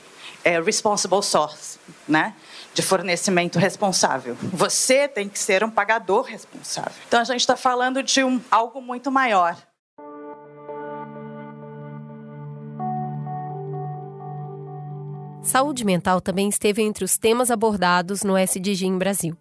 é, 0.43 0.59
responsible 0.59 1.23
source, 1.23 1.79
né? 2.07 2.35
De 2.73 2.81
fornecimento 2.81 3.59
responsável. 3.59 4.35
Você 4.41 5.07
tem 5.07 5.29
que 5.29 5.37
ser 5.37 5.63
um 5.63 5.69
pagador 5.69 6.23
responsável. 6.23 6.93
Então 7.07 7.19
a 7.19 7.23
gente 7.23 7.41
está 7.41 7.55
falando 7.55 8.01
de 8.01 8.23
um, 8.23 8.41
algo 8.49 8.81
muito 8.81 9.11
maior. 9.11 9.55
Saúde 15.43 15.83
mental 15.83 16.21
também 16.21 16.47
esteve 16.47 16.81
entre 16.81 17.03
os 17.03 17.17
temas 17.17 17.51
abordados 17.51 18.23
no 18.23 18.37
SDG 18.37 18.85
em 18.85 18.97
Brasil. 18.97 19.37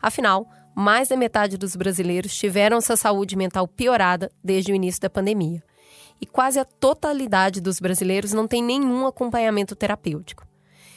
Afinal, 0.00 0.48
mais 0.74 1.08
da 1.08 1.16
metade 1.16 1.58
dos 1.58 1.76
brasileiros 1.76 2.34
tiveram 2.34 2.80
sua 2.80 2.96
saúde 2.96 3.36
mental 3.36 3.68
piorada 3.68 4.32
desde 4.42 4.72
o 4.72 4.74
início 4.74 5.02
da 5.02 5.10
pandemia. 5.10 5.62
E 6.18 6.26
quase 6.26 6.58
a 6.58 6.64
totalidade 6.64 7.60
dos 7.60 7.78
brasileiros 7.78 8.32
não 8.32 8.48
tem 8.48 8.62
nenhum 8.62 9.06
acompanhamento 9.06 9.76
terapêutico. 9.76 10.46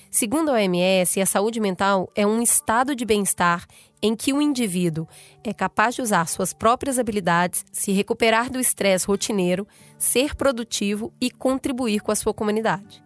Segundo 0.10 0.50
a 0.50 0.54
OMS, 0.54 1.20
a 1.20 1.26
saúde 1.26 1.60
mental 1.60 2.10
é 2.16 2.26
um 2.26 2.42
estado 2.42 2.96
de 2.96 3.06
bem-estar 3.06 3.66
em 4.02 4.16
que 4.16 4.32
o 4.32 4.42
indivíduo 4.42 5.08
é 5.44 5.54
capaz 5.54 5.96
de 5.96 6.02
usar 6.02 6.28
suas 6.28 6.54
próprias 6.54 7.00
habilidades, 7.00 7.66
se 7.72 7.92
recuperar 7.92 8.50
do 8.50 8.60
estresse 8.60 9.08
rotineiro, 9.08 9.68
ser 9.98 10.36
produtivo 10.36 11.12
e 11.20 11.32
contribuir 11.32 12.02
com 12.02 12.12
a 12.12 12.16
sua 12.16 12.34
comunidade. 12.34 13.04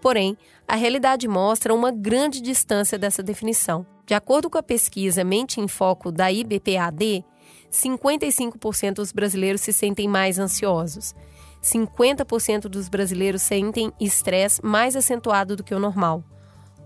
Porém, 0.00 0.36
a 0.66 0.76
realidade 0.76 1.28
mostra 1.28 1.74
uma 1.74 1.90
grande 1.90 2.40
distância 2.40 2.98
dessa 2.98 3.22
definição. 3.22 3.86
De 4.06 4.14
acordo 4.14 4.48
com 4.48 4.58
a 4.58 4.62
pesquisa 4.62 5.22
Mente 5.22 5.60
em 5.60 5.68
Foco 5.68 6.10
da 6.10 6.32
IBPAD, 6.32 7.24
55% 7.70 8.94
dos 8.94 9.12
brasileiros 9.12 9.60
se 9.60 9.72
sentem 9.72 10.08
mais 10.08 10.38
ansiosos. 10.38 11.14
50% 11.62 12.62
dos 12.62 12.88
brasileiros 12.88 13.42
sentem 13.42 13.92
estresse 14.00 14.64
mais 14.64 14.96
acentuado 14.96 15.56
do 15.56 15.64
que 15.64 15.74
o 15.74 15.78
normal. 15.78 16.24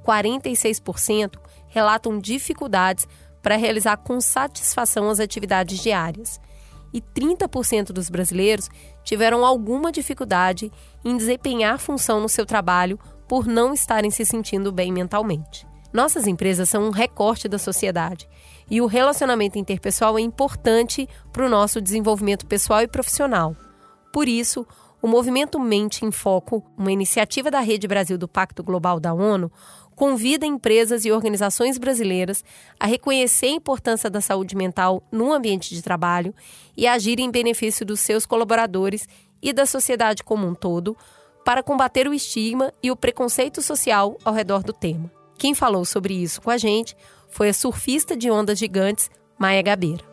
46% 0.05 1.39
relatam 1.69 2.19
dificuldades 2.19 3.07
para 3.43 3.57
realizar 3.57 3.97
com 3.99 4.21
satisfação 4.21 5.09
as 5.09 5.21
atividades 5.21 5.79
diárias. 5.79 6.41
E 6.93 7.01
30% 7.01 7.87
dos 7.87 8.09
brasileiros 8.09 8.69
tiveram 9.03 9.45
alguma 9.45 9.91
dificuldade 9.91 10.71
em 11.05 11.17
desempenhar 11.17 11.79
função 11.79 12.21
no 12.21 12.29
seu 12.29 12.47
trabalho 12.47 12.99
por 13.27 13.47
não 13.47 13.75
estarem 13.75 14.11
se 14.11 14.25
sentindo 14.25 14.71
bem 14.71 14.93
mentalmente. 14.93 15.67
Nossas 15.93 16.27
empresas 16.27 16.69
são 16.69 16.85
um 16.85 16.91
recorte 16.91 17.49
da 17.49 17.59
sociedade 17.59 18.29
e 18.71 18.81
o 18.81 18.87
relacionamento 18.87 19.59
interpessoal 19.59 20.19
é 20.19 20.23
importante 20.23 21.09
para 21.33 21.47
o 21.47 21.49
nosso 21.49 21.81
desenvolvimento 21.81 22.47
pessoal 22.47 22.83
e 22.83 22.89
profissional. 22.89 23.57
Por 24.15 24.29
isso, 24.29 24.65
o 25.03 25.09
movimento 25.09 25.59
Mente 25.59 26.05
em 26.05 26.13
Foco, 26.13 26.65
uma 26.79 26.93
iniciativa 26.93 27.51
da 27.51 27.59
Rede 27.59 27.89
Brasil 27.89 28.17
do 28.17 28.29
Pacto 28.29 28.63
Global 28.63 29.01
da 29.01 29.13
ONU, 29.13 29.51
convida 29.97 30.47
empresas 30.47 31.05
e 31.05 31.11
organizações 31.11 31.79
brasileiras 31.79 32.45
a 32.79 32.87
reconhecer 32.87 33.47
a 33.47 33.51
importância 33.51 34.09
da 34.09 34.21
saúde 34.21 34.55
mental 34.55 35.03
no 35.11 35.33
ambiente 35.33 35.75
de 35.75 35.83
trabalho 35.83 36.33
e 36.77 36.87
agir 36.87 37.19
em 37.19 37.29
benefício 37.29 37.85
dos 37.85 37.99
seus 37.99 38.25
colaboradores 38.25 39.09
e 39.43 39.53
da 39.53 39.67
sociedade 39.67 40.23
como 40.23 40.47
um 40.47 40.55
todo 40.55 40.97
para 41.45 41.61
combater 41.61 42.07
o 42.07 42.15
estigma 42.15 42.73
e 42.81 42.93
o 42.93 42.97
preconceito 42.97 43.61
social 43.61 44.17
ao 44.25 44.33
redor 44.33 44.63
do 44.63 44.73
tema. 44.73 45.11
Quem 45.37 45.55
falou 45.55 45.85
sobre 45.85 46.15
isso 46.15 46.41
com 46.41 46.51
a 46.51 46.57
gente 46.57 46.97
foi 47.29 47.49
a 47.49 47.53
surfista 47.53 48.17
de 48.17 48.31
ondas 48.31 48.61
gigantes 48.61 49.11
Maia 49.37 49.61
Gabeira. 49.61 50.05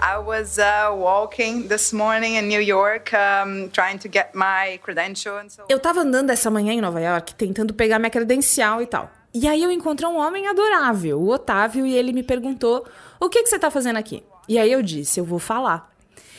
I 0.00 0.18
was 0.18 0.58
uh, 0.58 0.94
walking 0.96 1.66
this 1.66 1.92
morning 1.92 2.36
in 2.36 2.48
New 2.48 2.60
York, 2.60 3.12
um, 3.12 3.68
trying 3.70 3.98
to 3.98 4.08
get 4.08 4.32
my 4.32 4.78
credential. 4.82 5.38
And 5.38 5.48
so... 5.48 5.64
Eu 5.68 5.80
tava 5.80 6.00
andando 6.00 6.30
essa 6.30 6.48
manhã 6.50 6.72
em 6.72 6.80
Nova 6.80 7.00
York, 7.00 7.34
tentando 7.34 7.74
pegar 7.74 7.98
minha 7.98 8.10
credencial 8.10 8.80
e 8.80 8.86
tal. 8.86 9.10
E 9.34 9.48
aí 9.48 9.62
eu 9.62 9.70
encontrei 9.72 10.08
um 10.08 10.16
homem 10.16 10.46
adorável, 10.46 11.20
o 11.20 11.28
Otávio, 11.28 11.84
e 11.84 11.94
ele 11.94 12.12
me 12.12 12.22
perguntou: 12.22 12.86
"O 13.20 13.28
que 13.28 13.42
que 13.42 13.48
você 13.48 13.58
tá 13.58 13.70
fazendo 13.70 13.96
aqui?" 13.96 14.22
E 14.48 14.56
aí 14.56 14.70
eu 14.70 14.82
disse: 14.82 15.18
"Eu 15.18 15.24
vou 15.24 15.40
falar". 15.40 15.90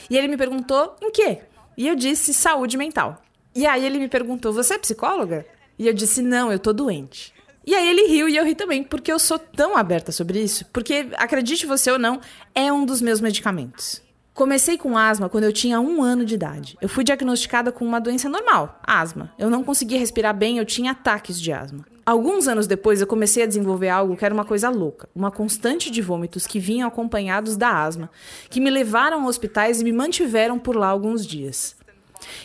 E 0.10 0.18
ele 0.18 0.28
me 0.28 0.38
perguntou: 0.38 0.96
"Em 1.02 1.12
quê?" 1.12 1.40
E 1.78 1.88
eu 1.88 1.96
disse: 1.96 2.34
"Saúde 2.34 2.78
mental". 2.78 3.22
E 3.54 3.68
aí 3.68 3.86
ele 3.86 4.00
me 4.00 4.08
perguntou: 4.08 4.54
"Você 4.54 4.76
é 4.76 4.78
psicóloga?" 4.78 5.46
E 5.78 5.86
eu 5.86 5.94
disse: 5.94 6.22
"Não, 6.22 6.52
eu 6.52 6.60
tô 6.60 6.72
doente". 6.72 7.34
E 7.70 7.76
aí 7.76 7.88
ele 7.88 8.08
riu 8.08 8.28
e 8.28 8.36
eu 8.36 8.44
ri 8.44 8.56
também, 8.56 8.82
porque 8.82 9.12
eu 9.12 9.20
sou 9.20 9.38
tão 9.38 9.78
aberta 9.78 10.12
sobre 10.12 10.42
isso, 10.42 10.66
porque, 10.74 11.06
acredite 11.16 11.68
você 11.68 11.92
ou 11.92 12.00
não, 12.00 12.20
é 12.56 12.74
um 12.74 12.84
dos 12.84 13.00
meus 13.00 13.22
medicamentos. 13.22 14.02
Comecei 14.34 14.76
com 14.76 14.98
asma 14.98 15.30
quando 15.30 15.44
eu 15.44 15.54
tinha 15.54 15.80
um 15.80 16.02
ano 16.02 16.26
de 16.26 16.34
idade. 16.34 16.76
Eu 16.82 16.90
fui 16.90 17.04
diagnosticada 17.04 17.72
com 17.72 17.86
uma 17.86 18.02
doença 18.02 18.28
normal, 18.28 18.80
asma. 18.82 19.32
Eu 19.38 19.52
não 19.52 19.64
conseguia 19.64 20.00
respirar 20.00 20.36
bem, 20.36 20.58
eu 20.58 20.66
tinha 20.66 20.94
ataques 20.94 21.40
de 21.40 21.54
asma. 21.54 21.86
Alguns 22.04 22.48
anos 22.48 22.66
depois, 22.66 23.02
eu 23.02 23.06
comecei 23.06 23.44
a 23.44 23.46
desenvolver 23.46 23.90
algo 23.90 24.18
que 24.18 24.26
era 24.26 24.34
uma 24.34 24.46
coisa 24.46 24.68
louca, 24.72 25.08
uma 25.14 25.30
constante 25.30 25.92
de 25.92 26.02
vômitos 26.02 26.48
que 26.48 26.58
vinham 26.60 26.88
acompanhados 26.88 27.56
da 27.56 27.84
asma, 27.84 28.10
que 28.50 28.60
me 28.60 28.72
levaram 28.72 29.26
a 29.26 29.28
hospitais 29.28 29.80
e 29.80 29.84
me 29.84 29.92
mantiveram 29.92 30.58
por 30.58 30.76
lá 30.76 30.88
alguns 30.88 31.24
dias. 31.24 31.76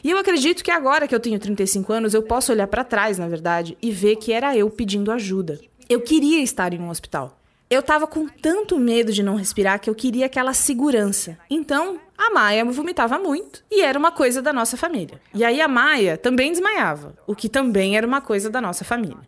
E 0.02 0.10
eu 0.10 0.18
acredito 0.18 0.62
que 0.62 0.70
agora 0.70 1.06
que 1.06 1.14
eu 1.14 1.20
tenho 1.20 1.38
35 1.38 1.92
anos, 1.92 2.14
eu 2.14 2.22
posso 2.22 2.52
olhar 2.52 2.66
para 2.66 2.84
trás, 2.84 3.18
na 3.18 3.28
verdade, 3.28 3.76
e 3.80 3.90
ver 3.90 4.16
que 4.16 4.32
era 4.32 4.56
eu 4.56 4.68
pedindo 4.70 5.12
ajuda. 5.12 5.58
Eu 5.88 6.00
queria 6.00 6.42
estar 6.42 6.72
em 6.72 6.80
um 6.80 6.88
hospital. 6.88 7.38
Eu 7.68 7.82
tava 7.82 8.06
com 8.06 8.28
tanto 8.28 8.78
medo 8.78 9.12
de 9.12 9.22
não 9.22 9.36
respirar 9.36 9.80
que 9.80 9.88
eu 9.88 9.94
queria 9.94 10.26
aquela 10.26 10.52
segurança. 10.52 11.38
Então, 11.50 11.98
a 12.16 12.30
Maia 12.30 12.64
vomitava 12.64 13.18
muito 13.18 13.64
e 13.70 13.82
era 13.82 13.98
uma 13.98 14.12
coisa 14.12 14.40
da 14.40 14.52
nossa 14.52 14.76
família. 14.76 15.20
E 15.34 15.42
aí 15.42 15.60
a 15.60 15.66
Maia 15.66 16.16
também 16.16 16.52
desmaiava, 16.52 17.16
o 17.26 17.34
que 17.34 17.48
também 17.48 17.96
era 17.96 18.06
uma 18.06 18.20
coisa 18.20 18.48
da 18.50 18.60
nossa 18.60 18.84
família. 18.84 19.26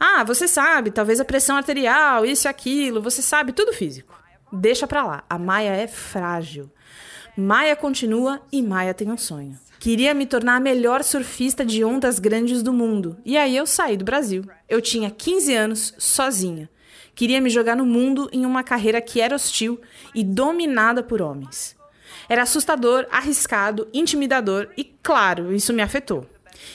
Ah, 0.00 0.24
você 0.24 0.48
sabe, 0.48 0.90
talvez 0.90 1.20
a 1.20 1.24
pressão 1.24 1.56
arterial, 1.56 2.24
isso 2.24 2.46
e 2.46 2.48
aquilo, 2.48 3.02
você 3.02 3.20
sabe, 3.20 3.52
tudo 3.52 3.72
físico. 3.72 4.14
Deixa 4.52 4.86
pra 4.86 5.04
lá, 5.04 5.24
a 5.28 5.38
Maia 5.38 5.70
é 5.70 5.86
frágil. 5.86 6.70
Maia 7.36 7.76
continua 7.76 8.40
e 8.50 8.62
Maia 8.62 8.94
tem 8.94 9.10
um 9.10 9.18
sonho. 9.18 9.58
Queria 9.78 10.12
me 10.12 10.26
tornar 10.26 10.56
a 10.56 10.60
melhor 10.60 11.04
surfista 11.04 11.64
de 11.64 11.84
ondas 11.84 12.18
grandes 12.18 12.62
do 12.62 12.72
mundo. 12.72 13.16
E 13.24 13.36
aí 13.36 13.56
eu 13.56 13.64
saí 13.64 13.96
do 13.96 14.04
Brasil. 14.04 14.44
Eu 14.68 14.82
tinha 14.82 15.10
15 15.10 15.54
anos, 15.54 15.94
sozinha. 15.98 16.68
Queria 17.14 17.40
me 17.40 17.48
jogar 17.48 17.76
no 17.76 17.86
mundo 17.86 18.28
em 18.32 18.44
uma 18.44 18.64
carreira 18.64 19.00
que 19.00 19.20
era 19.20 19.36
hostil 19.36 19.80
e 20.14 20.24
dominada 20.24 21.02
por 21.02 21.22
homens. 21.22 21.76
Era 22.28 22.42
assustador, 22.42 23.06
arriscado, 23.10 23.88
intimidador 23.94 24.68
e, 24.76 24.84
claro, 24.84 25.54
isso 25.54 25.72
me 25.72 25.82
afetou. 25.82 26.26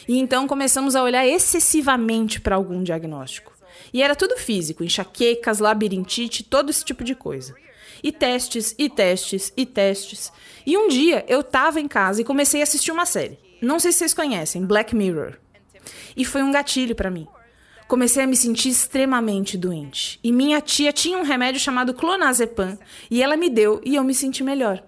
E 0.08 0.18
então 0.18 0.48
começamos 0.48 0.96
a 0.96 1.04
olhar 1.04 1.28
excessivamente 1.28 2.40
para 2.40 2.56
algum 2.56 2.84
diagnóstico. 2.84 3.54
E 3.94 4.02
era 4.02 4.16
tudo 4.16 4.38
físico, 4.38 4.84
enxaquecas, 4.84 5.60
labirintite, 5.60 6.44
todo 6.44 6.70
esse 6.70 6.86
tipo 6.86 7.04
de 7.04 7.16
coisa. 7.16 7.54
E 8.04 8.12
testes, 8.12 8.76
e 8.78 8.90
testes, 8.90 9.54
e 9.56 9.66
testes. 9.66 10.32
E 10.66 10.78
um 10.78 10.90
dia 10.90 11.24
eu 11.28 11.42
tava 11.42 11.80
em 11.80 11.88
casa 11.88 12.22
e 12.22 12.26
comecei 12.26 12.60
a 12.60 12.64
assistir 12.64 12.92
uma 12.92 13.06
série. 13.06 13.40
Não 13.62 13.80
sei 13.80 13.94
se 13.94 14.00
vocês 14.00 14.14
conhecem, 14.14 14.66
Black 14.66 14.94
Mirror. 14.94 15.38
E 16.16 16.26
foi 16.26 16.44
um 16.44 16.52
gatilho 16.52 16.96
para 16.96 17.10
mim. 17.10 17.26
Comecei 17.88 18.24
a 18.24 18.28
me 18.28 18.36
sentir 18.36 18.70
extremamente 18.70 19.58
doente. 19.58 20.20
E 20.22 20.32
minha 20.32 20.60
tia 20.60 20.92
tinha 20.92 21.18
um 21.18 21.24
remédio 21.24 21.62
chamado 21.62 21.94
clonazepam 21.94 22.78
e 23.10 23.24
ela 23.24 23.38
me 23.38 23.50
deu 23.50 23.82
e 23.86 23.96
eu 23.96 24.04
me 24.04 24.14
senti 24.14 24.44
melhor. 24.44 24.84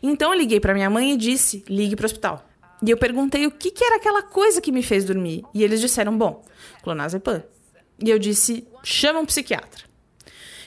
Então 0.00 0.32
eu 0.32 0.38
liguei 0.38 0.60
para 0.60 0.74
minha 0.74 0.90
mãe 0.90 1.12
e 1.12 1.16
disse: 1.16 1.64
"Ligue 1.68 1.96
para 1.96 2.04
o 2.04 2.06
hospital". 2.06 2.46
E 2.84 2.90
eu 2.90 2.96
perguntei 2.96 3.46
o 3.46 3.50
que, 3.50 3.70
que 3.70 3.84
era 3.84 3.96
aquela 3.96 4.22
coisa 4.22 4.60
que 4.60 4.72
me 4.72 4.82
fez 4.82 5.04
dormir. 5.04 5.42
E 5.52 5.64
eles 5.64 5.80
disseram: 5.80 6.16
"Bom, 6.16 6.44
clonazepam". 6.82 7.42
E 7.98 8.08
eu 8.08 8.18
disse: 8.18 8.66
"Chama 8.84 9.20
um 9.20 9.26
psiquiatra". 9.26 9.91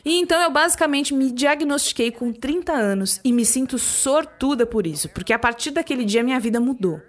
E 0.06 0.20
então 0.20 0.40
eu 0.40 0.52
basicamente 0.52 1.16
me 1.16 1.32
diagnostiquei 1.32 2.12
com 2.12 2.32
30 2.32 2.72
anos 2.72 3.20
e 3.24 3.34
me 3.34 3.44
sinto 3.44 3.80
sortuda 3.80 4.64
por 4.64 4.86
isso, 4.86 5.10
porque 5.10 5.34
a 5.34 5.40
partir 5.40 5.72
daquele 5.72 6.06
dia 6.06 6.24
minha 6.24 6.40
vida 6.40 6.60
mudou. 6.60 7.02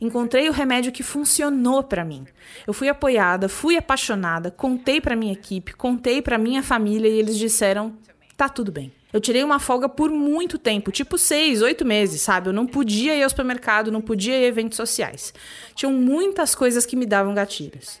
Encontrei 0.00 0.48
o 0.48 0.52
remédio 0.52 0.92
que 0.92 1.02
funcionou 1.02 1.82
para 1.82 2.04
mim. 2.04 2.24
Eu 2.64 2.72
fui 2.72 2.88
apoiada, 2.88 3.48
fui 3.48 3.76
apaixonada, 3.76 4.52
contei 4.52 5.00
para 5.00 5.16
minha 5.16 5.32
equipe, 5.32 5.74
contei 5.74 6.22
para 6.22 6.38
minha 6.38 6.62
família 6.62 7.08
e 7.08 7.18
eles 7.18 7.36
disseram: 7.36 7.96
"Tá 8.36 8.48
tudo 8.48 8.70
bem". 8.70 8.92
Eu 9.12 9.20
tirei 9.20 9.42
uma 9.42 9.58
folga 9.58 9.88
por 9.88 10.10
muito 10.10 10.58
tempo, 10.58 10.92
tipo 10.92 11.18
seis, 11.18 11.60
oito 11.62 11.84
meses, 11.84 12.20
sabe? 12.20 12.50
Eu 12.50 12.52
não 12.52 12.66
podia 12.66 13.16
ir 13.16 13.22
ao 13.24 13.30
supermercado, 13.30 13.90
não 13.90 14.02
podia 14.02 14.38
ir 14.38 14.44
a 14.44 14.48
eventos 14.48 14.76
sociais. 14.76 15.34
Tinham 15.74 15.92
muitas 15.92 16.54
coisas 16.54 16.86
que 16.86 16.94
me 16.94 17.06
davam 17.06 17.34
gatilhos. 17.34 18.00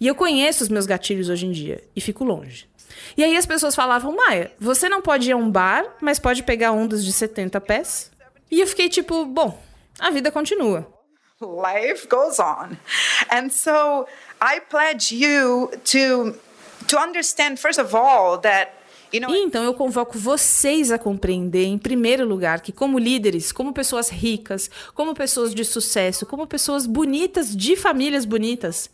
E 0.00 0.06
eu 0.06 0.14
conheço 0.14 0.62
os 0.62 0.70
meus 0.70 0.86
gatilhos 0.86 1.28
hoje 1.28 1.44
em 1.44 1.50
dia 1.52 1.82
e 1.94 2.00
fico 2.00 2.24
longe. 2.24 2.66
E 3.16 3.24
aí 3.24 3.36
as 3.36 3.46
pessoas 3.46 3.74
falavam, 3.74 4.14
Maia, 4.14 4.52
você 4.58 4.88
não 4.88 5.02
pode 5.02 5.28
ir 5.28 5.32
a 5.32 5.36
um 5.36 5.50
bar, 5.50 5.84
mas 6.00 6.18
pode 6.18 6.42
pegar 6.42 6.72
ondas 6.72 7.04
de 7.04 7.12
70 7.12 7.60
pés? 7.60 8.10
E 8.50 8.60
eu 8.60 8.66
fiquei 8.66 8.88
tipo, 8.88 9.24
bom, 9.24 9.60
a 9.98 10.10
vida 10.10 10.30
continua. 10.30 10.86
Life 11.40 12.08
goes 12.08 12.38
on. 12.38 12.76
And 13.30 13.50
so 13.50 14.06
I 14.40 14.60
pledge 14.60 15.14
you 15.14 15.70
to 15.92 16.34
to 16.88 16.98
understand 16.98 17.58
first 17.58 17.78
of 17.78 17.94
all 17.94 18.38
that 18.38 18.72
e 19.12 19.18
então 19.42 19.64
eu 19.64 19.72
convoco 19.72 20.18
vocês 20.18 20.92
a 20.92 20.98
compreender, 20.98 21.64
em 21.64 21.78
primeiro 21.78 22.26
lugar, 22.26 22.60
que 22.60 22.70
como 22.70 22.98
líderes, 22.98 23.50
como 23.50 23.72
pessoas 23.72 24.10
ricas, 24.10 24.70
como 24.94 25.14
pessoas 25.14 25.54
de 25.54 25.64
sucesso, 25.64 26.26
como 26.26 26.46
pessoas 26.46 26.84
bonitas 26.84 27.56
de 27.56 27.74
famílias 27.74 28.26
bonitas, 28.26 28.90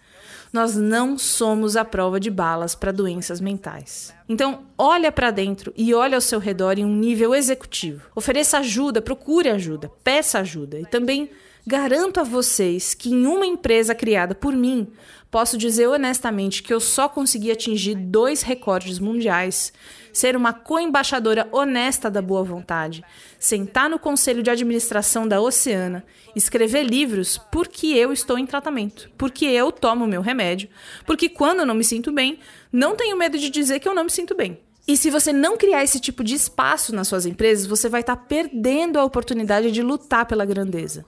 nós 0.54 0.76
não 0.76 1.18
somos 1.18 1.76
a 1.76 1.84
prova 1.84 2.20
de 2.20 2.30
balas 2.30 2.76
para 2.76 2.92
doenças 2.92 3.40
mentais. 3.40 4.14
Então, 4.28 4.60
olha 4.78 5.10
para 5.10 5.32
dentro 5.32 5.72
e 5.76 5.92
olha 5.92 6.16
ao 6.16 6.20
seu 6.20 6.38
redor 6.38 6.78
em 6.78 6.84
um 6.84 6.94
nível 6.94 7.34
executivo. 7.34 8.08
Ofereça 8.14 8.58
ajuda, 8.58 9.02
procure 9.02 9.50
ajuda, 9.50 9.90
peça 10.04 10.38
ajuda 10.38 10.78
e 10.78 10.86
também 10.86 11.28
Garanto 11.66 12.20
a 12.20 12.22
vocês 12.22 12.92
que 12.92 13.08
em 13.08 13.26
uma 13.26 13.46
empresa 13.46 13.94
criada 13.94 14.34
por 14.34 14.52
mim, 14.54 14.86
posso 15.30 15.56
dizer 15.56 15.88
honestamente 15.88 16.62
que 16.62 16.74
eu 16.74 16.78
só 16.78 17.08
consegui 17.08 17.50
atingir 17.50 17.94
dois 17.94 18.42
recordes 18.42 18.98
mundiais: 18.98 19.72
ser 20.14 20.36
uma 20.36 20.52
co-embaixadora 20.52 21.48
honesta 21.50 22.08
da 22.08 22.22
boa 22.22 22.44
vontade, 22.44 23.04
sentar 23.38 23.90
no 23.90 23.98
conselho 23.98 24.42
de 24.42 24.48
administração 24.48 25.28
da 25.28 25.40
Oceana, 25.40 26.04
escrever 26.34 26.84
livros 26.84 27.36
porque 27.52 27.88
eu 27.88 28.12
estou 28.12 28.38
em 28.38 28.46
tratamento, 28.46 29.10
porque 29.18 29.44
eu 29.44 29.70
tomo 29.72 30.06
meu 30.06 30.22
remédio, 30.22 30.70
porque 31.04 31.28
quando 31.28 31.60
eu 31.60 31.66
não 31.66 31.74
me 31.74 31.84
sinto 31.84 32.12
bem, 32.12 32.38
não 32.72 32.96
tenho 32.96 33.18
medo 33.18 33.36
de 33.36 33.50
dizer 33.50 33.80
que 33.80 33.88
eu 33.88 33.94
não 33.94 34.04
me 34.04 34.10
sinto 34.10 34.34
bem. 34.34 34.58
E 34.86 34.96
se 34.96 35.10
você 35.10 35.32
não 35.32 35.56
criar 35.56 35.82
esse 35.82 35.98
tipo 35.98 36.22
de 36.22 36.34
espaço 36.34 36.94
nas 36.94 37.08
suas 37.08 37.26
empresas, 37.26 37.66
você 37.66 37.88
vai 37.88 38.02
estar 38.02 38.16
perdendo 38.16 38.98
a 38.98 39.04
oportunidade 39.04 39.70
de 39.72 39.82
lutar 39.82 40.26
pela 40.26 40.44
grandeza. 40.44 41.04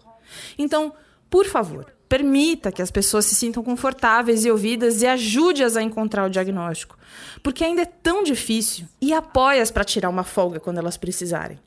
Então, 0.59 0.93
por 1.31 1.47
favor, 1.47 1.96
permita 2.09 2.71
que 2.71 2.83
as 2.83 2.91
pessoas 2.91 3.25
se 3.25 3.35
sintam 3.35 3.63
confortáveis 3.63 4.45
e 4.45 4.51
ouvidas 4.51 5.03
e 5.03 5.07
ajude-as 5.07 5.77
a 5.77 5.83
encontrar 5.83 6.27
o 6.27 6.31
diagnóstico, 6.31 6.97
porque 7.43 7.65
ainda 7.65 7.83
é 7.83 7.87
tão 7.87 8.23
difícil 8.23 8.87
e 9.01 9.13
apoie-as 9.13 9.71
para 9.71 9.85
tirar 9.85 10.09
uma 10.09 10.25
folga 10.25 10.61
quando 10.61 10.79
elas 10.79 10.97
precisarem. 10.97 11.59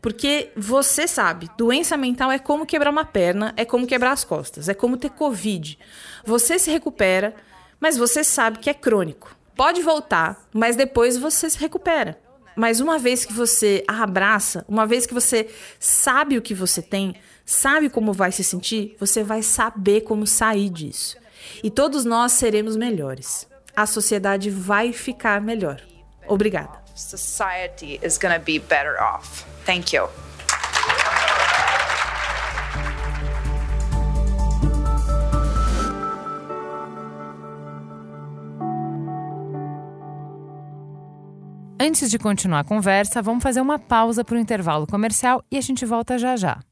Porque 0.00 0.52
você 0.56 1.08
sabe, 1.08 1.50
doença 1.56 1.96
mental 1.96 2.30
é 2.30 2.38
como 2.38 2.64
quebrar 2.64 2.90
uma 2.90 3.04
perna, 3.04 3.52
é 3.56 3.64
como 3.64 3.86
quebrar 3.86 4.12
as 4.12 4.22
costas, 4.22 4.68
é 4.68 4.74
como 4.74 4.96
ter 4.96 5.10
Covid. 5.10 5.76
Você 6.24 6.58
se 6.58 6.70
recupera, 6.70 7.34
mas 7.80 7.96
você 7.96 8.22
sabe 8.22 8.58
que 8.58 8.70
é 8.70 8.74
crônico. 8.74 9.36
Pode 9.56 9.82
voltar, 9.82 10.48
mas 10.54 10.76
depois 10.76 11.16
você 11.16 11.50
se 11.50 11.58
recupera. 11.58 12.16
Mas 12.54 12.80
uma 12.80 12.98
vez 12.98 13.24
que 13.24 13.32
você 13.32 13.84
a 13.88 14.02
abraça, 14.02 14.64
uma 14.68 14.86
vez 14.86 15.04
que 15.04 15.14
você 15.14 15.48
sabe 15.80 16.38
o 16.38 16.42
que 16.42 16.54
você 16.54 16.80
tem, 16.80 17.14
sabe 17.48 17.88
como 17.88 18.12
vai 18.12 18.30
se 18.30 18.44
sentir, 18.44 18.94
você 19.00 19.24
vai 19.24 19.42
saber 19.42 20.02
como 20.02 20.26
sair 20.26 20.68
disso. 20.68 21.16
E 21.64 21.70
todos 21.70 22.04
nós 22.04 22.32
seremos 22.32 22.76
melhores. 22.76 23.48
A 23.74 23.86
sociedade 23.86 24.50
vai 24.50 24.92
ficar 24.92 25.40
melhor. 25.40 25.80
Obrigada. 26.26 26.78
Society 26.94 27.98
is 28.02 28.18
going 28.18 28.34
to 28.34 28.44
be 28.44 28.58
better 28.58 29.00
off. 29.00 29.46
Thank 29.64 29.96
you. 29.96 30.08
Antes 41.80 42.10
de 42.10 42.18
continuar 42.18 42.60
a 42.60 42.64
conversa, 42.64 43.22
vamos 43.22 43.42
fazer 43.42 43.60
uma 43.62 43.78
pausa 43.78 44.22
para 44.22 44.34
o 44.34 44.38
intervalo 44.38 44.86
comercial 44.86 45.42
e 45.50 45.56
a 45.56 45.60
gente 45.60 45.86
volta 45.86 46.18
já 46.18 46.36
já. 46.36 46.67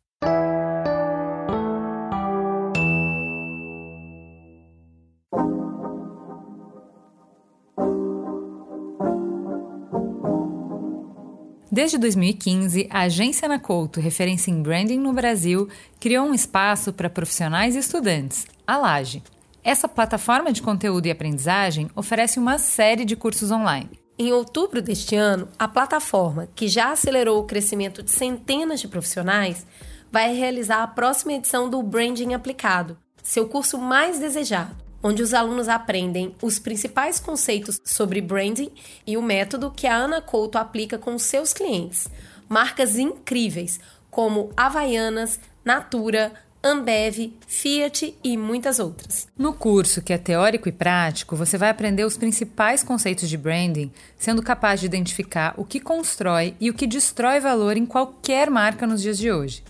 Desde 11.77 11.99
2015, 11.99 12.89
a 12.91 13.01
agência 13.01 13.45
Ana 13.45 13.59
Couto, 13.59 14.01
referência 14.01 14.51
em 14.51 14.63
branding 14.63 14.99
no 14.99 15.13
Brasil, 15.13 15.69
criou 16.01 16.25
um 16.25 16.33
espaço 16.33 16.91
para 16.91 17.11
profissionais 17.11 17.77
e 17.77 17.81
estudantes, 17.81 18.47
a 18.67 18.79
Laje. 18.79 19.23
Essa 19.63 19.87
plataforma 19.87 20.55
de 20.55 20.63
conteúdo 20.63 21.05
e 21.05 21.11
aprendizagem 21.11 21.91
oferece 21.95 22.39
uma 22.39 22.57
série 22.57 23.05
de 23.05 23.15
cursos 23.15 23.51
online. 23.51 23.91
Em 24.19 24.33
outubro 24.33 24.81
deste 24.81 25.17
ano, 25.17 25.49
a 25.59 25.69
plataforma, 25.69 26.49
que 26.55 26.67
já 26.67 26.93
acelerou 26.93 27.41
o 27.41 27.47
crescimento 27.47 28.03
de 28.03 28.11
centenas 28.11 28.81
de 28.81 28.89
profissionais, 28.89 29.67
vai 30.11 30.35
realizar 30.35 30.83
a 30.83 30.87
próxima 30.89 31.35
edição 31.35 31.69
do 31.69 31.83
Branding 31.83 32.33
Aplicado, 32.33 32.97
seu 33.23 33.49
curso 33.49 33.77
mais 33.77 34.19
desejado, 34.19 34.75
onde 35.07 35.23
os 35.23 35.33
alunos 35.33 35.69
aprendem 35.69 36.35
os 36.43 36.59
principais 36.59 37.21
conceitos 37.21 37.81
sobre 37.85 38.21
branding 38.21 38.73
e 39.07 39.17
o 39.17 39.23
método 39.23 39.71
que 39.71 39.87
a 39.87 39.95
Ana 39.95 40.21
Couto 40.21 40.59
aplica 40.59 40.99
com 40.99 41.17
seus 41.17 41.53
clientes. 41.53 42.09
Marcas 42.49 42.99
incríveis 42.99 43.79
como 44.11 44.51
Havaianas, 44.57 45.39
Natura, 45.65 46.33
Ambev, 46.61 47.33
Fiat 47.47 48.19
e 48.25 48.37
muitas 48.37 48.81
outras. 48.81 49.29
No 49.39 49.53
curso, 49.53 50.03
que 50.03 50.13
é 50.13 50.19
teórico 50.19 50.69
e 50.69 50.73
prático, 50.73 51.37
você 51.37 51.57
vai 51.57 51.71
aprender 51.71 52.05
os 52.05 52.17
principais 52.17 52.83
conceitos 52.83 53.29
de 53.29 53.37
branding, 53.37 53.93
sendo 54.19 54.43
capaz 54.43 54.81
de 54.81 54.87
identificar 54.87 55.55
o 55.57 55.65
que 55.65 55.79
constrói 55.79 56.57
e 56.59 56.69
o 56.69 56.75
que 56.75 56.87
destrói 56.87 57.39
valor 57.39 57.77
em 57.77 57.87
qualquer 57.87 58.51
marca 58.51 58.89
nos 58.89 59.03
dias 59.03 59.19
de 59.19 59.31
hoje. 59.31 59.63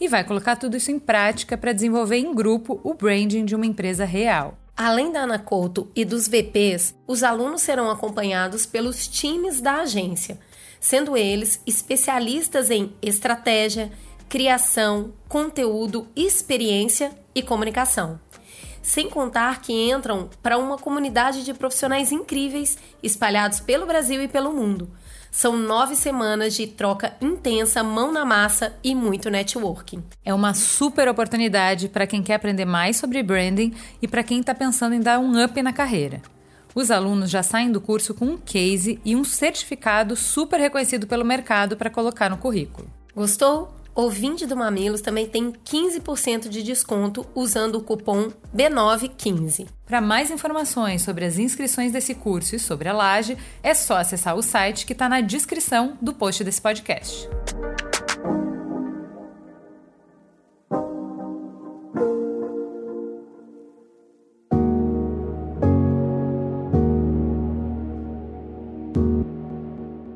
E 0.00 0.08
vai 0.08 0.24
colocar 0.24 0.56
tudo 0.56 0.76
isso 0.76 0.90
em 0.90 0.98
prática 0.98 1.56
para 1.56 1.72
desenvolver 1.72 2.16
em 2.16 2.34
grupo 2.34 2.80
o 2.82 2.92
branding 2.92 3.44
de 3.44 3.54
uma 3.54 3.66
empresa 3.66 4.04
real. 4.04 4.59
Além 4.76 5.12
da 5.12 5.20
Ana 5.20 5.38
Couto 5.38 5.90
e 5.94 6.04
dos 6.04 6.26
VPs, 6.26 6.94
os 7.06 7.22
alunos 7.22 7.62
serão 7.62 7.90
acompanhados 7.90 8.64
pelos 8.64 9.06
times 9.06 9.60
da 9.60 9.82
agência, 9.82 10.38
sendo 10.80 11.16
eles 11.16 11.60
especialistas 11.66 12.70
em 12.70 12.92
estratégia, 13.02 13.92
criação, 14.28 15.12
conteúdo, 15.28 16.06
experiência 16.16 17.12
e 17.34 17.42
comunicação. 17.42 18.18
Sem 18.80 19.10
contar 19.10 19.60
que 19.60 19.72
entram 19.72 20.30
para 20.42 20.56
uma 20.56 20.78
comunidade 20.78 21.44
de 21.44 21.52
profissionais 21.52 22.12
incríveis 22.12 22.78
espalhados 23.02 23.60
pelo 23.60 23.86
Brasil 23.86 24.22
e 24.22 24.28
pelo 24.28 24.52
mundo. 24.52 24.90
São 25.30 25.56
nove 25.56 25.94
semanas 25.94 26.54
de 26.54 26.66
troca 26.66 27.14
intensa, 27.20 27.82
mão 27.82 28.12
na 28.12 28.24
massa 28.24 28.74
e 28.82 28.94
muito 28.94 29.30
networking. 29.30 30.02
É 30.24 30.34
uma 30.34 30.54
super 30.54 31.08
oportunidade 31.08 31.88
para 31.88 32.06
quem 32.06 32.22
quer 32.22 32.34
aprender 32.34 32.64
mais 32.64 32.96
sobre 32.96 33.22
branding 33.22 33.72
e 34.02 34.08
para 34.08 34.24
quem 34.24 34.40
está 34.40 34.54
pensando 34.54 34.94
em 34.94 35.00
dar 35.00 35.18
um 35.18 35.42
up 35.42 35.62
na 35.62 35.72
carreira. 35.72 36.20
Os 36.74 36.90
alunos 36.90 37.30
já 37.30 37.42
saem 37.42 37.70
do 37.70 37.80
curso 37.80 38.14
com 38.14 38.26
um 38.26 38.38
case 38.38 39.00
e 39.04 39.16
um 39.16 39.24
certificado 39.24 40.14
super 40.14 40.60
reconhecido 40.60 41.06
pelo 41.06 41.24
mercado 41.24 41.76
para 41.76 41.90
colocar 41.90 42.28
no 42.28 42.36
currículo. 42.36 42.88
Gostou? 43.14 43.79
Ouvinte 43.94 44.46
do 44.46 44.56
Mamilos 44.56 45.00
também 45.00 45.26
tem 45.26 45.52
15% 45.52 46.48
de 46.48 46.62
desconto 46.62 47.26
usando 47.34 47.76
o 47.76 47.82
cupom 47.82 48.30
B915. 48.54 49.66
Para 49.84 50.00
mais 50.00 50.30
informações 50.30 51.02
sobre 51.02 51.24
as 51.24 51.38
inscrições 51.38 51.92
desse 51.92 52.14
curso 52.14 52.54
e 52.54 52.58
sobre 52.58 52.88
a 52.88 52.92
laje, 52.92 53.36
é 53.62 53.74
só 53.74 53.96
acessar 53.96 54.36
o 54.36 54.42
site 54.42 54.86
que 54.86 54.92
está 54.92 55.08
na 55.08 55.20
descrição 55.20 55.98
do 56.00 56.14
post 56.14 56.44
desse 56.44 56.62
podcast. 56.62 57.28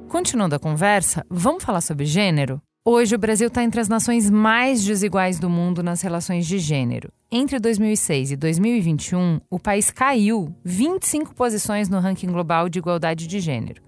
Continuando 0.08 0.54
a 0.54 0.58
conversa, 0.58 1.26
vamos 1.28 1.62
falar 1.64 1.80
sobre 1.80 2.06
gênero? 2.06 2.62
Hoje, 2.86 3.14
o 3.14 3.18
Brasil 3.18 3.48
está 3.48 3.64
entre 3.64 3.80
as 3.80 3.88
nações 3.88 4.28
mais 4.28 4.84
desiguais 4.84 5.38
do 5.38 5.48
mundo 5.48 5.82
nas 5.82 6.02
relações 6.02 6.46
de 6.46 6.58
gênero. 6.58 7.10
Entre 7.32 7.58
2006 7.58 8.32
e 8.32 8.36
2021, 8.36 9.40
o 9.48 9.58
país 9.58 9.90
caiu 9.90 10.54
25 10.62 11.34
posições 11.34 11.88
no 11.88 11.98
ranking 11.98 12.26
global 12.26 12.68
de 12.68 12.80
igualdade 12.80 13.26
de 13.26 13.40
gênero. 13.40 13.80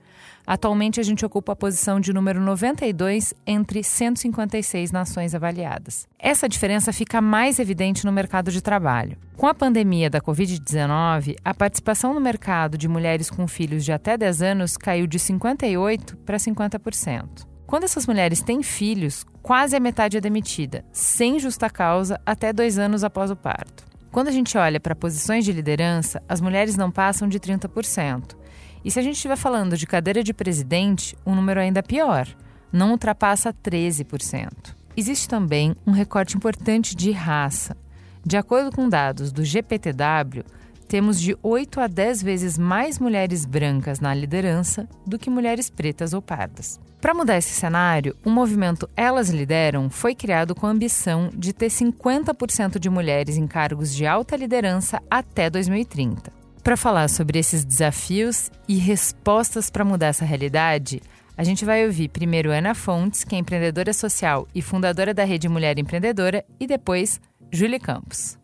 Atualmente, 0.46 0.98
a 0.98 1.02
gente 1.02 1.26
ocupa 1.26 1.52
a 1.52 1.56
posição 1.56 2.00
de 2.00 2.10
número 2.10 2.40
92 2.40 3.34
entre 3.46 3.84
156 3.84 4.90
nações 4.90 5.34
avaliadas. 5.34 6.08
Essa 6.18 6.48
diferença 6.48 6.90
fica 6.90 7.20
mais 7.20 7.58
evidente 7.58 8.06
no 8.06 8.12
mercado 8.12 8.50
de 8.50 8.62
trabalho. 8.62 9.18
Com 9.36 9.46
a 9.46 9.52
pandemia 9.52 10.08
da 10.08 10.22
Covid-19, 10.22 11.36
a 11.44 11.52
participação 11.52 12.14
no 12.14 12.20
mercado 12.20 12.78
de 12.78 12.88
mulheres 12.88 13.28
com 13.28 13.46
filhos 13.46 13.84
de 13.84 13.92
até 13.92 14.16
10 14.16 14.40
anos 14.40 14.74
caiu 14.78 15.06
de 15.06 15.18
58% 15.18 16.16
para 16.24 16.38
50%. 16.38 17.55
Quando 17.66 17.82
essas 17.82 18.06
mulheres 18.06 18.40
têm 18.40 18.62
filhos, 18.62 19.26
quase 19.42 19.74
a 19.74 19.80
metade 19.80 20.16
é 20.16 20.20
demitida, 20.20 20.84
sem 20.92 21.40
justa 21.40 21.68
causa, 21.68 22.20
até 22.24 22.52
dois 22.52 22.78
anos 22.78 23.02
após 23.02 23.28
o 23.28 23.36
parto. 23.36 23.84
Quando 24.12 24.28
a 24.28 24.32
gente 24.32 24.56
olha 24.56 24.78
para 24.78 24.94
posições 24.94 25.44
de 25.44 25.50
liderança, 25.50 26.22
as 26.28 26.40
mulheres 26.40 26.76
não 26.76 26.92
passam 26.92 27.28
de 27.28 27.40
30%. 27.40 28.36
E 28.84 28.90
se 28.90 29.00
a 29.00 29.02
gente 29.02 29.16
estiver 29.16 29.36
falando 29.36 29.76
de 29.76 29.84
cadeira 29.84 30.22
de 30.22 30.32
presidente, 30.32 31.16
o 31.24 31.34
número 31.34 31.58
ainda 31.58 31.80
é 31.80 31.82
pior, 31.82 32.28
não 32.72 32.92
ultrapassa 32.92 33.52
13%. 33.52 34.48
Existe 34.96 35.28
também 35.28 35.74
um 35.84 35.90
recorte 35.90 36.36
importante 36.36 36.94
de 36.94 37.10
raça. 37.10 37.76
De 38.24 38.36
acordo 38.36 38.74
com 38.74 38.88
dados 38.88 39.32
do 39.32 39.44
GPTW, 39.44 40.44
temos 40.86 41.20
de 41.20 41.36
8 41.42 41.80
a 41.80 41.88
10 41.88 42.22
vezes 42.22 42.56
mais 42.56 43.00
mulheres 43.00 43.44
brancas 43.44 43.98
na 43.98 44.14
liderança 44.14 44.88
do 45.04 45.18
que 45.18 45.28
mulheres 45.28 45.68
pretas 45.68 46.12
ou 46.12 46.22
pardas. 46.22 46.78
Para 47.00 47.14
mudar 47.14 47.36
esse 47.36 47.50
cenário, 47.50 48.16
o 48.24 48.30
movimento 48.30 48.88
Elas 48.96 49.28
Lideram 49.28 49.90
foi 49.90 50.14
criado 50.14 50.54
com 50.54 50.66
a 50.66 50.70
ambição 50.70 51.30
de 51.34 51.52
ter 51.52 51.68
50% 51.68 52.78
de 52.78 52.90
mulheres 52.90 53.36
em 53.36 53.46
cargos 53.46 53.94
de 53.94 54.06
alta 54.06 54.34
liderança 54.36 55.00
até 55.10 55.50
2030. 55.50 56.32
Para 56.62 56.76
falar 56.76 57.08
sobre 57.08 57.38
esses 57.38 57.64
desafios 57.64 58.50
e 58.66 58.76
respostas 58.76 59.70
para 59.70 59.84
mudar 59.84 60.08
essa 60.08 60.24
realidade, 60.24 61.00
a 61.36 61.44
gente 61.44 61.64
vai 61.64 61.84
ouvir 61.86 62.08
primeiro 62.08 62.50
Ana 62.50 62.74
Fontes, 62.74 63.22
que 63.22 63.36
é 63.36 63.38
empreendedora 63.38 63.92
social 63.92 64.48
e 64.54 64.62
fundadora 64.62 65.12
da 65.12 65.22
Rede 65.22 65.48
Mulher 65.48 65.78
Empreendedora, 65.78 66.44
e 66.58 66.66
depois 66.66 67.20
Júlia 67.52 67.78
Campos. 67.78 68.38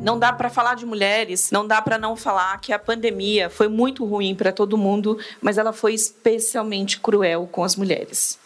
Não 0.00 0.18
dá 0.18 0.32
para 0.32 0.48
falar 0.48 0.74
de 0.74 0.86
mulheres, 0.86 1.50
não 1.50 1.66
dá 1.66 1.82
para 1.82 1.98
não 1.98 2.14
falar 2.14 2.60
que 2.60 2.72
a 2.72 2.78
pandemia 2.78 3.50
foi 3.50 3.68
muito 3.68 4.04
ruim 4.04 4.34
para 4.34 4.52
todo 4.52 4.78
mundo, 4.78 5.18
mas 5.42 5.58
ela 5.58 5.72
foi 5.72 5.92
especialmente 5.92 7.00
cruel 7.00 7.48
com 7.50 7.64
as 7.64 7.74
mulheres. 7.74 8.38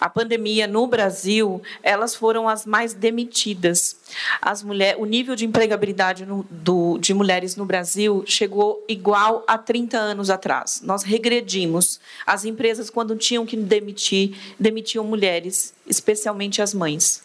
A 0.00 0.08
pandemia 0.08 0.66
no 0.66 0.86
Brasil, 0.86 1.62
elas 1.82 2.14
foram 2.14 2.48
as 2.48 2.66
mais 2.66 2.94
demitidas. 2.94 3.96
As 4.40 4.62
mulher, 4.62 4.96
o 4.98 5.04
nível 5.04 5.34
de 5.36 5.44
empregabilidade 5.44 6.26
no, 6.26 6.44
do, 6.50 6.98
de 6.98 7.14
mulheres 7.14 7.56
no 7.56 7.64
Brasil 7.64 8.24
chegou 8.26 8.84
igual 8.88 9.44
a 9.46 9.56
30 9.58 9.96
anos 9.96 10.30
atrás. 10.30 10.80
Nós 10.84 11.02
regredimos. 11.02 12.00
As 12.26 12.44
empresas, 12.44 12.90
quando 12.90 13.16
tinham 13.16 13.46
que 13.46 13.56
demitir, 13.56 14.36
demitiam 14.58 15.04
mulheres, 15.04 15.74
especialmente 15.86 16.60
as 16.60 16.74
mães. 16.74 17.22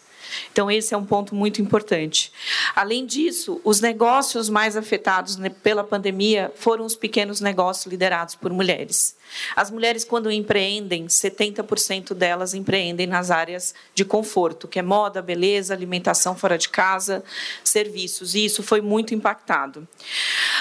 Então, 0.52 0.70
esse 0.70 0.94
é 0.94 0.96
um 0.96 1.04
ponto 1.04 1.34
muito 1.34 1.60
importante. 1.62 2.32
Além 2.74 3.06
disso, 3.06 3.60
os 3.64 3.80
negócios 3.80 4.48
mais 4.48 4.76
afetados 4.76 5.38
pela 5.62 5.84
pandemia 5.84 6.52
foram 6.56 6.84
os 6.84 6.96
pequenos 6.96 7.40
negócios 7.40 7.86
liderados 7.86 8.34
por 8.34 8.52
mulheres. 8.52 9.16
As 9.54 9.70
mulheres, 9.70 10.04
quando 10.04 10.30
empreendem, 10.30 11.06
70% 11.06 12.14
delas 12.14 12.54
empreendem 12.54 13.06
nas 13.06 13.30
áreas 13.30 13.74
de 13.94 14.04
conforto, 14.04 14.66
que 14.66 14.78
é 14.78 14.82
moda, 14.82 15.20
beleza, 15.20 15.74
alimentação 15.74 16.34
fora 16.34 16.56
de 16.56 16.68
casa, 16.68 17.22
serviços, 17.62 18.34
e 18.34 18.44
isso 18.44 18.62
foi 18.62 18.80
muito 18.80 19.14
impactado. 19.14 19.86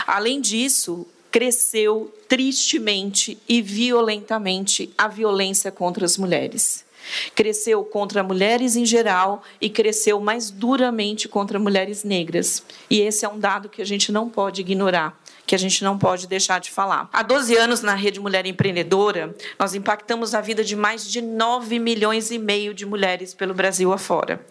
Além 0.05 0.41
disso, 0.41 1.07
cresceu 1.31 2.13
tristemente 2.27 3.37
e 3.47 3.61
violentamente 3.61 4.93
a 4.97 5.07
violência 5.07 5.71
contra 5.71 6.05
as 6.05 6.17
mulheres. 6.17 6.86
Cresceu 7.35 7.83
contra 7.83 8.23
mulheres 8.23 8.75
em 8.75 8.85
geral 8.85 9.43
e 9.59 9.69
cresceu 9.69 10.19
mais 10.19 10.49
duramente 10.49 11.27
contra 11.27 11.59
mulheres 11.59 12.03
negras. 12.03 12.63
E 12.89 13.01
esse 13.01 13.25
é 13.25 13.29
um 13.29 13.39
dado 13.39 13.69
que 13.69 13.81
a 13.81 13.85
gente 13.85 14.11
não 14.11 14.29
pode 14.29 14.61
ignorar 14.61 15.17
que 15.47 15.55
a 15.55 15.57
gente 15.57 15.81
não 15.81 15.97
pode 15.97 16.27
deixar 16.27 16.59
de 16.59 16.69
falar. 16.69 17.09
Há 17.13 17.23
12 17.23 17.55
anos, 17.55 17.81
na 17.81 17.95
Rede 17.95 18.19
Mulher 18.19 18.45
Empreendedora, 18.45 19.33
nós 19.57 19.73
impactamos 19.73 20.35
a 20.35 20.41
vida 20.41 20.61
de 20.61 20.75
mais 20.75 21.09
de 21.09 21.21
9 21.21 21.79
milhões 21.79 22.31
e 22.31 22.37
meio 22.37 22.73
de 22.73 22.85
mulheres 22.85 23.33
pelo 23.33 23.53
Brasil 23.53 23.93
afora. 23.93 24.45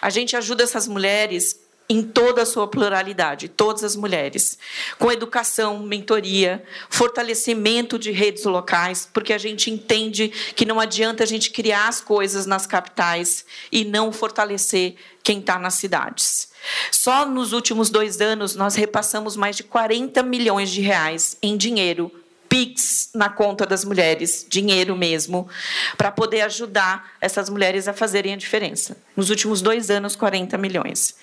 A 0.00 0.08
gente 0.08 0.34
ajuda 0.34 0.62
essas 0.64 0.88
mulheres 0.88 1.60
em 1.90 2.04
toda 2.04 2.42
a 2.42 2.46
sua 2.46 2.68
pluralidade, 2.68 3.48
todas 3.48 3.82
as 3.82 3.96
mulheres, 3.96 4.56
com 4.96 5.10
educação, 5.10 5.80
mentoria, 5.80 6.62
fortalecimento 6.88 7.98
de 7.98 8.12
redes 8.12 8.44
locais, 8.44 9.10
porque 9.12 9.32
a 9.32 9.38
gente 9.38 9.72
entende 9.72 10.28
que 10.54 10.64
não 10.64 10.78
adianta 10.78 11.24
a 11.24 11.26
gente 11.26 11.50
criar 11.50 11.88
as 11.88 12.00
coisas 12.00 12.46
nas 12.46 12.64
capitais 12.64 13.44
e 13.72 13.84
não 13.84 14.12
fortalecer 14.12 14.94
quem 15.24 15.40
está 15.40 15.58
nas 15.58 15.74
cidades. 15.74 16.50
Só 16.92 17.26
nos 17.26 17.52
últimos 17.52 17.90
dois 17.90 18.20
anos 18.20 18.54
nós 18.54 18.76
repassamos 18.76 19.34
mais 19.34 19.56
de 19.56 19.64
40 19.64 20.22
milhões 20.22 20.70
de 20.70 20.80
reais 20.80 21.36
em 21.42 21.56
dinheiro 21.56 22.19
PIX 22.50 23.10
na 23.14 23.28
conta 23.28 23.64
das 23.64 23.84
mulheres, 23.84 24.44
dinheiro 24.48 24.96
mesmo, 24.96 25.48
para 25.96 26.10
poder 26.10 26.40
ajudar 26.40 27.12
essas 27.20 27.48
mulheres 27.48 27.86
a 27.86 27.92
fazerem 27.92 28.34
a 28.34 28.36
diferença. 28.36 28.96
Nos 29.16 29.30
últimos 29.30 29.62
dois 29.62 29.88
anos, 29.88 30.16
40 30.16 30.58
milhões. 30.58 31.14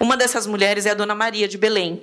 Uma 0.00 0.16
dessas 0.16 0.46
mulheres 0.46 0.86
é 0.86 0.90
a 0.92 0.94
dona 0.94 1.14
Maria 1.14 1.46
de 1.46 1.58
Belém. 1.58 2.02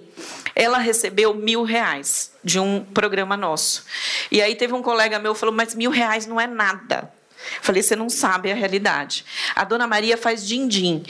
Ela 0.55 0.77
recebeu 0.77 1.33
mil 1.33 1.63
reais 1.63 2.31
de 2.43 2.59
um 2.59 2.85
programa 2.85 3.35
nosso. 3.35 3.83
E 4.29 4.43
aí 4.43 4.55
teve 4.55 4.73
um 4.73 4.83
colega 4.83 5.17
meu 5.17 5.33
que 5.33 5.39
falou: 5.39 5.55
Mas 5.55 5.73
mil 5.73 5.89
reais 5.89 6.27
não 6.27 6.39
é 6.39 6.45
nada. 6.45 7.11
Falei, 7.61 7.81
você 7.81 7.95
não 7.95 8.09
sabe 8.09 8.51
a 8.51 8.55
realidade. 8.55 9.25
A 9.55 9.63
dona 9.63 9.87
Maria 9.87 10.17
faz 10.17 10.47
din-din. 10.47 11.03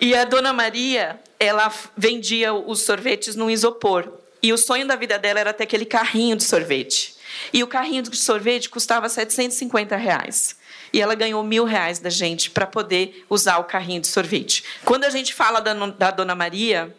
E 0.00 0.14
a 0.14 0.24
dona 0.24 0.52
Maria, 0.52 1.18
ela 1.40 1.72
vendia 1.96 2.52
os 2.52 2.82
sorvetes 2.82 3.34
no 3.34 3.50
isopor. 3.50 4.12
E 4.42 4.52
o 4.52 4.58
sonho 4.58 4.86
da 4.86 4.94
vida 4.94 5.18
dela 5.18 5.40
era 5.40 5.54
ter 5.54 5.64
aquele 5.64 5.86
carrinho 5.86 6.36
de 6.36 6.44
sorvete. 6.44 7.13
E 7.52 7.62
o 7.62 7.66
carrinho 7.66 8.02
de 8.02 8.16
sorvete 8.16 8.68
custava 8.68 9.08
750 9.08 9.96
reais. 9.96 10.56
E 10.92 11.00
ela 11.00 11.14
ganhou 11.14 11.42
mil 11.42 11.64
reais 11.64 11.98
da 11.98 12.10
gente 12.10 12.50
para 12.50 12.66
poder 12.66 13.24
usar 13.28 13.58
o 13.58 13.64
carrinho 13.64 14.00
de 14.00 14.06
sorvete. 14.06 14.64
Quando 14.84 15.04
a 15.04 15.10
gente 15.10 15.34
fala 15.34 15.60
da, 15.60 15.74
da 15.74 16.10
Dona 16.10 16.34
Maria, 16.34 16.94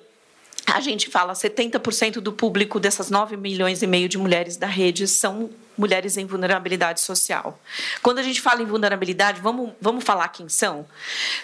a 0.66 0.80
gente 0.82 1.10
fala 1.10 1.34
70% 1.34 2.16
do 2.16 2.34
público 2.34 2.80
dessas 2.80 3.10
9 3.10 3.38
milhões 3.38 3.82
e 3.82 3.88
meio 3.88 4.10
de 4.10 4.18
mulheres 4.18 4.58
da 4.58 4.68
rede 4.68 5.08
são 5.08 5.50
mulheres 5.78 6.18
em 6.18 6.26
vulnerabilidade 6.26 7.02
social. 7.02 7.60
Quando 8.02 8.20
a 8.20 8.24
gente 8.24 8.42
fala 8.42 8.62
em 8.62 8.66
vulnerabilidade, 8.66 9.42
vamos, 9.42 9.72
vamos 9.82 10.04
falar 10.04 10.28
quem 10.30 10.48
são? 10.48 10.86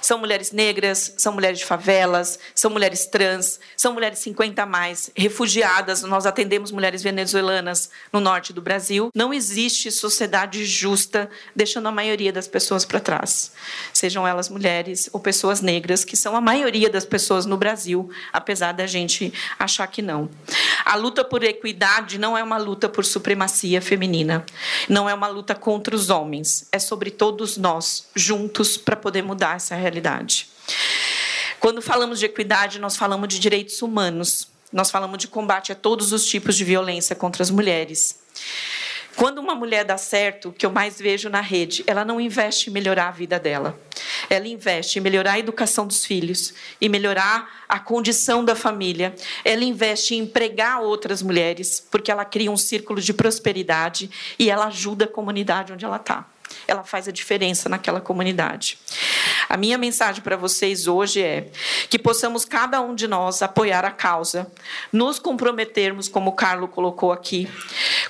São 0.01 0.17
mulheres 0.17 0.51
negras, 0.51 1.13
são 1.17 1.33
mulheres 1.33 1.59
de 1.59 1.65
favelas, 1.65 2.39
são 2.55 2.71
mulheres 2.71 3.05
trans, 3.05 3.59
são 3.75 3.93
mulheres 3.93 4.19
50 4.19 4.63
a 4.63 4.65
mais, 4.65 5.11
refugiadas. 5.15 6.03
Nós 6.03 6.25
atendemos 6.25 6.71
mulheres 6.71 7.03
venezuelanas 7.03 7.89
no 8.11 8.19
norte 8.19 8.53
do 8.53 8.61
Brasil. 8.61 9.11
Não 9.13 9.33
existe 9.33 9.91
sociedade 9.91 10.65
justa 10.65 11.29
deixando 11.55 11.87
a 11.87 11.91
maioria 11.91 12.31
das 12.31 12.47
pessoas 12.47 12.85
para 12.85 12.99
trás, 12.99 13.51
sejam 13.93 14.27
elas 14.27 14.49
mulheres 14.49 15.09
ou 15.11 15.19
pessoas 15.19 15.61
negras, 15.61 16.05
que 16.05 16.15
são 16.15 16.35
a 16.35 16.41
maioria 16.41 16.89
das 16.89 17.05
pessoas 17.05 17.45
no 17.45 17.57
Brasil, 17.57 18.09
apesar 18.31 18.71
da 18.71 18.87
gente 18.87 19.33
achar 19.59 19.87
que 19.87 20.01
não. 20.01 20.29
A 20.85 20.95
luta 20.95 21.23
por 21.23 21.43
equidade 21.43 22.17
não 22.17 22.37
é 22.37 22.43
uma 22.43 22.57
luta 22.57 22.87
por 22.87 23.03
supremacia 23.05 23.81
feminina 23.81 24.20
feminina. 24.21 24.45
Não 24.87 25.09
é 25.09 25.13
uma 25.13 25.27
luta 25.27 25.55
contra 25.55 25.95
os 25.95 26.09
homens, 26.09 26.67
é 26.71 26.79
sobre 26.79 27.11
todos 27.11 27.57
nós, 27.57 28.07
juntos, 28.15 28.77
para 28.77 28.95
poder 28.95 29.21
mudar 29.21 29.55
essa 29.55 29.75
realidade. 29.75 30.47
Quando 31.59 31.81
falamos 31.81 32.19
de 32.19 32.25
equidade, 32.25 32.79
nós 32.79 32.95
falamos 32.95 33.27
de 33.27 33.39
direitos 33.39 33.81
humanos, 33.81 34.47
nós 34.71 34.89
falamos 34.89 35.17
de 35.17 35.27
combate 35.27 35.71
a 35.71 35.75
todos 35.75 36.11
os 36.11 36.25
tipos 36.25 36.55
de 36.55 36.63
violência 36.63 37.15
contra 37.15 37.43
as 37.43 37.49
mulheres. 37.49 38.19
Quando 39.15 39.39
uma 39.39 39.53
mulher 39.53 39.83
dá 39.83 39.97
certo, 39.97 40.49
o 40.49 40.53
que 40.53 40.65
eu 40.65 40.71
mais 40.71 40.99
vejo 40.99 41.29
na 41.29 41.41
rede, 41.41 41.83
ela 41.85 42.05
não 42.05 42.19
investe 42.19 42.69
em 42.69 42.73
melhorar 42.73 43.09
a 43.09 43.11
vida 43.11 43.39
dela. 43.39 43.79
Ela 44.29 44.47
investe 44.47 44.97
em 44.97 45.01
melhorar 45.01 45.33
a 45.33 45.39
educação 45.39 45.85
dos 45.85 46.05
filhos, 46.05 46.53
em 46.79 46.87
melhorar 46.87 47.63
a 47.67 47.79
condição 47.79 48.43
da 48.43 48.55
família. 48.55 49.13
Ela 49.43 49.63
investe 49.63 50.15
em 50.15 50.19
empregar 50.19 50.81
outras 50.81 51.21
mulheres, 51.21 51.85
porque 51.91 52.11
ela 52.11 52.25
cria 52.25 52.51
um 52.51 52.57
círculo 52.57 53.01
de 53.01 53.13
prosperidade 53.13 54.09
e 54.39 54.49
ela 54.49 54.67
ajuda 54.67 55.05
a 55.05 55.07
comunidade 55.07 55.73
onde 55.73 55.85
ela 55.85 55.97
está 55.97 56.25
ela 56.71 56.83
faz 56.83 57.07
a 57.07 57.11
diferença 57.11 57.67
naquela 57.67 57.99
comunidade. 57.99 58.77
A 59.49 59.57
minha 59.57 59.77
mensagem 59.77 60.21
para 60.21 60.37
vocês 60.37 60.87
hoje 60.87 61.21
é 61.21 61.49
que 61.89 61.99
possamos 61.99 62.45
cada 62.45 62.81
um 62.81 62.95
de 62.95 63.07
nós 63.07 63.41
apoiar 63.41 63.83
a 63.83 63.91
causa, 63.91 64.49
nos 64.91 65.19
comprometermos, 65.19 66.07
como 66.07 66.29
o 66.29 66.33
Carlo 66.33 66.67
colocou 66.67 67.11
aqui, 67.11 67.49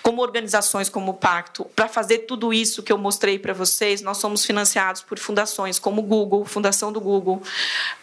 como 0.03 0.21
organizações 0.21 0.89
como 0.89 1.11
o 1.11 1.13
Pacto, 1.15 1.65
para 1.75 1.87
fazer 1.87 2.19
tudo 2.19 2.53
isso 2.53 2.83
que 2.83 2.91
eu 2.91 2.97
mostrei 2.97 3.39
para 3.39 3.53
vocês. 3.53 4.01
Nós 4.01 4.17
somos 4.17 4.45
financiados 4.45 5.01
por 5.01 5.17
fundações 5.17 5.79
como 5.79 6.01
o 6.01 6.03
Google, 6.03 6.45
Fundação 6.45 6.91
do 6.91 7.01
Google, 7.01 7.41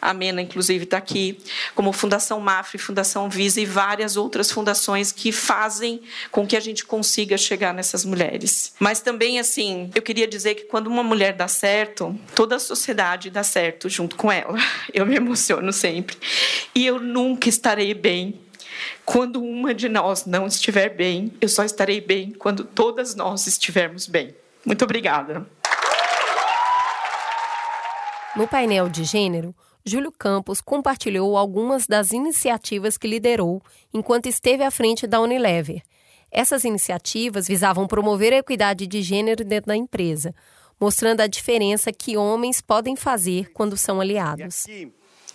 a 0.03 0.13
Mena, 0.13 0.43
inclusive, 0.43 0.85
está 0.85 0.97
aqui, 0.97 1.39
como 1.75 1.93
Fundação 1.93 2.41
Mafre, 2.41 2.79
Fundação 2.79 3.31
Visa 3.31 3.61
e 3.61 3.67
várias 3.67 4.17
outras 4.17 4.51
fundações 4.51 5.13
que 5.13 5.31
fazem 5.31 6.03
com 6.33 6.47
que 6.47 6.57
a 6.57 6.61
gente 6.61 6.85
consiga 6.85 7.39
chegar 7.39 7.73
nessas 7.73 8.05
mulheres. 8.05 8.73
Mas 8.81 9.01
também, 9.01 9.39
assim, 9.39 9.91
eu 9.95 10.03
queria 10.03 10.27
dizer 10.27 10.48
que 10.55 10.65
quando 10.65 10.87
uma 10.87 11.03
mulher 11.03 11.33
dá 11.35 11.49
certo, 11.49 12.19
toda 12.35 12.57
a 12.57 12.59
sociedade 12.59 13.31
dá 13.31 13.43
certo 13.43 13.89
junto 13.89 14.17
com 14.17 14.31
ela. 14.31 14.59
Eu 14.93 15.07
me 15.07 15.17
emociono 15.17 15.73
sempre. 15.73 16.17
E 16.75 16.87
eu 16.87 16.99
nunca 17.01 17.49
estarei 17.49 17.95
bem 17.95 18.41
quando 19.05 19.43
uma 19.43 19.75
de 19.75 19.89
nós 19.89 20.27
não 20.27 20.47
estiver 20.47 20.91
bem. 20.91 21.33
Eu 21.41 21.49
só 21.49 21.65
estarei 21.65 22.01
bem 22.01 22.33
quando 22.33 22.65
todas 22.65 23.15
nós 23.15 23.47
estivermos 23.47 24.07
bem. 24.07 24.35
Muito 24.65 24.85
obrigada. 24.85 25.47
No 28.37 28.47
painel 28.47 28.89
de 28.89 29.05
gênero, 29.05 29.55
Júlio 29.85 30.13
Campos 30.13 30.61
compartilhou 30.61 31.37
algumas 31.37 31.87
das 31.87 32.13
iniciativas 32.13 32.99
que 32.99 33.09
liderou 33.09 33.63
enquanto 33.93 34.27
esteve 34.27 34.63
à 34.63 34.71
frente 34.71 35.07
da 35.07 35.21
Unilever 35.21 35.83
essas 36.31 36.65
iniciativas 36.65 37.49
visavam 37.49 37.87
promover 37.87 38.33
a 38.33 38.39
equidade 38.39 38.87
de 38.87 39.03
gênero 39.03 39.45
dentro 39.45 39.69
da 39.69 39.77
empresa, 39.77 40.35
mostrando 40.81 41.21
a 41.21 41.27
diferença 41.27 41.93
que 41.93 42.17
homens 42.17 42.61
podem 42.61 42.95
fazer 42.95 43.51
quando 43.53 43.77
são 43.77 44.01
aliados. 44.01 44.67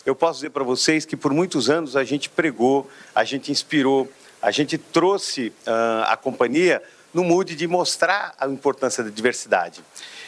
eu 0.05 0.15
posso 0.15 0.39
dizer 0.39 0.51
para 0.51 0.63
vocês 0.63 1.05
que 1.05 1.17
por 1.17 1.33
muitos 1.33 1.69
anos 1.69 1.95
a 1.95 2.03
gente 2.03 2.29
pregou, 2.29 2.89
a 3.13 3.23
gente 3.23 3.51
inspirou, 3.51 4.09
a 4.41 4.51
gente 4.51 4.77
trouxe 4.77 5.53
uh, 5.65 6.03
a 6.07 6.17
companhia 6.17 6.81
no 7.13 7.23
mood 7.23 7.55
de 7.55 7.67
mostrar 7.67 8.33
a 8.39 8.47
importância 8.47 9.03
da 9.03 9.09
diversidade. 9.09 9.83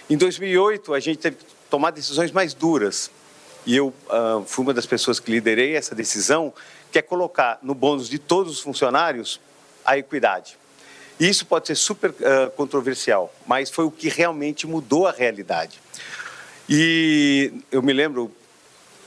Em 0.10 0.16
2008, 0.16 0.94
a 0.94 1.00
gente 1.00 1.18
teve 1.18 1.38
que 1.38 1.46
tomar 1.70 1.92
decisões 1.92 2.32
mais 2.32 2.54
duras. 2.54 3.10
E 3.66 3.76
eu 3.76 3.88
uh, 3.88 4.46
fui 4.46 4.64
uma 4.64 4.74
das 4.74 4.86
pessoas 4.86 5.20
que 5.20 5.32
liderei 5.32 5.76
essa 5.76 5.96
decisão, 5.96 6.54
que 6.92 7.00
é 7.00 7.02
colocar 7.02 7.58
no 7.64 7.74
bônus 7.74 8.08
de 8.08 8.20
todos 8.20 8.54
os 8.54 8.60
funcionários 8.60 9.42
a 9.86 9.98
equidade. 9.98 10.58
Isso 11.20 11.46
pode 11.46 11.68
ser 11.68 11.76
super 11.76 12.10
uh, 12.12 12.52
controversial, 12.58 13.34
mas 13.48 13.70
foi 13.70 13.86
o 13.86 13.92
que 13.92 14.10
realmente 14.10 14.68
mudou 14.68 15.08
a 15.08 15.12
realidade. 15.12 15.80
E 16.68 17.54
eu 17.72 17.82
me 17.82 17.94
lembro 17.94 18.32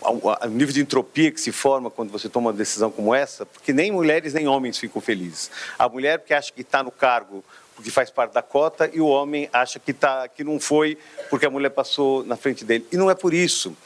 o 0.00 0.46
nível 0.48 0.72
de 0.72 0.80
entropia 0.80 1.30
que 1.30 1.40
se 1.40 1.50
forma 1.50 1.90
quando 1.90 2.10
você 2.10 2.28
toma 2.28 2.50
uma 2.50 2.56
decisão 2.56 2.90
como 2.90 3.14
essa, 3.14 3.44
porque 3.44 3.72
nem 3.72 3.90
mulheres 3.90 4.32
nem 4.32 4.46
homens 4.46 4.78
ficam 4.78 5.02
felizes. 5.02 5.50
A 5.78 5.88
mulher 5.88 6.18
porque 6.20 6.32
acha 6.32 6.52
que 6.52 6.62
está 6.62 6.82
no 6.82 6.90
cargo 6.90 7.44
porque 7.74 7.90
faz 7.90 8.10
parte 8.10 8.32
da 8.32 8.42
cota 8.42 8.90
e 8.92 9.00
o 9.00 9.06
homem 9.06 9.48
acha 9.52 9.78
que, 9.78 9.92
tá, 9.92 10.26
que 10.28 10.42
não 10.42 10.58
foi 10.58 10.98
porque 11.30 11.46
a 11.46 11.50
mulher 11.50 11.70
passou 11.70 12.24
na 12.24 12.36
frente 12.36 12.64
dele. 12.64 12.86
E 12.90 12.96
não 12.96 13.10
é 13.10 13.14
por 13.14 13.32
isso. 13.32 13.76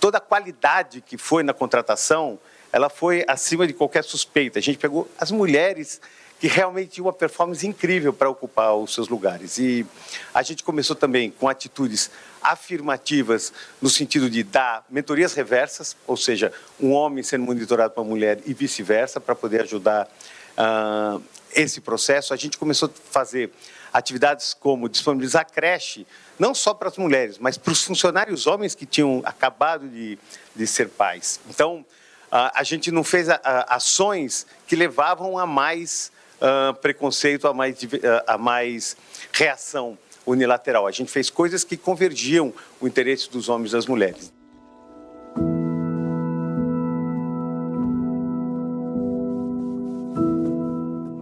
Toda 0.00 0.18
a 0.18 0.20
qualidade 0.20 1.00
que 1.00 1.16
foi 1.16 1.42
na 1.42 1.54
contratação, 1.54 2.38
ela 2.72 2.90
foi 2.90 3.24
acima 3.26 3.66
de 3.66 3.72
qualquer 3.72 4.04
suspeita. 4.04 4.58
A 4.58 4.62
gente 4.62 4.78
pegou 4.78 5.08
as 5.18 5.30
mulheres 5.30 6.00
que 6.40 6.46
realmente 6.46 6.92
tinha 6.92 7.04
uma 7.04 7.12
performance 7.12 7.66
incrível 7.66 8.12
para 8.12 8.30
ocupar 8.30 8.74
os 8.74 8.94
seus 8.94 9.08
lugares. 9.08 9.58
E 9.58 9.84
a 10.32 10.42
gente 10.42 10.62
começou 10.62 10.94
também 10.94 11.30
com 11.30 11.48
atitudes 11.48 12.10
afirmativas 12.40 13.52
no 13.82 13.90
sentido 13.90 14.30
de 14.30 14.42
dar 14.44 14.84
mentorias 14.88 15.34
reversas, 15.34 15.96
ou 16.06 16.16
seja, 16.16 16.52
um 16.80 16.92
homem 16.92 17.24
sendo 17.24 17.44
monitorado 17.44 17.92
por 17.92 18.02
uma 18.02 18.10
mulher 18.10 18.40
e 18.46 18.54
vice-versa, 18.54 19.20
para 19.20 19.34
poder 19.34 19.62
ajudar 19.62 20.08
uh, 20.56 21.22
esse 21.54 21.80
processo. 21.80 22.32
A 22.32 22.36
gente 22.36 22.56
começou 22.56 22.88
a 22.88 23.12
fazer 23.12 23.50
atividades 23.92 24.54
como 24.54 24.88
disponibilizar 24.88 25.50
creche, 25.50 26.06
não 26.38 26.54
só 26.54 26.72
para 26.72 26.88
as 26.88 26.96
mulheres, 26.96 27.38
mas 27.38 27.58
para 27.58 27.72
os 27.72 27.82
funcionários 27.82 28.46
homens 28.46 28.74
que 28.74 28.86
tinham 28.86 29.22
acabado 29.24 29.88
de, 29.88 30.16
de 30.54 30.66
ser 30.68 30.88
pais. 30.88 31.40
Então, 31.48 31.84
uh, 32.30 32.50
a 32.54 32.62
gente 32.62 32.92
não 32.92 33.02
fez 33.02 33.28
a, 33.28 33.40
a, 33.42 33.74
ações 33.74 34.46
que 34.68 34.76
levavam 34.76 35.36
a 35.36 35.46
mais 35.46 36.12
uh, 36.40 36.74
preconceito, 36.74 37.46
a 37.46 37.54
mais, 37.54 37.82
uh, 37.82 37.88
a 38.26 38.38
mais 38.38 38.96
reação 39.32 39.98
unilateral. 40.26 40.86
A 40.86 40.90
gente 40.90 41.10
fez 41.10 41.30
coisas 41.30 41.64
que 41.64 41.76
convergiam 41.76 42.52
o 42.80 42.86
interesse 42.86 43.30
dos 43.30 43.48
homens 43.48 43.70
e 43.70 43.72
das 43.72 43.86
mulheres. 43.86 44.32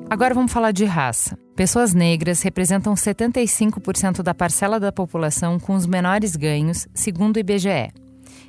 Agora 0.09 0.33
vamos 0.33 0.53
falar 0.53 0.73
de 0.73 0.85
raça. 0.85 1.37
Pessoas 1.55 1.93
negras 1.93 2.41
representam 2.41 2.95
75% 2.95 4.23
da 4.23 4.33
parcela 4.33 4.81
da 4.81 4.93
população 4.93 5.59
com 5.59 5.75
os 5.75 5.87
menores 5.87 6.37
ganhos, 6.37 6.87
segundo 6.95 7.37
o 7.37 7.41
IBGE. 7.41 7.93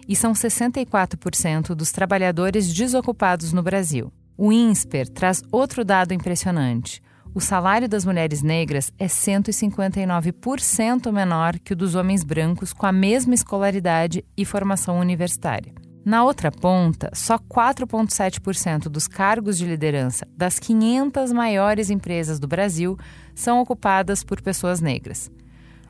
e 0.08 0.16
são 0.16 0.32
64% 0.32 1.76
dos 1.76 1.92
trabalhadores 1.92 2.74
desocupados 2.74 3.52
no 3.52 3.62
Brasil. 3.62 4.10
O 4.38 4.54
INSPER 4.54 5.10
traz 5.10 5.42
outro 5.52 5.84
dado 5.84 6.14
impressionante. 6.14 7.02
O 7.34 7.42
salário 7.42 7.90
das 7.90 8.06
mulheres 8.06 8.44
negras 8.44 8.94
é 9.00 9.08
159% 9.08 11.12
menor 11.12 11.58
que 11.58 11.74
o 11.74 11.76
dos 11.76 11.96
homens 11.96 12.24
brancos 12.24 12.72
com 12.72 12.86
a 12.86 12.92
mesma 12.92 13.34
escolaridade 13.34 14.24
e 14.38 14.46
formação 14.46 15.00
universitária. 15.00 15.74
Na 16.06 16.24
outra 16.24 16.52
ponta, 16.52 17.10
só 17.14 17.40
4,7% 17.40 18.90
dos 18.90 19.08
cargos 19.08 19.58
de 19.58 19.66
liderança 19.66 20.28
das 20.38 20.60
500 20.60 21.34
maiores 21.34 21.90
empresas 21.90 22.40
do 22.40 22.48
Brasil 22.48 22.96
são 23.34 23.60
ocupadas 23.60 24.24
por 24.24 24.40
pessoas 24.40 24.80
negras. 24.80 25.32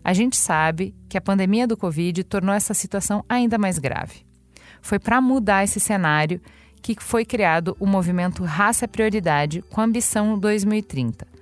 A 0.02 0.14
gente 0.14 0.38
sabe 0.38 0.96
que 1.10 1.18
a 1.18 1.22
pandemia 1.22 1.68
do 1.68 1.76
Covid 1.76 2.24
tornou 2.24 2.56
essa 2.56 2.74
situação 2.74 3.26
ainda 3.28 3.58
mais 3.58 3.78
grave. 3.78 4.26
Foi 4.82 5.00
para 5.00 5.20
mudar 5.20 5.66
esse 5.66 5.82
cenário 5.82 6.40
que 6.82 6.96
foi 7.00 7.26
criado 7.26 7.76
o 7.80 7.86
movimento 7.86 8.44
Raça 8.44 8.86
é 8.86 8.88
Prioridade 8.88 9.62
com 9.70 9.82
Ambição 9.82 10.38
2030 10.38 11.38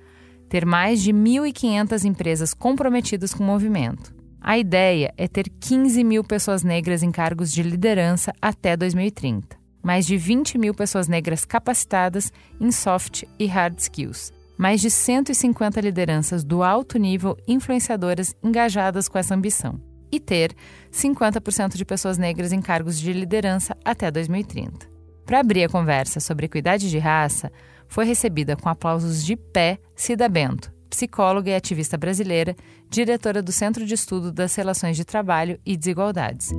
ter 0.48 0.64
mais 0.64 1.02
de 1.02 1.12
1.500 1.12 2.04
empresas 2.04 2.54
comprometidas 2.54 3.34
com 3.34 3.42
o 3.42 3.46
movimento. 3.46 4.14
A 4.40 4.56
ideia 4.56 5.12
é 5.16 5.26
ter 5.26 5.48
15 5.48 6.04
mil 6.04 6.22
pessoas 6.22 6.62
negras 6.62 7.02
em 7.02 7.10
cargos 7.10 7.52
de 7.52 7.62
liderança 7.62 8.32
até 8.40 8.76
2030, 8.76 9.56
mais 9.82 10.06
de 10.06 10.16
20 10.16 10.56
mil 10.56 10.72
pessoas 10.72 11.08
negras 11.08 11.44
capacitadas 11.44 12.32
em 12.60 12.70
soft 12.70 13.24
e 13.38 13.46
hard 13.46 13.78
skills, 13.78 14.32
mais 14.56 14.80
de 14.80 14.90
150 14.90 15.80
lideranças 15.80 16.44
do 16.44 16.62
alto 16.62 16.98
nível 16.98 17.36
influenciadoras 17.46 18.34
engajadas 18.42 19.08
com 19.08 19.18
essa 19.18 19.34
ambição, 19.34 19.80
e 20.12 20.20
ter 20.20 20.54
50% 20.92 21.76
de 21.76 21.84
pessoas 21.84 22.16
negras 22.16 22.52
em 22.52 22.62
cargos 22.62 23.00
de 23.00 23.12
liderança 23.12 23.76
até 23.84 24.10
2030. 24.12 24.95
Para 25.26 25.40
abrir 25.40 25.64
a 25.64 25.68
conversa 25.68 26.20
sobre 26.20 26.46
equidade 26.46 26.88
de 26.88 26.98
raça, 26.98 27.50
foi 27.88 28.04
recebida 28.04 28.56
com 28.56 28.68
aplausos 28.68 29.24
de 29.24 29.34
pé 29.34 29.80
Cida 29.96 30.28
Bento, 30.28 30.72
psicóloga 30.88 31.50
e 31.50 31.54
ativista 31.54 31.98
brasileira, 31.98 32.54
diretora 32.88 33.42
do 33.42 33.50
Centro 33.50 33.84
de 33.84 33.92
Estudo 33.92 34.30
das 34.30 34.54
Relações 34.54 34.96
de 34.96 35.04
Trabalho 35.04 35.58
e 35.66 35.76
Desigualdades. 35.76 36.52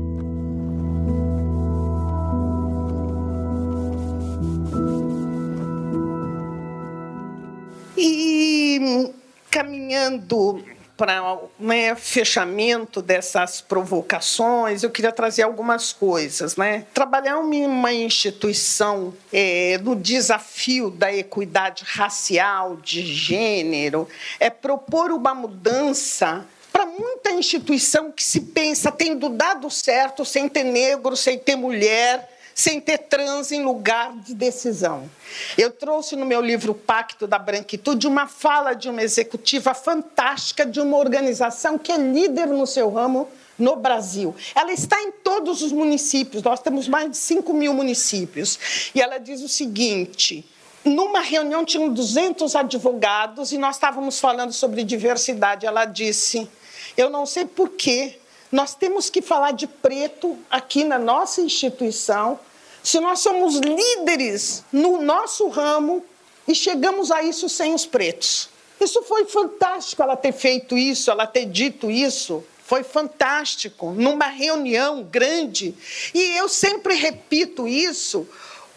E 7.95 9.13
caminhando 9.49 10.61
para 10.97 11.37
né, 11.59 11.95
fechamento 11.95 13.01
dessas 13.01 13.61
provocações, 13.61 14.81
eu 14.81 14.89
queria 14.89 15.11
trazer 15.11 15.43
algumas 15.43 15.93
coisas. 15.93 16.57
Né? 16.57 16.85
Trabalhar 16.93 17.37
em 17.53 17.65
uma 17.65 17.93
instituição 17.93 19.13
é, 19.31 19.77
no 19.77 19.95
desafio 19.95 20.89
da 20.89 21.13
equidade 21.13 21.83
racial, 21.85 22.77
de 22.77 23.05
gênero, 23.05 24.07
é 24.39 24.49
propor 24.49 25.11
uma 25.11 25.35
mudança 25.35 26.45
para 26.73 26.85
muita 26.85 27.31
instituição 27.31 28.11
que 28.11 28.23
se 28.23 28.41
pensa 28.41 28.91
tendo 28.91 29.29
dado 29.29 29.69
certo 29.69 30.25
sem 30.25 30.49
ter 30.49 30.63
negro, 30.63 31.15
sem 31.15 31.37
ter 31.37 31.55
mulher 31.55 32.36
sem 32.57 32.81
ter 32.81 32.97
trans 32.97 33.51
em 33.51 33.63
lugar 33.63 34.17
de 34.17 34.33
decisão. 34.33 35.07
Eu 35.55 35.69
trouxe 35.69 36.15
no 36.15 36.25
meu 36.25 36.41
livro 36.41 36.73
Pacto 36.73 37.27
da 37.27 37.37
Branquitude 37.37 38.07
uma 38.07 38.25
fala 38.25 38.73
de 38.73 38.89
uma 38.89 39.03
executiva 39.03 39.75
fantástica 39.75 40.65
de 40.65 40.81
uma 40.81 40.97
organização 40.97 41.77
que 41.77 41.91
é 41.91 41.97
líder 41.97 42.47
no 42.47 42.65
seu 42.65 42.89
ramo 42.89 43.27
no 43.59 43.75
Brasil. 43.75 44.35
Ela 44.55 44.73
está 44.73 44.99
em 45.03 45.11
todos 45.11 45.61
os 45.61 45.71
municípios, 45.71 46.41
nós 46.41 46.59
temos 46.59 46.87
mais 46.87 47.11
de 47.11 47.17
5 47.17 47.53
mil 47.53 47.75
municípios. 47.75 48.89
E 48.95 48.99
ela 48.99 49.19
diz 49.19 49.43
o 49.43 49.47
seguinte: 49.47 50.43
numa 50.83 51.19
reunião 51.19 51.63
tinham 51.63 51.93
200 51.93 52.55
advogados 52.55 53.51
e 53.51 53.57
nós 53.59 53.75
estávamos 53.75 54.19
falando 54.19 54.51
sobre 54.51 54.83
diversidade. 54.83 55.67
Ela 55.67 55.85
disse: 55.85 56.49
Eu 56.97 57.11
não 57.11 57.23
sei 57.23 57.45
por 57.45 57.69
quê. 57.69 58.17
Nós 58.51 58.73
temos 58.73 59.09
que 59.09 59.21
falar 59.21 59.51
de 59.51 59.67
preto 59.67 60.37
aqui 60.49 60.85
na 60.85 60.97
nossa 60.97 61.41
instituição, 61.41 62.39
se 62.87 63.01
nós 63.01 63.19
somos 63.19 63.57
líderes 63.57 64.63
no 64.71 65.01
nosso 65.01 65.49
ramo 65.49 66.05
e 66.47 66.55
chegamos 66.55 67.11
a 67.11 67.21
isso 67.21 67.49
sem 67.49 67.73
os 67.73 67.85
pretos. 67.85 68.47
Isso 68.79 69.03
foi 69.03 69.25
fantástico 69.25 70.01
ela 70.01 70.15
ter 70.15 70.31
feito 70.31 70.77
isso, 70.77 71.11
ela 71.11 71.27
ter 71.27 71.47
dito 71.47 71.91
isso. 71.91 72.41
Foi 72.63 72.83
fantástico, 72.83 73.91
numa 73.91 74.27
reunião 74.27 75.03
grande. 75.03 75.75
E 76.13 76.37
eu 76.37 76.47
sempre 76.47 76.95
repito 76.95 77.67
isso, 77.67 78.25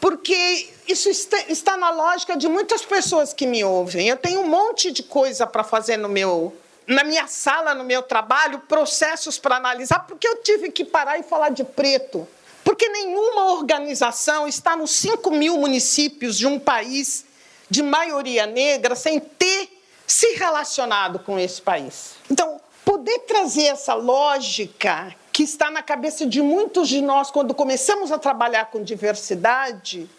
porque 0.01 0.69
isso 0.89 1.09
está, 1.09 1.77
na 1.77 1.91
lógica 1.91 2.37
de 2.37 2.49
muitas 2.49 2.85
pessoas 2.85 3.33
que 3.33 3.47
me 3.47 3.63
ouvem. 3.63 4.09
Eu 4.09 4.17
tenho 4.17 4.41
um 4.41 4.49
monte 4.49 4.91
de 4.91 5.05
coisa 5.05 5.47
para 5.47 5.63
fazer 5.63 5.97
no 5.97 6.09
meu, 6.09 6.53
na 6.85 7.05
minha 7.05 7.29
sala, 7.29 7.77
no 7.77 7.85
meu 7.85 8.03
trabalho, 8.03 8.59
processos 8.67 9.39
para 9.39 9.55
analisar, 9.55 10.01
porque 10.01 10.27
eu 10.27 10.43
tive 10.43 10.73
que 10.73 10.85
parar 10.85 11.17
e 11.17 11.23
falar 11.23 11.51
de 11.51 11.63
preto. 11.63 12.27
Porque 12.65 12.89
nenhuma 12.89 13.53
organização 13.53 14.47
está 14.47 14.77
nos 14.77 14.91
5 14.93 15.31
mil 15.31 15.57
municípios 15.59 16.37
de 16.37 16.47
um 16.47 16.59
país 16.59 17.25
de 17.69 17.83
maioria 17.83 18.47
negra 18.47 18.95
sem 18.95 19.21
ter 19.21 19.69
se 20.07 20.35
relacionado 20.35 21.21
com 21.21 21.39
esse 21.39 21.63
país. 21.63 22.15
Então, 22.31 22.61
poder 22.85 23.21
trazer 23.21 23.67
essa 23.67 23.95
lógica 23.95 25.15
que 25.33 25.45
está 25.45 25.71
na 25.71 25.83
cabeça 25.83 26.27
de 26.27 26.43
muitos 26.43 26.89
de 26.89 27.01
nós 27.01 27.31
quando 27.31 27.55
começamos 27.55 28.11
a 28.11 28.19
trabalhar 28.19 28.67
com 28.67 28.83
diversidade 28.83 30.11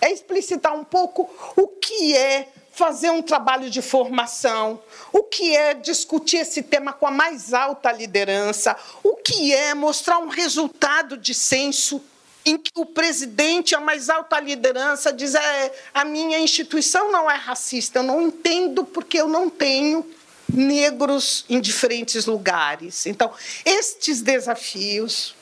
é 0.00 0.10
explicitar 0.10 0.74
um 0.74 0.84
pouco 0.84 1.28
o 1.56 1.68
que 1.68 2.16
é 2.16 2.48
fazer 2.74 3.10
um 3.10 3.22
trabalho 3.22 3.70
de 3.70 3.80
formação, 3.80 4.82
o 5.12 5.22
que 5.22 5.54
é 5.54 5.74
discutir 5.74 6.38
esse 6.38 6.62
tema 6.62 6.92
com 6.92 7.06
a 7.06 7.10
mais 7.10 7.54
alta 7.54 7.92
liderança, 7.92 8.76
o 9.02 9.16
que 9.16 9.54
é 9.54 9.74
mostrar 9.74 10.18
um 10.18 10.28
resultado 10.28 11.16
de 11.16 11.32
censo 11.32 12.02
em 12.44 12.58
que 12.58 12.72
o 12.74 12.84
presidente, 12.84 13.74
a 13.74 13.80
mais 13.80 14.10
alta 14.10 14.38
liderança, 14.38 15.12
diz: 15.12 15.34
é, 15.34 15.72
a 15.94 16.04
minha 16.04 16.38
instituição 16.38 17.10
não 17.10 17.30
é 17.30 17.36
racista, 17.36 18.00
eu 18.00 18.02
não 18.02 18.20
entendo 18.20 18.84
porque 18.84 19.20
eu 19.20 19.28
não 19.28 19.48
tenho 19.48 20.04
negros 20.52 21.44
em 21.48 21.60
diferentes 21.60 22.26
lugares. 22.26 23.06
Então, 23.06 23.32
estes 23.64 24.20
desafios, 24.20 25.34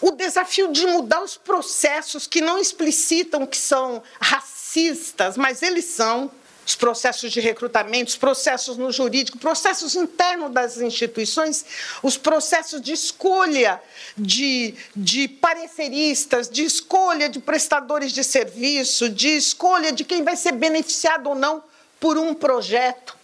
o 0.00 0.10
desafio 0.10 0.72
de 0.72 0.86
mudar 0.86 1.22
os 1.22 1.36
processos 1.36 2.26
que 2.26 2.40
não 2.40 2.58
explicitam 2.58 3.46
que 3.46 3.56
são 3.56 4.02
racistas, 4.20 5.36
mas 5.36 5.62
eles 5.62 5.84
são, 5.84 6.30
os 6.70 6.76
processos 6.76 7.32
de 7.32 7.40
recrutamento, 7.40 8.10
os 8.10 8.16
processos 8.16 8.76
no 8.76 8.92
jurídico, 8.92 9.36
processos 9.38 9.96
internos 9.96 10.52
das 10.52 10.76
instituições, 10.76 11.64
os 12.00 12.16
processos 12.16 12.80
de 12.80 12.92
escolha 12.92 13.82
de, 14.16 14.76
de 14.94 15.26
pareceristas, 15.26 16.48
de 16.48 16.64
escolha 16.64 17.28
de 17.28 17.40
prestadores 17.40 18.12
de 18.12 18.22
serviço, 18.22 19.08
de 19.08 19.30
escolha 19.30 19.90
de 19.90 20.04
quem 20.04 20.22
vai 20.22 20.36
ser 20.36 20.52
beneficiado 20.52 21.30
ou 21.30 21.34
não 21.34 21.64
por 21.98 22.16
um 22.16 22.32
projeto, 22.32 23.16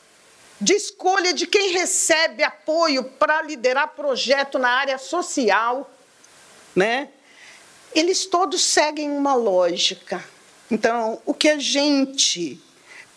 de 0.61 0.75
escolha 0.75 1.33
de 1.33 1.47
quem 1.47 1.71
recebe 1.71 2.43
apoio 2.43 3.05
para 3.05 3.43
liderar 3.43 3.95
projeto 3.95 4.59
na 4.59 4.71
área 4.71 4.99
social, 4.99 5.89
né? 6.75 7.11
Eles 7.95 8.27
todos 8.27 8.65
seguem 8.65 9.09
uma 9.09 9.35
lógica. 9.35 10.23
Então, 10.69 11.23
o 11.25 11.33
que 11.33 11.49
a 11.49 11.59
gente 11.59 12.61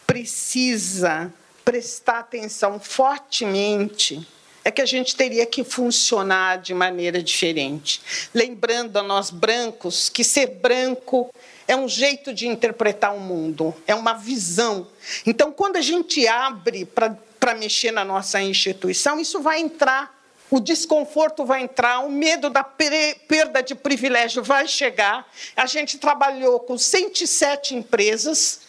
precisa 0.10 1.32
prestar 1.64 2.20
atenção 2.20 2.80
fortemente 2.80 4.28
é 4.64 4.72
que 4.72 4.82
a 4.82 4.86
gente 4.86 5.16
teria 5.16 5.46
que 5.46 5.64
funcionar 5.64 6.58
de 6.58 6.74
maneira 6.74 7.22
diferente. 7.22 8.02
Lembrando 8.34 8.98
a 8.98 9.04
nós 9.04 9.30
brancos 9.30 10.10
que 10.10 10.24
ser 10.24 10.48
branco 10.48 11.32
é 11.68 11.76
um 11.76 11.88
jeito 11.88 12.34
de 12.34 12.48
interpretar 12.48 13.16
o 13.16 13.20
mundo, 13.20 13.74
é 13.86 13.94
uma 13.94 14.14
visão. 14.14 14.88
Então, 15.28 15.52
quando 15.52 15.76
a 15.76 15.82
gente 15.82 16.28
abre 16.28 16.86
para 16.86 17.54
mexer 17.54 17.92
na 17.92 18.04
nossa 18.04 18.42
instituição, 18.42 19.20
isso 19.20 19.40
vai 19.42 19.60
entrar, 19.60 20.20
o 20.50 20.60
desconforto 20.60 21.46
vai 21.46 21.62
entrar, 21.62 22.00
o 22.00 22.10
medo 22.10 22.50
da 22.50 22.64
perda 22.64 23.62
de 23.62 23.76
privilégio 23.76 24.42
vai 24.42 24.68
chegar. 24.68 25.32
A 25.56 25.68
gente 25.68 26.00
trabalhou 26.00 26.60
com 26.60 26.80
107 26.80 27.76
empresas 27.76 28.69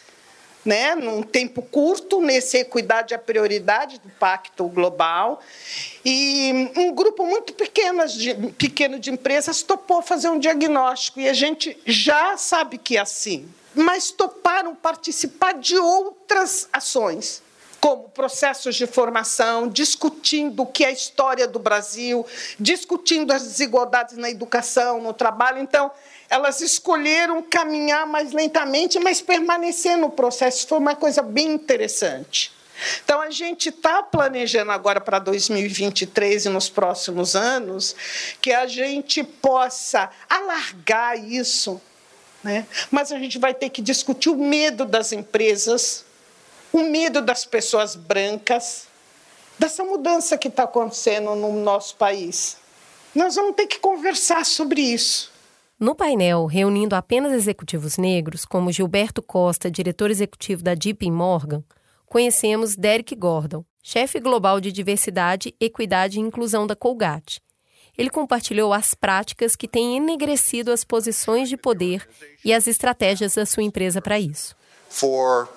né, 0.63 0.95
num 0.95 1.23
tempo 1.23 1.61
curto, 1.61 2.21
nesse 2.21 2.57
equidade 2.57 3.13
a 3.13 3.19
prioridade 3.19 3.99
do 3.99 4.09
Pacto 4.11 4.67
Global. 4.67 5.41
E 6.05 6.71
um 6.75 6.93
grupo 6.93 7.25
muito 7.25 7.53
pequeno 7.53 8.07
de, 8.07 8.33
pequeno 8.57 8.99
de 8.99 9.11
empresas 9.11 9.61
topou 9.63 10.01
fazer 10.01 10.29
um 10.29 10.39
diagnóstico, 10.39 11.19
e 11.19 11.27
a 11.27 11.33
gente 11.33 11.77
já 11.85 12.37
sabe 12.37 12.77
que 12.77 12.97
é 12.97 13.01
assim. 13.01 13.49
Mas 13.73 14.11
toparam 14.11 14.75
participar 14.75 15.53
de 15.53 15.77
outras 15.77 16.67
ações. 16.71 17.41
como 17.81 18.09
processos 18.09 18.75
de 18.75 18.85
formação, 18.85 19.67
discutindo 19.67 20.61
o 20.61 20.67
que 20.67 20.85
é 20.85 20.89
a 20.89 20.91
história 20.91 21.47
do 21.47 21.57
Brasil, 21.57 22.23
discutindo 22.59 23.31
as 23.31 23.41
desigualdades 23.41 24.15
na 24.17 24.29
educação, 24.29 25.01
no 25.01 25.11
trabalho. 25.13 25.57
Então, 25.57 25.89
elas 26.31 26.61
escolheram 26.61 27.43
caminhar 27.43 28.07
mais 28.07 28.31
lentamente, 28.31 28.97
mas 28.99 29.21
permanecer 29.21 29.97
no 29.97 30.09
processo. 30.09 30.67
Foi 30.67 30.79
uma 30.79 30.95
coisa 30.95 31.21
bem 31.21 31.51
interessante. 31.51 32.51
Então, 33.03 33.21
a 33.21 33.29
gente 33.29 33.69
está 33.69 34.01
planejando 34.01 34.71
agora 34.71 34.99
para 34.99 35.19
2023 35.19 36.45
e 36.45 36.49
nos 36.49 36.69
próximos 36.69 37.35
anos 37.35 37.95
que 38.41 38.51
a 38.51 38.65
gente 38.65 39.23
possa 39.23 40.09
alargar 40.27 41.23
isso, 41.23 41.79
né? 42.43 42.65
mas 42.89 43.11
a 43.11 43.19
gente 43.19 43.37
vai 43.37 43.53
ter 43.53 43.69
que 43.69 43.83
discutir 43.83 44.29
o 44.29 44.35
medo 44.35 44.83
das 44.85 45.11
empresas 45.11 46.05
o 46.71 46.83
medo 46.83 47.21
das 47.21 47.45
pessoas 47.45 47.95
brancas, 47.95 48.87
dessa 49.59 49.83
mudança 49.83 50.37
que 50.37 50.47
está 50.47 50.63
acontecendo 50.63 51.35
no 51.35 51.53
nosso 51.53 51.95
país. 51.95 52.57
Nós 53.13 53.35
vamos 53.35 53.55
ter 53.55 53.67
que 53.67 53.79
conversar 53.79 54.45
sobre 54.45 54.81
isso. 54.81 55.30
No 55.81 55.95
painel, 55.95 56.45
reunindo 56.45 56.95
apenas 56.95 57.33
executivos 57.33 57.97
negros, 57.97 58.45
como 58.45 58.71
Gilberto 58.71 59.19
Costa, 59.19 59.71
diretor 59.71 60.11
executivo 60.11 60.61
da 60.61 60.75
JP 60.75 61.09
Morgan, 61.09 61.63
conhecemos 62.05 62.75
Derek 62.75 63.15
Gordon, 63.15 63.65
chefe 63.81 64.19
global 64.19 64.61
de 64.61 64.71
diversidade, 64.71 65.55
equidade 65.59 66.19
e 66.19 66.21
inclusão 66.21 66.67
da 66.67 66.75
Colgate. 66.75 67.41
Ele 67.97 68.11
compartilhou 68.11 68.71
as 68.71 68.93
práticas 68.93 69.55
que 69.55 69.67
têm 69.67 69.97
enegrecido 69.97 70.71
as 70.71 70.83
posições 70.83 71.49
de 71.49 71.57
poder 71.57 72.07
e 72.45 72.53
as 72.53 72.67
estratégias 72.67 73.33
da 73.33 73.45
sua 73.47 73.63
empresa 73.63 73.99
para 73.99 74.19
isso. 74.19 74.55
For 74.87 75.49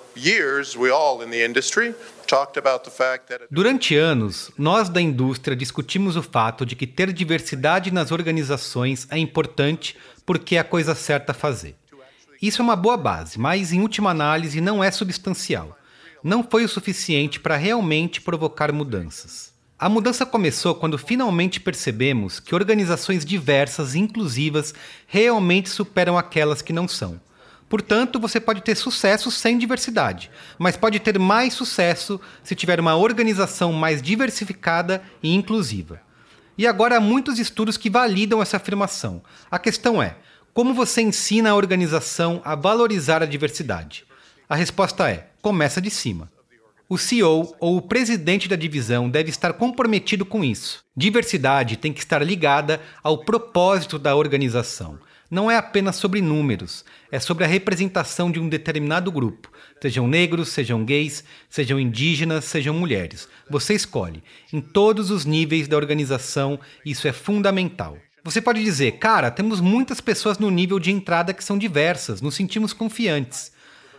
Durante 3.51 3.97
anos, 3.97 4.51
nós 4.57 4.89
da 4.89 5.01
indústria 5.01 5.57
discutimos 5.57 6.17
o 6.17 6.23
fato 6.23 6.65
de 6.65 6.77
que 6.77 6.87
ter 6.87 7.13
diversidade 7.13 7.93
nas 7.93 8.13
organizações 8.13 9.07
é 9.11 9.19
importante 9.19 9.97
porque 10.27 10.57
é 10.57 10.59
a 10.59 10.65
coisa 10.65 10.95
certa 10.95 11.33
a 11.33 11.35
fazer. 11.35 11.77
Isso 12.41 12.61
é 12.61 12.65
uma 12.65 12.77
boa 12.77 12.97
base, 12.97 13.39
mas 13.39 13.73
em 13.73 13.81
última 13.81 14.11
análise 14.11 14.61
não 14.61 14.83
é 14.83 14.91
substancial. 14.91 15.79
Não 16.23 16.43
foi 16.43 16.65
o 16.65 16.69
suficiente 16.69 17.41
para 17.41 17.57
realmente 17.57 18.21
provocar 18.21 18.73
mudanças. 18.73 19.53
A 19.79 19.89
mudança 19.89 20.25
começou 20.25 20.75
quando 20.75 20.97
finalmente 20.97 21.61
percebemos 21.61 22.41
que 22.41 22.55
organizações 22.55 23.25
diversas 23.25 23.95
e 23.95 23.99
inclusivas 23.99 24.73
realmente 25.07 25.69
superam 25.69 26.17
aquelas 26.17 26.63
que 26.63 26.73
não 26.73 26.87
são. 26.87 27.21
Portanto, 27.69 28.21
você 28.21 28.39
pode 28.39 28.61
ter 28.61 28.77
sucesso 28.77 29.31
sem 29.31 29.59
diversidade, 29.59 30.31
mas 30.59 30.77
pode 30.77 31.01
ter 31.01 31.19
mais 31.19 31.55
sucesso 31.55 32.21
se 32.43 32.55
tiver 32.55 32.79
uma 32.79 32.97
organização 32.97 33.73
mais 33.73 34.01
diversificada 34.01 35.03
e 35.23 35.35
inclusiva. 35.35 36.01
E 36.57 36.67
agora 36.67 36.97
há 36.97 37.01
muitos 37.01 37.39
estudos 37.39 37.77
que 37.77 37.91
validam 37.91 38.41
essa 38.41 38.57
afirmação. 38.57 39.23
A 39.51 39.59
questão 39.59 40.03
é: 40.03 40.17
como 40.53 40.73
você 40.73 41.03
ensina 41.03 41.51
a 41.51 41.55
organização 41.55 42.41
a 42.45 42.55
valorizar 42.55 43.23
a 43.23 43.27
diversidade? 43.27 44.05
A 44.49 44.55
resposta 44.55 45.11
é: 45.11 45.31
começa 45.43 45.81
de 45.81 45.91
cima. 45.91 46.31
O 46.89 46.99
CEO 46.99 47.57
ou 47.59 47.79
o 47.79 47.83
presidente 47.83 48.49
da 48.49 48.57
divisão 48.57 49.09
deve 49.09 49.31
estar 49.31 49.55
comprometido 49.55 50.25
com 50.25 50.45
isso. 50.45 50.85
Diversidade 50.97 51.77
tem 51.77 51.93
que 51.93 52.01
estar 52.01 52.23
ligada 52.23 52.81
ao 53.03 53.19
propósito 53.19 53.99
da 53.99 54.15
organização 54.15 54.99
não 55.31 55.51
é 55.51 55.57
apenas 55.57 55.97
sobre 55.97 56.21
números, 56.21 56.85
é 57.11 57.19
sobre 57.19 57.45
a 57.45 57.47
representação 57.47 58.31
de 58.31 58.39
um 58.39 58.49
determinado 58.49 59.11
grupo. 59.11 59.51
Sejam 59.81 60.07
negros, 60.07 60.49
sejam 60.49 60.85
gays, 60.85 61.25
sejam 61.49 61.79
indígenas, 61.79 62.45
sejam 62.45 62.75
mulheres. 62.75 63.29
Você 63.51 63.75
escolhe. 63.75 64.23
Em 64.53 64.61
todos 64.61 65.11
os 65.11 65.25
níveis 65.25 65.69
da 65.69 65.77
organização, 65.77 66.59
isso 66.85 67.07
é 67.09 67.13
fundamental. 67.13 67.99
Você 68.23 68.41
pode 68.41 68.65
dizer, 68.65 68.93
cara, 68.93 69.31
temos 69.31 69.61
muitas 69.61 70.01
pessoas 70.01 70.39
no 70.39 70.51
nível 70.51 70.79
de 70.79 70.91
entrada 70.91 71.35
que 71.35 71.45
são 71.45 71.59
diversas, 71.59 72.23
nos 72.23 72.35
sentimos 72.35 72.73
confiantes. 72.73 73.53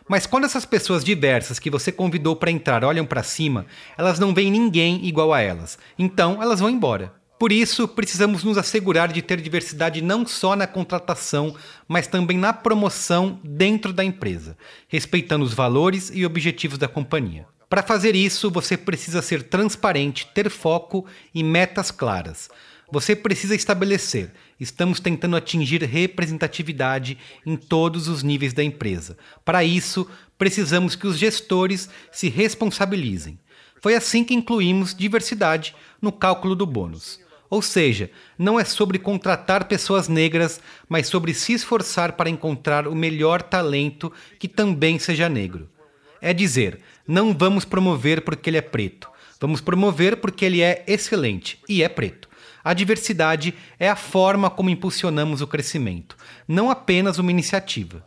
Mas 0.08 0.26
quando 0.26 0.46
essas 0.46 0.66
pessoas 0.66 1.04
diversas 1.04 1.60
que 1.60 1.70
você 1.70 1.92
convidou 1.92 2.36
para 2.36 2.52
entrar 2.52 2.84
olham 2.84 3.06
para 3.06 3.24
cima, 3.24 3.66
elas 3.98 4.20
não 4.20 4.34
veem 4.34 4.52
ninguém 4.52 5.06
igual 5.06 5.34
a 5.34 5.42
elas. 5.42 5.78
Então, 5.98 6.42
elas 6.42 6.60
vão 6.60 6.70
embora. 6.70 7.14
Por 7.38 7.52
isso, 7.52 7.86
precisamos 7.86 8.46
nos 8.46 8.58
assegurar 8.58 9.12
de 9.12 9.22
ter 9.22 9.42
diversidade 9.42 10.02
não 10.02 10.26
só 10.26 10.56
na 10.56 10.66
contratação, 10.66 11.54
mas 11.86 12.08
também 12.08 12.38
na 12.38 12.54
promoção 12.54 13.40
dentro 13.44 13.92
da 13.92 14.06
empresa, 14.06 14.58
respeitando 14.88 15.44
os 15.44 15.54
valores 15.54 16.10
e 16.14 16.26
objetivos 16.26 16.78
da 16.78 16.88
companhia. 16.88 17.46
Para 17.70 17.84
fazer 17.84 18.16
isso, 18.16 18.50
você 18.50 18.78
precisa 18.78 19.22
ser 19.22 19.44
transparente, 19.44 20.28
ter 20.34 20.50
foco 20.50 21.06
e 21.34 21.44
metas 21.44 21.92
claras. 21.92 22.50
Você 22.90 23.14
precisa 23.14 23.54
estabelecer: 23.54 24.32
estamos 24.58 25.02
tentando 25.02 25.36
atingir 25.36 25.84
representatividade 25.84 27.18
em 27.46 27.58
todos 27.58 28.08
os 28.08 28.24
níveis 28.24 28.54
da 28.54 28.64
empresa. 28.64 29.18
Para 29.44 29.62
isso, 29.62 30.08
precisamos 30.38 30.96
que 30.96 31.06
os 31.06 31.18
gestores 31.18 31.90
se 32.12 32.30
responsabilizem. 32.30 33.38
Foi 33.82 33.94
assim 33.94 34.24
que 34.24 34.34
incluímos 34.34 34.96
diversidade 34.96 35.76
no 36.02 36.12
cálculo 36.12 36.56
do 36.56 36.66
bônus. 36.66 37.25
Ou 37.50 37.62
seja, 37.62 38.10
não 38.38 38.60
é 38.60 38.66
sobre 38.66 38.98
contratar 38.98 39.66
pessoas 39.66 40.08
negras, 40.08 40.60
mas 40.90 41.08
sobre 41.08 41.34
se 41.34 41.54
esforçar 41.54 42.14
para 42.14 42.30
encontrar 42.30 42.88
o 42.88 42.96
melhor 42.96 43.42
talento 43.42 44.12
que 44.40 44.48
também 44.48 44.98
seja 44.98 45.30
negro. 45.30 45.70
É 46.22 46.34
dizer, 46.34 46.80
não 47.08 47.34
vamos 47.34 47.66
promover 47.66 48.22
porque 48.22 48.50
ele 48.50 48.58
é 48.58 48.62
preto, 48.62 49.10
vamos 49.40 49.62
promover 49.62 50.18
porque 50.18 50.44
ele 50.46 50.62
é 50.62 50.84
excelente 50.88 51.60
e 51.70 51.84
é 51.84 51.90
preto. 51.90 52.28
A 52.64 52.74
diversidade 52.74 53.54
é 53.80 53.88
a 53.88 53.96
forma 53.96 54.50
como 54.50 54.72
impulsionamos 54.72 55.40
o 55.40 55.48
crescimento, 55.48 56.18
não 56.48 56.72
apenas 56.72 57.20
uma 57.20 57.30
iniciativa. 57.30 58.04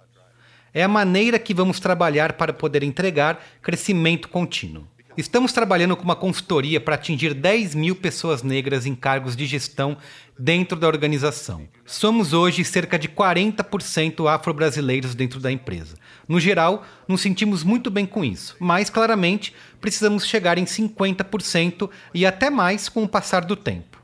É 0.75 0.83
a 0.83 0.89
maneira 0.89 1.39
que 1.39 1.55
vamos 1.55 1.79
trabalhar 1.79 2.33
para 2.33 2.53
poder 2.53 2.83
entregar 2.83 3.41
crescimento 3.63 4.29
contínuo. 4.29 4.87
Estamos 5.19 5.53
trabalhando 5.53 5.97
com 5.97 6.05
uma 6.05 6.15
consultoria 6.15 6.81
para 6.81 6.95
atingir 6.95 7.35
10 7.35 7.75
mil 7.75 7.97
pessoas 7.97 8.45
negras 8.45 8.87
em 8.87 8.95
cargos 8.95 9.35
de 9.35 9.47
gestão 9.47 9.97
dentro 10.39 10.79
da 10.79 10.87
organização. 10.87 11.69
Somos 11.85 12.33
hoje 12.33 12.65
cerca 12.65 12.97
de 12.97 13.09
40% 13.09 14.33
afro-brasileiros 14.33 15.17
dentro 15.17 15.41
da 15.41 15.51
empresa. 15.51 15.97
No 16.29 16.39
geral, 16.39 16.87
nos 17.09 17.21
sentimos 17.21 17.65
muito 17.65 17.91
bem 17.91 18.07
com 18.07 18.25
isso, 18.25 18.55
mas 18.61 18.91
claramente 18.91 19.53
precisamos 19.81 20.25
chegar 20.25 20.57
em 20.57 20.65
50% 20.65 21.91
e 22.15 22.25
até 22.25 22.49
mais 22.49 22.89
com 22.89 23.03
o 23.03 23.09
passar 23.09 23.45
do 23.45 23.57
tempo. 23.57 24.01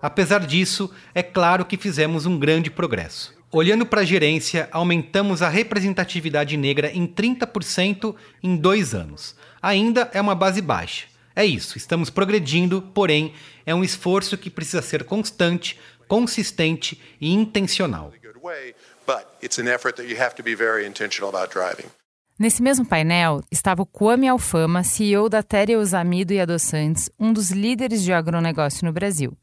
Apesar 0.00 0.46
disso, 0.46 0.88
é 1.12 1.22
claro 1.24 1.64
que 1.64 1.76
fizemos 1.76 2.26
um 2.26 2.38
grande 2.38 2.70
progresso. 2.70 3.34
Olhando 3.50 3.84
para 3.84 4.02
a 4.02 4.04
gerência, 4.04 4.68
aumentamos 4.70 5.42
a 5.42 5.48
representatividade 5.48 6.56
negra 6.56 6.92
em 6.92 7.08
30% 7.08 8.14
em 8.40 8.56
dois 8.56 8.94
anos 8.94 9.34
ainda 9.64 10.10
é 10.12 10.20
uma 10.20 10.34
base 10.34 10.60
baixa. 10.60 11.06
É 11.34 11.44
isso, 11.44 11.76
estamos 11.76 12.10
progredindo, 12.10 12.80
porém, 12.80 13.32
é 13.66 13.74
um 13.74 13.82
esforço 13.82 14.38
que 14.38 14.50
precisa 14.50 14.82
ser 14.82 15.04
constante, 15.04 15.80
consistente 16.06 17.00
e 17.20 17.32
intencional. 17.32 18.12
Nesse 22.38 22.62
mesmo 22.62 22.84
painel 22.84 23.42
estava 23.50 23.82
o 23.82 23.86
Kwame 23.86 24.28
Alfama, 24.28 24.84
CEO 24.84 25.28
da 25.28 25.42
Téria 25.42 25.78
Osamido 25.78 26.32
e 26.32 26.40
Adoçantes, 26.40 27.10
um 27.18 27.32
dos 27.32 27.50
líderes 27.50 28.02
de 28.02 28.12
agronegócio 28.12 28.84
no 28.84 28.92
Brasil. 28.92 29.36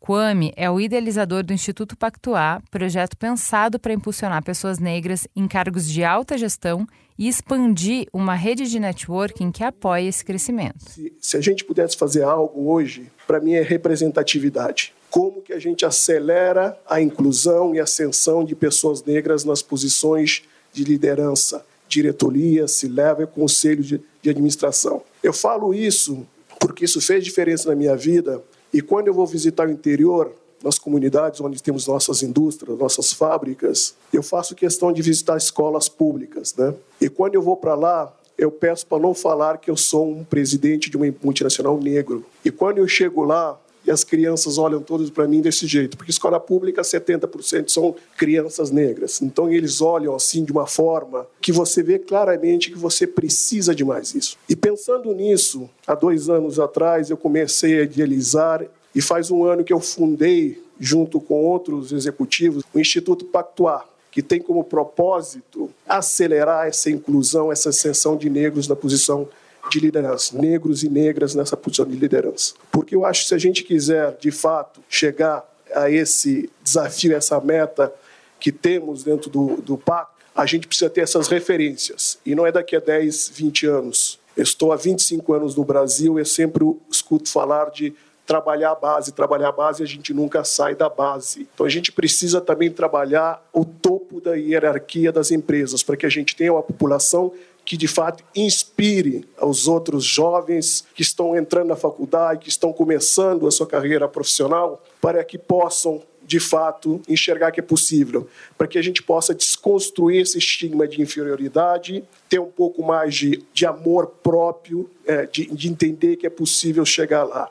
Kwame 0.00 0.50
é 0.56 0.68
o 0.70 0.80
idealizador 0.80 1.44
do 1.44 1.52
Instituto 1.52 1.94
Pactuar, 1.94 2.62
projeto 2.70 3.18
pensado 3.18 3.78
para 3.78 3.92
impulsionar 3.92 4.42
pessoas 4.42 4.78
negras 4.78 5.28
em 5.36 5.46
cargos 5.46 5.86
de 5.86 6.02
alta 6.02 6.38
gestão 6.38 6.86
e 7.18 7.28
expandir 7.28 8.08
uma 8.10 8.34
rede 8.34 8.66
de 8.66 8.80
networking 8.80 9.52
que 9.52 9.62
apoie 9.62 10.08
esse 10.08 10.24
crescimento. 10.24 10.78
Se, 10.88 11.12
se 11.20 11.36
a 11.36 11.40
gente 11.42 11.64
pudesse 11.64 11.98
fazer 11.98 12.22
algo 12.22 12.72
hoje, 12.72 13.12
para 13.26 13.40
mim 13.40 13.52
é 13.52 13.60
representatividade. 13.60 14.94
Como 15.10 15.42
que 15.42 15.52
a 15.52 15.58
gente 15.58 15.84
acelera 15.84 16.80
a 16.88 17.02
inclusão 17.02 17.74
e 17.74 17.78
ascensão 17.78 18.42
de 18.42 18.56
pessoas 18.56 19.04
negras 19.04 19.44
nas 19.44 19.60
posições 19.60 20.44
de 20.72 20.82
liderança, 20.82 21.62
diretoria, 21.86 22.66
se 22.66 22.88
leva 22.88 23.26
conselho 23.26 23.82
de, 23.82 24.00
de 24.22 24.30
administração. 24.30 25.02
Eu 25.22 25.34
falo 25.34 25.74
isso 25.74 26.26
porque 26.58 26.84
isso 26.86 27.00
fez 27.00 27.22
diferença 27.22 27.68
na 27.68 27.74
minha 27.74 27.96
vida 27.96 28.42
e 28.72 28.80
quando 28.80 29.08
eu 29.08 29.14
vou 29.14 29.26
visitar 29.26 29.66
o 29.66 29.70
interior, 29.70 30.32
nas 30.62 30.78
comunidades 30.78 31.40
onde 31.40 31.62
temos 31.62 31.86
nossas 31.86 32.22
indústrias, 32.22 32.78
nossas 32.78 33.12
fábricas, 33.12 33.94
eu 34.12 34.22
faço 34.22 34.54
questão 34.54 34.92
de 34.92 35.00
visitar 35.00 35.36
escolas 35.36 35.88
públicas, 35.88 36.54
né? 36.54 36.74
E 37.00 37.08
quando 37.08 37.34
eu 37.34 37.42
vou 37.42 37.56
para 37.56 37.74
lá, 37.74 38.14
eu 38.36 38.50
peço 38.50 38.86
para 38.86 38.98
não 38.98 39.14
falar 39.14 39.58
que 39.58 39.70
eu 39.70 39.76
sou 39.76 40.10
um 40.10 40.24
presidente 40.24 40.90
de 40.90 40.96
uma 40.96 41.12
multinacional 41.22 41.78
negro. 41.78 42.24
E 42.44 42.50
quando 42.50 42.78
eu 42.78 42.88
chego 42.88 43.24
lá, 43.24 43.58
e 43.86 43.90
as 43.90 44.04
crianças 44.04 44.58
olham 44.58 44.80
todos 44.80 45.10
para 45.10 45.26
mim 45.26 45.40
desse 45.40 45.66
jeito, 45.66 45.96
porque 45.96 46.10
escola 46.10 46.38
pública 46.38 46.82
70% 46.82 47.68
são 47.68 47.94
crianças 48.16 48.70
negras. 48.70 49.20
Então 49.22 49.50
eles 49.50 49.80
olham 49.80 50.14
assim 50.14 50.44
de 50.44 50.52
uma 50.52 50.66
forma 50.66 51.26
que 51.40 51.52
você 51.52 51.82
vê 51.82 51.98
claramente 51.98 52.70
que 52.70 52.78
você 52.78 53.06
precisa 53.06 53.74
de 53.74 53.84
mais 53.84 54.14
isso. 54.14 54.36
E 54.48 54.54
pensando 54.54 55.14
nisso, 55.14 55.68
há 55.86 55.94
dois 55.94 56.28
anos 56.28 56.58
atrás 56.58 57.10
eu 57.10 57.16
comecei 57.16 57.80
a 57.80 57.82
idealizar 57.82 58.64
e 58.94 59.00
faz 59.00 59.30
um 59.30 59.44
ano 59.44 59.64
que 59.64 59.72
eu 59.72 59.80
fundei 59.80 60.62
junto 60.78 61.20
com 61.20 61.44
outros 61.44 61.92
executivos 61.92 62.64
o 62.72 62.78
Instituto 62.78 63.24
Pactuar, 63.26 63.86
que 64.10 64.22
tem 64.22 64.40
como 64.40 64.64
propósito 64.64 65.70
acelerar 65.86 66.66
essa 66.66 66.90
inclusão, 66.90 67.52
essa 67.52 67.68
ascensão 67.68 68.16
de 68.16 68.28
negros 68.28 68.66
na 68.66 68.74
posição 68.74 69.28
de 69.70 69.80
liderança, 69.80 70.36
negros 70.36 70.82
e 70.82 70.88
negras 70.88 71.34
nessa 71.34 71.56
posição 71.56 71.86
de 71.86 71.96
liderança. 71.96 72.54
Porque 72.70 72.94
eu 72.94 73.04
acho 73.04 73.22
que 73.22 73.28
se 73.28 73.34
a 73.34 73.38
gente 73.38 73.62
quiser, 73.62 74.16
de 74.18 74.30
fato, 74.30 74.80
chegar 74.88 75.48
a 75.74 75.90
esse 75.90 76.50
desafio, 76.62 77.16
essa 77.16 77.40
meta 77.40 77.92
que 78.38 78.50
temos 78.50 79.02
dentro 79.02 79.30
do, 79.30 79.56
do 79.60 79.78
pacto, 79.78 80.20
a 80.34 80.46
gente 80.46 80.66
precisa 80.66 80.88
ter 80.88 81.02
essas 81.02 81.28
referências. 81.28 82.18
E 82.24 82.34
não 82.34 82.46
é 82.46 82.52
daqui 82.52 82.74
a 82.74 82.80
10, 82.80 83.30
20 83.34 83.66
anos. 83.66 84.18
Eu 84.36 84.42
estou 84.42 84.72
há 84.72 84.76
25 84.76 85.32
anos 85.32 85.54
no 85.54 85.64
Brasil 85.64 86.18
eu 86.18 86.24
sempre 86.24 86.64
escuto 86.90 87.28
falar 87.28 87.70
de 87.70 87.94
trabalhar 88.30 88.70
a 88.70 88.74
base, 88.76 89.10
trabalhar 89.10 89.48
a 89.48 89.52
base, 89.52 89.82
a 89.82 89.86
gente 89.86 90.14
nunca 90.14 90.44
sai 90.44 90.76
da 90.76 90.88
base. 90.88 91.48
Então 91.52 91.66
a 91.66 91.68
gente 91.68 91.90
precisa 91.90 92.40
também 92.40 92.70
trabalhar 92.70 93.44
o 93.52 93.64
topo 93.64 94.20
da 94.20 94.34
hierarquia 94.34 95.10
das 95.10 95.32
empresas, 95.32 95.82
para 95.82 95.96
que 95.96 96.06
a 96.06 96.08
gente 96.08 96.36
tenha 96.36 96.52
uma 96.52 96.62
população 96.62 97.32
que 97.64 97.76
de 97.76 97.88
fato 97.88 98.24
inspire 98.34 99.24
os 99.40 99.68
outros 99.68 100.04
jovens 100.04 100.84
que 100.94 101.02
estão 101.02 101.36
entrando 101.36 101.68
na 101.68 101.76
faculdade, 101.76 102.40
que 102.40 102.48
estão 102.48 102.72
começando 102.72 103.46
a 103.46 103.50
sua 103.50 103.66
carreira 103.66 104.08
profissional, 104.08 104.82
para 105.00 105.22
que 105.24 105.38
possam 105.38 106.02
de 106.30 106.38
fato 106.38 107.02
enxergar 107.08 107.50
que 107.50 107.58
é 107.58 107.62
possível, 107.62 108.28
para 108.56 108.68
que 108.68 108.78
a 108.78 108.82
gente 108.82 109.02
possa 109.02 109.34
desconstruir 109.34 110.22
esse 110.22 110.38
estigma 110.38 110.86
de 110.86 111.02
inferioridade, 111.02 112.04
ter 112.28 112.38
um 112.38 112.50
pouco 112.50 112.84
mais 112.84 113.16
de, 113.16 113.42
de 113.52 113.66
amor 113.66 114.06
próprio, 114.22 114.88
é, 115.04 115.26
de, 115.26 115.46
de 115.46 115.68
entender 115.68 116.14
que 116.14 116.26
é 116.28 116.30
possível 116.30 116.84
chegar 116.86 117.24
lá. 117.24 117.50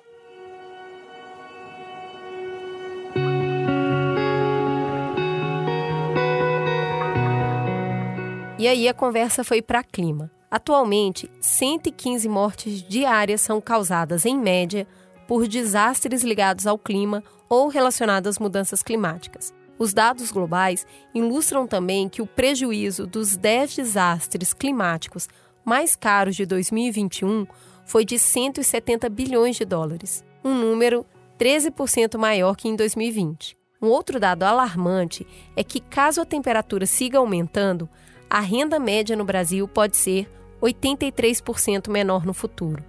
E 8.59 8.67
aí 8.67 8.89
a 8.89 8.93
conversa 8.93 9.41
foi 9.41 9.61
para 9.61 9.81
clima. 9.81 10.29
Atualmente, 10.51 11.31
115 11.39 12.27
mortes 12.27 12.83
diárias 12.83 13.39
são 13.39 13.61
causadas, 13.61 14.25
em 14.25 14.37
média, 14.37 14.85
por 15.29 15.47
desastres 15.47 16.23
ligados 16.23 16.67
ao 16.67 16.77
clima 16.77 17.23
ou 17.47 17.69
relacionados 17.69 18.27
às 18.27 18.37
mudanças 18.37 18.83
climáticas. 18.83 19.53
Os 19.77 19.93
dados 19.93 20.29
globais 20.29 20.85
ilustram 21.15 21.65
também 21.65 22.09
que 22.09 22.21
o 22.21 22.27
prejuízo 22.27 23.07
dos 23.07 23.37
10 23.37 23.77
desastres 23.77 24.53
climáticos 24.53 25.29
mais 25.63 25.95
caros 25.95 26.35
de 26.35 26.45
2021 26.45 27.47
foi 27.85 28.03
de 28.03 28.19
170 28.19 29.07
bilhões 29.07 29.55
de 29.55 29.63
dólares, 29.63 30.21
um 30.43 30.53
número 30.53 31.05
13% 31.39 32.17
maior 32.17 32.57
que 32.57 32.67
em 32.67 32.75
2020. 32.75 33.57
Um 33.81 33.87
outro 33.87 34.19
dado 34.19 34.43
alarmante 34.43 35.25
é 35.55 35.63
que, 35.63 35.79
caso 35.79 36.19
a 36.19 36.25
temperatura 36.25 36.85
siga 36.85 37.19
aumentando, 37.19 37.87
a 38.29 38.39
renda 38.39 38.79
média 38.79 39.15
no 39.15 39.25
Brasil 39.25 39.67
pode 39.67 39.97
ser 39.97 40.29
83% 40.61 41.89
menor 41.89 42.25
no 42.25 42.33
futuro. 42.33 42.83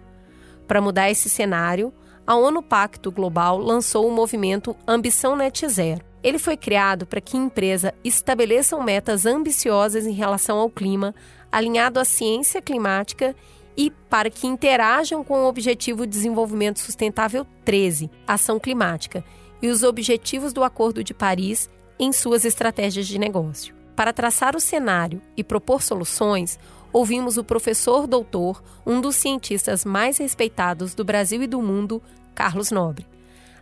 Para 0.67 0.81
mudar 0.81 1.11
esse 1.11 1.29
cenário, 1.29 1.93
a 2.27 2.37
ONU 2.37 2.63
Pacto 2.63 3.11
Global 3.11 3.59
lançou 3.59 4.07
o 4.07 4.13
movimento 4.13 4.77
Ambição 4.87 5.35
Net 5.35 5.67
Zero. 5.69 6.05
Ele 6.23 6.39
foi 6.39 6.57
criado 6.57 7.07
para 7.07 7.21
que 7.21 7.37
empresas 7.37 7.93
estabeleçam 8.05 8.83
metas 8.83 9.25
ambiciosas 9.25 10.07
em 10.07 10.13
relação 10.13 10.59
ao 10.59 10.69
clima, 10.69 11.15
alinhado 11.51 11.99
à 11.99 12.05
ciência 12.05 12.61
climática 12.61 13.35
e 13.77 13.91
para 14.11 14.29
que 14.29 14.47
interajam 14.47 15.25
com 15.25 15.41
o 15.41 15.49
Objetivo 15.49 16.07
de 16.07 16.13
Desenvolvimento 16.13 16.81
Sustentável 16.81 17.47
13, 17.65 18.11
Ação 18.27 18.61
Climática, 18.61 19.25
e 19.63 19.69
os 19.69 19.83
objetivos 19.83 20.53
do 20.53 20.63
Acordo 20.63 21.03
de 21.03 21.15
Paris 21.15 21.71
em 21.99 22.13
suas 22.13 22.45
estratégias 22.45 23.07
de 23.07 23.19
negócio. 23.19 23.80
Para 24.01 24.15
traçar 24.15 24.57
o 24.57 24.61
cenário 24.61 25.21
e 25.37 25.45
propor 25.45 25.83
soluções, 25.83 26.59
ouvimos 26.91 27.37
o 27.37 27.45
professor 27.45 28.07
doutor, 28.07 28.63
um 28.87 28.99
dos 28.99 29.15
cientistas 29.15 29.85
mais 29.85 30.17
respeitados 30.17 30.95
do 30.95 31.05
Brasil 31.05 31.43
e 31.43 31.47
do 31.47 31.61
mundo, 31.61 32.03
Carlos 32.35 32.71
Nobre. 32.71 33.07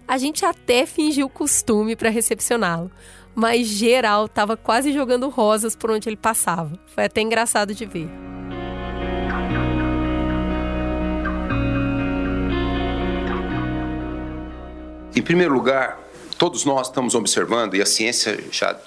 A 0.06 0.16
gente 0.16 0.44
até 0.44 0.86
fingiu 0.86 1.28
costume 1.28 1.96
para 1.96 2.08
recepcioná-lo, 2.08 2.88
mas 3.34 3.66
geral 3.66 4.26
estava 4.26 4.56
quase 4.56 4.92
jogando 4.92 5.28
rosas 5.28 5.74
por 5.74 5.90
onde 5.90 6.08
ele 6.08 6.16
passava. 6.16 6.78
Foi 6.86 7.06
até 7.06 7.20
engraçado 7.20 7.74
de 7.74 7.84
ver. 7.84 8.08
Em 15.16 15.22
primeiro 15.22 15.52
lugar, 15.52 15.98
todos 16.38 16.64
nós 16.64 16.86
estamos 16.86 17.16
observando, 17.16 17.74
e 17.74 17.82
a 17.82 17.86
ciência 17.86 18.38
já 18.52 18.78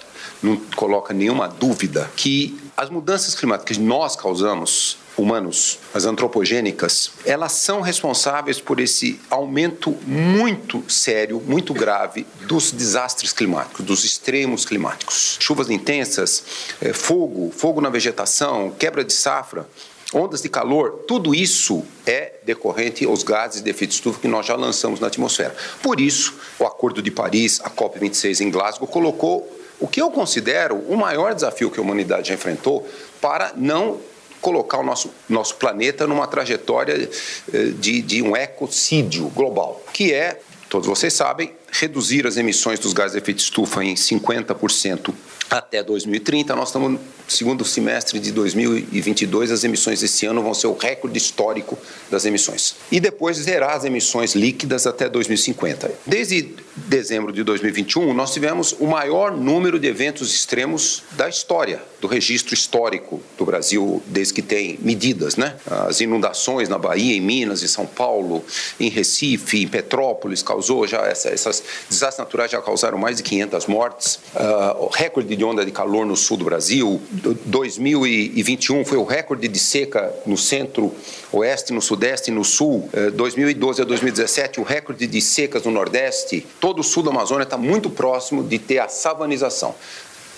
não 0.42 0.56
coloca 0.76 1.14
nenhuma 1.14 1.48
dúvida, 1.48 2.10
que 2.16 2.58
as 2.76 2.90
mudanças 2.90 3.34
climáticas 3.34 3.76
que 3.76 3.82
nós 3.82 4.16
causamos, 4.16 4.98
humanos, 5.16 5.78
as 5.94 6.04
antropogênicas, 6.04 7.12
elas 7.24 7.52
são 7.52 7.80
responsáveis 7.80 8.60
por 8.60 8.80
esse 8.80 9.20
aumento 9.30 9.90
muito 10.06 10.82
sério, 10.88 11.40
muito 11.46 11.74
grave 11.74 12.26
dos 12.46 12.72
desastres 12.72 13.32
climáticos, 13.32 13.84
dos 13.84 14.04
extremos 14.04 14.64
climáticos. 14.64 15.36
Chuvas 15.38 15.70
intensas, 15.70 16.42
eh, 16.80 16.92
fogo, 16.92 17.52
fogo 17.54 17.80
na 17.80 17.90
vegetação, 17.90 18.70
quebra 18.70 19.04
de 19.04 19.12
safra 19.12 19.66
ondas 20.14 20.42
de 20.42 20.48
calor, 20.48 21.04
tudo 21.08 21.34
isso 21.34 21.82
é 22.06 22.34
decorrente 22.44 23.04
aos 23.04 23.22
gases 23.22 23.62
de 23.62 23.70
efeito 23.70 23.92
estufa 23.92 24.20
que 24.20 24.28
nós 24.28 24.44
já 24.44 24.54
lançamos 24.54 25.00
na 25.00 25.06
atmosfera. 25.06 25.54
Por 25.82 26.00
isso, 26.00 26.34
o 26.58 26.66
Acordo 26.66 27.00
de 27.00 27.10
Paris, 27.10 27.60
a 27.64 27.70
COP26 27.70 28.40
em 28.40 28.50
Glasgow, 28.50 28.86
colocou 28.86 29.61
o 29.82 29.88
que 29.88 30.00
eu 30.00 30.12
considero 30.12 30.76
o 30.76 30.96
maior 30.96 31.34
desafio 31.34 31.68
que 31.68 31.80
a 31.80 31.82
humanidade 31.82 32.32
enfrentou 32.32 32.88
para 33.20 33.52
não 33.56 33.98
colocar 34.40 34.78
o 34.78 34.84
nosso, 34.84 35.10
nosso 35.28 35.56
planeta 35.56 36.06
numa 36.06 36.26
trajetória 36.28 37.10
eh, 37.52 37.64
de, 37.80 38.00
de 38.00 38.22
um 38.22 38.36
ecocídio 38.36 39.26
global, 39.30 39.84
que 39.92 40.12
é, 40.12 40.40
todos 40.68 40.86
vocês 40.86 41.12
sabem, 41.12 41.52
reduzir 41.70 42.28
as 42.28 42.36
emissões 42.36 42.78
dos 42.78 42.92
gases 42.92 43.12
de 43.12 43.18
efeito 43.18 43.40
estufa 43.40 43.84
em 43.84 43.94
50% 43.94 45.12
até 45.50 45.82
2030. 45.82 46.54
Nós 46.54 46.68
estamos 46.68 47.00
segundo 47.28 47.64
semestre 47.64 48.18
de 48.18 48.30
2022, 48.32 49.50
as 49.50 49.64
emissões 49.64 50.02
esse 50.02 50.26
ano 50.26 50.42
vão 50.42 50.54
ser 50.54 50.66
o 50.66 50.76
recorde 50.76 51.16
histórico 51.16 51.78
das 52.10 52.24
emissões. 52.24 52.76
E 52.90 53.00
depois 53.00 53.38
zerar 53.38 53.76
as 53.76 53.84
emissões 53.84 54.34
líquidas 54.34 54.86
até 54.86 55.08
2050. 55.08 55.90
Desde 56.06 56.54
dezembro 56.76 57.32
de 57.32 57.42
2021, 57.42 58.12
nós 58.12 58.32
tivemos 58.32 58.72
o 58.78 58.86
maior 58.86 59.36
número 59.36 59.78
de 59.78 59.86
eventos 59.86 60.34
extremos 60.34 61.02
da 61.12 61.28
história, 61.28 61.82
do 62.02 62.08
registro 62.08 62.52
histórico 62.52 63.22
do 63.38 63.44
Brasil, 63.44 64.02
desde 64.06 64.34
que 64.34 64.42
tem 64.42 64.76
medidas, 64.82 65.36
né? 65.36 65.54
As 65.86 66.00
inundações 66.00 66.68
na 66.68 66.76
Bahia, 66.76 67.16
em 67.16 67.20
Minas, 67.20 67.62
em 67.62 67.68
São 67.68 67.86
Paulo, 67.86 68.44
em 68.80 68.90
Recife, 68.90 69.62
em 69.62 69.68
Petrópolis, 69.68 70.42
causou 70.42 70.84
já 70.84 71.02
essa, 71.02 71.28
essas 71.28 71.62
desastres 71.88 72.18
naturais 72.18 72.50
já 72.50 72.60
causaram 72.60 72.98
mais 72.98 73.18
de 73.18 73.22
500 73.22 73.66
mortes. 73.66 74.18
Uh, 74.34 74.88
recorde 74.92 75.36
de 75.36 75.44
onda 75.44 75.64
de 75.64 75.70
calor 75.70 76.04
no 76.04 76.16
sul 76.16 76.36
do 76.36 76.44
Brasil, 76.44 77.00
2021 77.46 78.84
foi 78.84 78.98
o 78.98 79.04
recorde 79.04 79.46
de 79.46 79.58
seca 79.60 80.12
no 80.26 80.36
centro-oeste, 80.36 81.72
no 81.72 81.80
sudeste 81.80 82.32
e 82.32 82.34
no 82.34 82.44
sul. 82.44 82.90
2012 83.14 83.80
eh, 83.80 83.84
a 83.84 83.86
2017, 83.86 84.58
o 84.58 84.64
recorde 84.64 85.06
de 85.06 85.20
secas 85.20 85.62
no 85.62 85.70
nordeste. 85.70 86.44
Todo 86.58 86.80
o 86.80 86.82
sul 86.82 87.04
da 87.04 87.12
Amazônia 87.12 87.44
está 87.44 87.56
muito 87.56 87.88
próximo 87.88 88.42
de 88.42 88.58
ter 88.58 88.80
a 88.80 88.88
savanização 88.88 89.76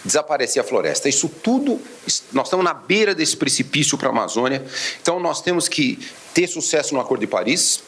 desaparecer 0.05 0.61
a 0.61 0.65
floresta. 0.65 1.09
Isso 1.09 1.29
tudo, 1.29 1.81
nós 2.33 2.47
estamos 2.47 2.65
na 2.65 2.75
beira 2.75 3.15
desse 3.15 3.37
precipício 3.37 3.97
para 3.97 4.09
a 4.09 4.13
Amazônia. 4.13 4.65
Então, 5.01 5.19
nós 5.19 5.41
temos 5.41 5.69
que 5.69 5.99
ter 6.33 6.47
sucesso 6.47 6.95
no 6.95 7.01
Acordo 7.01 7.21
de 7.21 7.27
Paris 7.27 7.83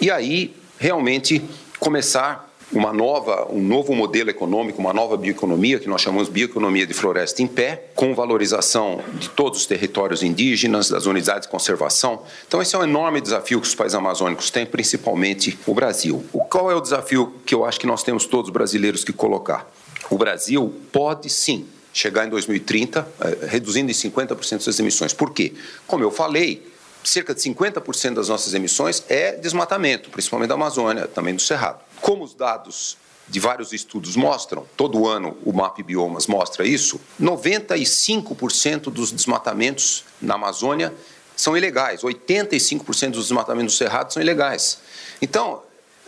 e 0.00 0.10
aí 0.10 0.54
realmente 0.78 1.42
começar 1.78 2.46
uma 2.72 2.92
nova, 2.92 3.46
um 3.50 3.62
novo 3.62 3.94
modelo 3.94 4.28
econômico, 4.28 4.80
uma 4.80 4.92
nova 4.92 5.16
bioeconomia, 5.16 5.78
que 5.78 5.88
nós 5.88 6.02
chamamos 6.02 6.28
bioeconomia 6.28 6.86
de 6.86 6.92
floresta 6.92 7.40
em 7.40 7.46
pé, 7.46 7.90
com 7.94 8.14
valorização 8.14 9.00
de 9.14 9.28
todos 9.30 9.60
os 9.60 9.66
territórios 9.66 10.22
indígenas, 10.22 10.88
das 10.88 11.06
unidades 11.06 11.42
de 11.42 11.48
conservação. 11.48 12.22
Então, 12.46 12.60
esse 12.60 12.74
é 12.74 12.78
um 12.78 12.82
enorme 12.82 13.20
desafio 13.20 13.60
que 13.60 13.68
os 13.68 13.74
países 13.74 13.94
amazônicos 13.94 14.50
têm, 14.50 14.66
principalmente 14.66 15.56
o 15.64 15.74
Brasil. 15.74 16.24
O, 16.32 16.40
qual 16.40 16.70
é 16.70 16.74
o 16.74 16.80
desafio 16.80 17.34
que 17.46 17.54
eu 17.54 17.64
acho 17.64 17.78
que 17.78 17.86
nós 17.86 18.02
temos 18.02 18.26
todos 18.26 18.50
brasileiros 18.50 19.04
que 19.04 19.12
colocar? 19.12 19.70
O 20.10 20.18
Brasil 20.18 20.72
pode 20.92 21.28
sim 21.28 21.66
chegar 21.92 22.26
em 22.26 22.30
2030 22.30 23.08
eh, 23.20 23.46
reduzindo 23.46 23.90
em 23.90 23.94
50% 23.94 24.60
suas 24.60 24.78
emissões. 24.78 25.12
Por 25.12 25.32
quê? 25.32 25.54
Como 25.86 26.04
eu 26.04 26.10
falei, 26.10 26.70
cerca 27.02 27.34
de 27.34 27.40
50% 27.40 28.14
das 28.14 28.28
nossas 28.28 28.52
emissões 28.54 29.02
é 29.08 29.32
desmatamento, 29.32 30.10
principalmente 30.10 30.48
da 30.48 30.54
Amazônia, 30.54 31.06
também 31.06 31.34
do 31.34 31.40
Cerrado. 31.42 31.80
Como 32.00 32.22
os 32.22 32.34
dados 32.34 32.96
de 33.28 33.40
vários 33.40 33.72
estudos 33.72 34.14
mostram, 34.14 34.66
todo 34.76 35.06
ano 35.06 35.36
o 35.44 35.52
MAP 35.52 35.82
Biomas 35.82 36.26
mostra 36.26 36.66
isso, 36.66 37.00
95% 37.20 38.84
dos 38.84 39.10
desmatamentos 39.10 40.04
na 40.20 40.34
Amazônia 40.34 40.94
são 41.34 41.56
ilegais, 41.56 42.02
85% 42.02 43.10
dos 43.10 43.24
desmatamentos 43.24 43.74
do 43.74 43.78
Cerrado 43.78 44.12
são 44.12 44.22
ilegais. 44.22 44.78
Então, 45.20 45.62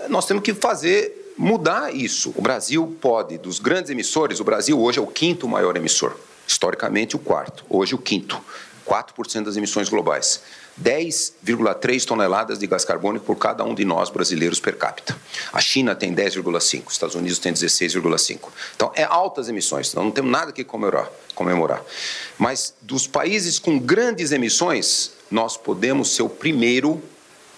nós 0.08 0.26
temos 0.26 0.42
que 0.42 0.54
fazer 0.54 1.17
mudar 1.38 1.94
isso. 1.94 2.34
O 2.36 2.42
Brasil 2.42 2.98
pode, 3.00 3.38
dos 3.38 3.60
grandes 3.60 3.90
emissores, 3.90 4.40
o 4.40 4.44
Brasil 4.44 4.78
hoje 4.78 4.98
é 4.98 5.02
o 5.02 5.06
quinto 5.06 5.46
maior 5.46 5.76
emissor, 5.76 6.18
historicamente 6.46 7.14
o 7.14 7.18
quarto, 7.18 7.64
hoje 7.70 7.94
o 7.94 7.98
quinto, 7.98 8.42
4% 8.86 9.44
das 9.44 9.56
emissões 9.56 9.88
globais. 9.88 10.42
10,3 10.82 12.04
toneladas 12.04 12.58
de 12.58 12.66
gás 12.66 12.84
carbônico 12.84 13.26
por 13.26 13.36
cada 13.36 13.64
um 13.64 13.74
de 13.74 13.84
nós 13.84 14.10
brasileiros 14.10 14.60
per 14.60 14.76
capita. 14.76 15.16
A 15.52 15.60
China 15.60 15.94
tem 15.94 16.14
10,5, 16.14 16.86
os 16.86 16.92
Estados 16.92 17.14
Unidos 17.16 17.38
tem 17.38 17.52
16,5. 17.52 18.48
Então, 18.76 18.92
é 18.94 19.02
altas 19.02 19.48
emissões, 19.48 19.90
então 19.90 20.04
não 20.04 20.10
temos 20.12 20.30
nada 20.30 20.52
que 20.52 20.62
comemorar, 20.62 21.10
comemorar. 21.34 21.82
Mas 22.38 22.74
dos 22.80 23.06
países 23.06 23.58
com 23.58 23.78
grandes 23.78 24.30
emissões, 24.30 25.12
nós 25.30 25.56
podemos 25.56 26.14
ser 26.14 26.22
o 26.22 26.28
primeiro 26.28 27.02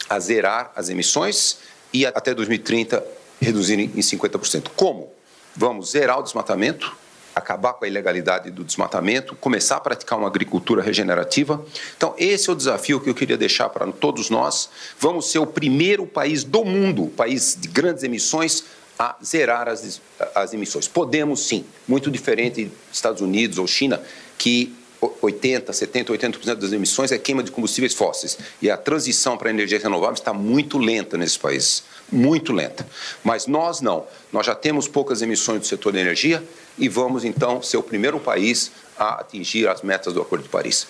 a 0.09 0.19
zerar 0.19 0.73
as 0.74 0.89
emissões 0.89 1.59
e 1.93 2.07
até 2.07 2.35
2030 2.35 3.19
reduzir 3.40 3.78
em 3.78 3.88
50%. 3.88 4.68
Como? 4.76 5.10
Vamos 5.56 5.90
zerar 5.90 6.18
o 6.18 6.22
desmatamento, 6.22 6.94
acabar 7.34 7.72
com 7.74 7.84
a 7.84 7.88
ilegalidade 7.88 8.50
do 8.50 8.64
desmatamento, 8.64 9.34
começar 9.36 9.76
a 9.76 9.80
praticar 9.80 10.18
uma 10.18 10.28
agricultura 10.28 10.82
regenerativa. 10.82 11.64
Então, 11.96 12.14
esse 12.18 12.48
é 12.48 12.52
o 12.52 12.56
desafio 12.56 13.00
que 13.00 13.08
eu 13.08 13.14
queria 13.14 13.36
deixar 13.36 13.68
para 13.68 13.90
todos 13.92 14.30
nós. 14.30 14.68
Vamos 14.98 15.30
ser 15.30 15.38
o 15.38 15.46
primeiro 15.46 16.06
país 16.06 16.44
do 16.44 16.64
mundo, 16.64 17.06
país 17.16 17.56
de 17.58 17.68
grandes 17.68 18.02
emissões, 18.02 18.64
a 18.98 19.16
zerar 19.24 19.66
as, 19.66 20.00
as 20.34 20.52
emissões. 20.52 20.86
Podemos 20.86 21.46
sim, 21.46 21.64
muito 21.88 22.10
diferente 22.10 22.64
dos 22.64 22.74
Estados 22.92 23.22
Unidos 23.22 23.56
ou 23.56 23.66
China, 23.66 24.00
que 24.36 24.74
80, 25.22 25.72
70, 25.72 26.12
80% 26.12 26.54
das 26.56 26.72
emissões 26.72 27.10
é 27.10 27.18
queima 27.18 27.42
de 27.42 27.50
combustíveis 27.50 27.94
fósseis. 27.94 28.36
E 28.60 28.70
a 28.70 28.76
transição 28.76 29.38
para 29.38 29.50
energias 29.50 29.82
renováveis 29.82 30.18
está 30.18 30.34
muito 30.34 30.76
lenta 30.76 31.16
nesses 31.16 31.38
países, 31.38 31.84
muito 32.11 32.53
lenta. 32.53 32.87
Mas 33.24 33.47
nós 33.47 33.81
não. 33.81 34.07
Nós 34.32 34.47
já 34.47 34.55
temos 34.55 34.89
poucas 34.89 35.23
emissões 35.23 35.61
do 35.61 35.66
setor 35.66 35.93
da 35.93 36.01
energia 36.01 36.43
e 36.78 36.89
vamos 36.89 37.24
então 37.24 37.62
ser 37.62 37.77
o 37.77 37.82
primeiro 37.82 38.19
país 38.19 38.73
a 38.99 39.20
atingir 39.20 39.69
as 39.69 39.82
metas 39.82 40.12
do 40.12 40.20
Acordo 40.20 40.45
de 40.45 40.49
Paris. 40.49 40.87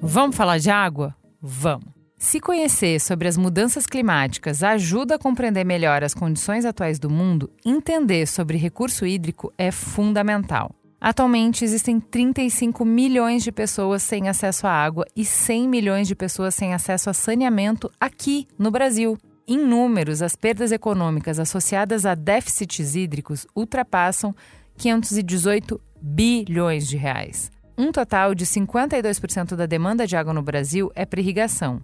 Vamos 0.00 0.36
falar 0.36 0.58
de 0.58 0.70
água? 0.70 1.14
Vamos. 1.40 1.98
Se 2.18 2.40
conhecer 2.40 3.00
sobre 3.00 3.28
as 3.28 3.36
mudanças 3.36 3.86
climáticas 3.86 4.64
ajuda 4.64 5.14
a 5.14 5.18
compreender 5.18 5.64
melhor 5.64 6.02
as 6.02 6.12
condições 6.12 6.64
atuais 6.64 6.98
do 6.98 7.08
mundo, 7.08 7.48
entender 7.64 8.26
sobre 8.26 8.58
recurso 8.58 9.06
hídrico 9.06 9.52
é 9.56 9.70
fundamental. 9.70 10.74
Atualmente 11.00 11.64
existem 11.64 12.00
35 12.00 12.84
milhões 12.84 13.44
de 13.44 13.52
pessoas 13.52 14.02
sem 14.02 14.28
acesso 14.28 14.66
à 14.66 14.70
água 14.70 15.06
e 15.14 15.24
100 15.24 15.68
milhões 15.68 16.08
de 16.08 16.14
pessoas 16.16 16.54
sem 16.56 16.74
acesso 16.74 17.08
a 17.08 17.14
saneamento 17.14 17.90
aqui 18.00 18.48
no 18.58 18.70
Brasil. 18.70 19.16
Em 19.46 19.58
números, 19.58 20.22
as 20.22 20.34
perdas 20.34 20.72
econômicas 20.72 21.38
associadas 21.38 22.04
a 22.04 22.14
déficits 22.14 22.96
hídricos 22.96 23.46
ultrapassam 23.54 24.34
518 24.76 25.80
bilhões 26.02 26.86
de 26.86 26.96
reais. 26.96 27.50
Um 27.76 27.92
total 27.92 28.34
de 28.34 28.44
52% 28.44 29.54
da 29.54 29.66
demanda 29.66 30.04
de 30.04 30.16
água 30.16 30.34
no 30.34 30.42
Brasil 30.42 30.90
é 30.96 31.06
para 31.06 31.20
irrigação. 31.20 31.80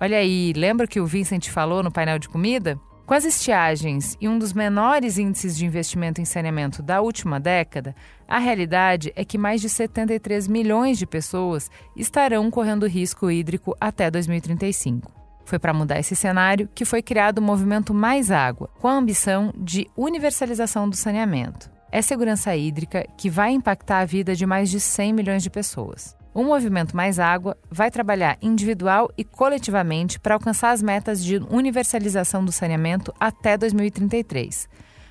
Olha 0.00 0.18
aí, 0.18 0.52
lembra 0.52 0.86
que 0.86 1.00
o 1.00 1.06
Vincent 1.06 1.48
falou 1.48 1.82
no 1.82 1.92
painel 1.92 2.18
de 2.18 2.28
comida? 2.28 2.78
Com 3.08 3.14
as 3.14 3.24
estiagens 3.24 4.18
e 4.20 4.28
um 4.28 4.38
dos 4.38 4.52
menores 4.52 5.16
índices 5.16 5.56
de 5.56 5.64
investimento 5.64 6.20
em 6.20 6.26
saneamento 6.26 6.82
da 6.82 7.00
última 7.00 7.40
década, 7.40 7.94
a 8.28 8.38
realidade 8.38 9.10
é 9.16 9.24
que 9.24 9.38
mais 9.38 9.62
de 9.62 9.70
73 9.70 10.46
milhões 10.46 10.98
de 10.98 11.06
pessoas 11.06 11.70
estarão 11.96 12.50
correndo 12.50 12.86
risco 12.86 13.30
hídrico 13.30 13.74
até 13.80 14.10
2035. 14.10 15.10
Foi 15.46 15.58
para 15.58 15.72
mudar 15.72 15.98
esse 15.98 16.14
cenário 16.14 16.68
que 16.74 16.84
foi 16.84 17.00
criado 17.00 17.38
o 17.38 17.42
movimento 17.42 17.94
Mais 17.94 18.30
Água, 18.30 18.68
com 18.78 18.88
a 18.88 18.98
ambição 18.98 19.54
de 19.56 19.88
universalização 19.96 20.86
do 20.86 20.94
saneamento. 20.94 21.70
É 21.90 22.02
segurança 22.02 22.54
hídrica 22.54 23.06
que 23.16 23.30
vai 23.30 23.52
impactar 23.52 24.00
a 24.00 24.04
vida 24.04 24.34
de 24.34 24.44
mais 24.44 24.68
de 24.68 24.80
100 24.80 25.14
milhões 25.14 25.42
de 25.42 25.48
pessoas. 25.48 26.17
O 26.38 26.44
Movimento 26.44 26.96
Mais 26.96 27.18
Água 27.18 27.58
vai 27.68 27.90
trabalhar 27.90 28.38
individual 28.40 29.10
e 29.18 29.24
coletivamente 29.24 30.20
para 30.20 30.36
alcançar 30.36 30.70
as 30.70 30.80
metas 30.80 31.24
de 31.24 31.38
universalização 31.38 32.44
do 32.44 32.52
saneamento 32.52 33.12
até 33.18 33.58
2033, 33.58 34.68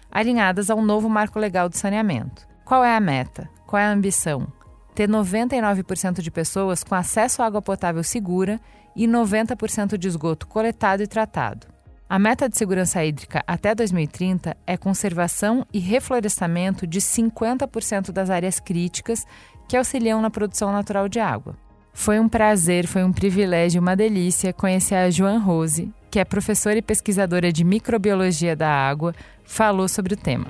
alinhadas 0.10 0.70
ao 0.70 0.82
novo 0.82 1.10
marco 1.10 1.38
legal 1.38 1.68
do 1.68 1.76
saneamento. 1.76 2.48
Qual 2.64 2.82
é 2.82 2.96
a 2.96 3.00
meta? 3.02 3.50
Qual 3.66 3.78
é 3.78 3.86
a 3.86 3.92
ambição? 3.92 4.48
Ter 4.96 5.10
99% 5.10 6.22
de 6.22 6.32
pessoas 6.32 6.82
com 6.82 6.96
acesso 6.96 7.42
à 7.42 7.46
água 7.46 7.62
potável 7.62 8.06
segura 8.06 8.58
e 8.96 9.06
90% 9.06 9.98
de 9.98 10.08
esgoto 10.08 10.48
coletado 10.48 11.04
e 11.04 11.08
tratado. 11.08 11.68
A 12.10 12.18
meta 12.18 12.48
de 12.48 12.58
segurança 12.58 13.04
hídrica 13.04 13.44
até 13.46 13.76
2030 13.76 14.56
é 14.66 14.78
conservação 14.78 15.68
e 15.74 15.80
reflorestamento 15.80 16.88
de 16.88 17.02
50% 17.02 18.14
das 18.14 18.30
áreas 18.30 18.62
críticas 18.62 19.26
que 19.68 19.76
auxiliam 19.78 20.22
na 20.22 20.30
produção 20.30 20.72
natural 20.72 21.10
de 21.10 21.20
água. 21.20 21.56
Foi 21.94 22.20
um 22.20 22.30
prazer, 22.30 22.86
foi 22.86 23.04
um 23.04 23.12
privilégio, 23.12 23.82
uma 23.82 23.96
delícia 23.96 24.54
conhecer 24.54 24.96
a 24.96 25.10
Joan 25.10 25.40
Rose, 25.40 25.92
que 26.12 26.20
é 26.20 26.24
professora 26.24 26.78
e 26.78 26.82
pesquisadora 26.82 27.52
de 27.52 27.64
microbiologia 27.64 28.56
da 28.56 28.70
água, 28.70 29.16
falou 29.44 29.88
sobre 29.88 30.14
o 30.14 30.18
tema. 30.18 30.48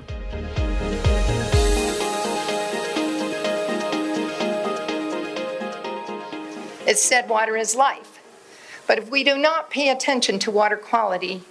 It's 6.86 7.02
said 7.02 7.28
water 7.28 7.56
is 7.56 7.74
life. 7.74 8.18
But 8.86 8.98
if 8.98 9.10
we 9.10 9.22
do 9.22 9.36
not 9.36 9.68
pay 9.68 9.90
attention 9.90 10.38
to 10.38 10.50
water 10.50 10.78
quality, 10.78 11.42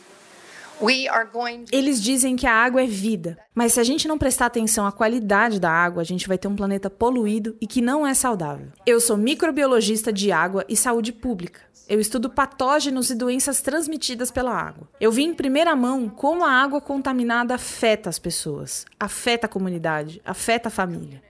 eles 1.72 2.02
dizem 2.02 2.36
que 2.36 2.46
a 2.46 2.54
água 2.54 2.84
é 2.84 2.86
vida, 2.86 3.38
mas 3.54 3.74
se 3.74 3.80
a 3.80 3.84
gente 3.84 4.08
não 4.08 4.18
prestar 4.18 4.46
atenção 4.46 4.86
à 4.86 4.92
qualidade 4.92 5.60
da 5.60 5.72
água, 5.72 6.02
a 6.02 6.06
gente 6.06 6.28
vai 6.28 6.38
ter 6.38 6.48
um 6.48 6.56
planeta 6.56 6.90
poluído 6.90 7.56
e 7.60 7.66
que 7.66 7.82
não 7.82 8.06
é 8.06 8.14
saudável. 8.14 8.68
Eu 8.86 9.00
sou 9.00 9.18
microbiologista 9.18 10.14
de 10.14 10.32
água 10.32 10.64
e 10.70 10.76
saúde 10.76 11.12
pública. 11.12 11.62
Eu 11.90 12.00
estudo 12.00 12.30
patógenos 12.30 13.10
e 13.10 13.16
doenças 13.16 13.62
transmitidas 13.62 14.30
pela 14.30 14.54
água. 14.54 14.88
Eu 15.00 15.12
vi 15.12 15.24
em 15.24 15.34
primeira 15.34 15.76
mão 15.76 16.10
como 16.10 16.44
a 16.44 16.52
água 16.52 16.82
contaminada 16.82 17.56
afeta 17.56 18.10
as 18.10 18.20
pessoas, 18.20 18.86
afeta 19.00 19.48
a 19.48 19.50
comunidade, 19.50 20.22
afeta 20.26 20.68
a 20.68 20.72
família. 20.72 21.24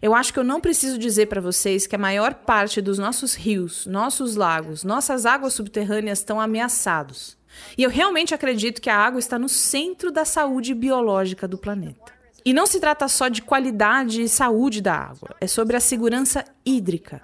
Eu 0.00 0.14
acho 0.14 0.32
que 0.32 0.38
eu 0.38 0.44
não 0.44 0.60
preciso 0.60 0.98
dizer 0.98 1.26
para 1.26 1.40
vocês 1.40 1.86
que 1.86 1.96
a 1.96 1.98
maior 1.98 2.32
parte 2.34 2.80
dos 2.80 2.98
nossos 2.98 3.34
rios, 3.34 3.86
nossos 3.86 4.36
lagos, 4.36 4.84
nossas 4.84 5.26
águas 5.26 5.52
subterrâneas 5.54 6.20
estão 6.20 6.40
ameaçados. 6.40 7.36
E 7.76 7.82
eu 7.82 7.90
realmente 7.90 8.34
acredito 8.34 8.80
que 8.80 8.90
a 8.90 8.96
água 8.96 9.18
está 9.18 9.38
no 9.38 9.48
centro 9.48 10.10
da 10.10 10.24
saúde 10.24 10.74
biológica 10.74 11.46
do 11.48 11.58
planeta. 11.58 12.12
E 12.44 12.52
não 12.52 12.66
se 12.66 12.78
trata 12.78 13.08
só 13.08 13.28
de 13.28 13.40
qualidade 13.40 14.22
e 14.22 14.28
saúde 14.28 14.80
da 14.80 14.94
água, 14.94 15.34
é 15.40 15.46
sobre 15.46 15.76
a 15.76 15.80
segurança 15.80 16.44
hídrica. 16.64 17.22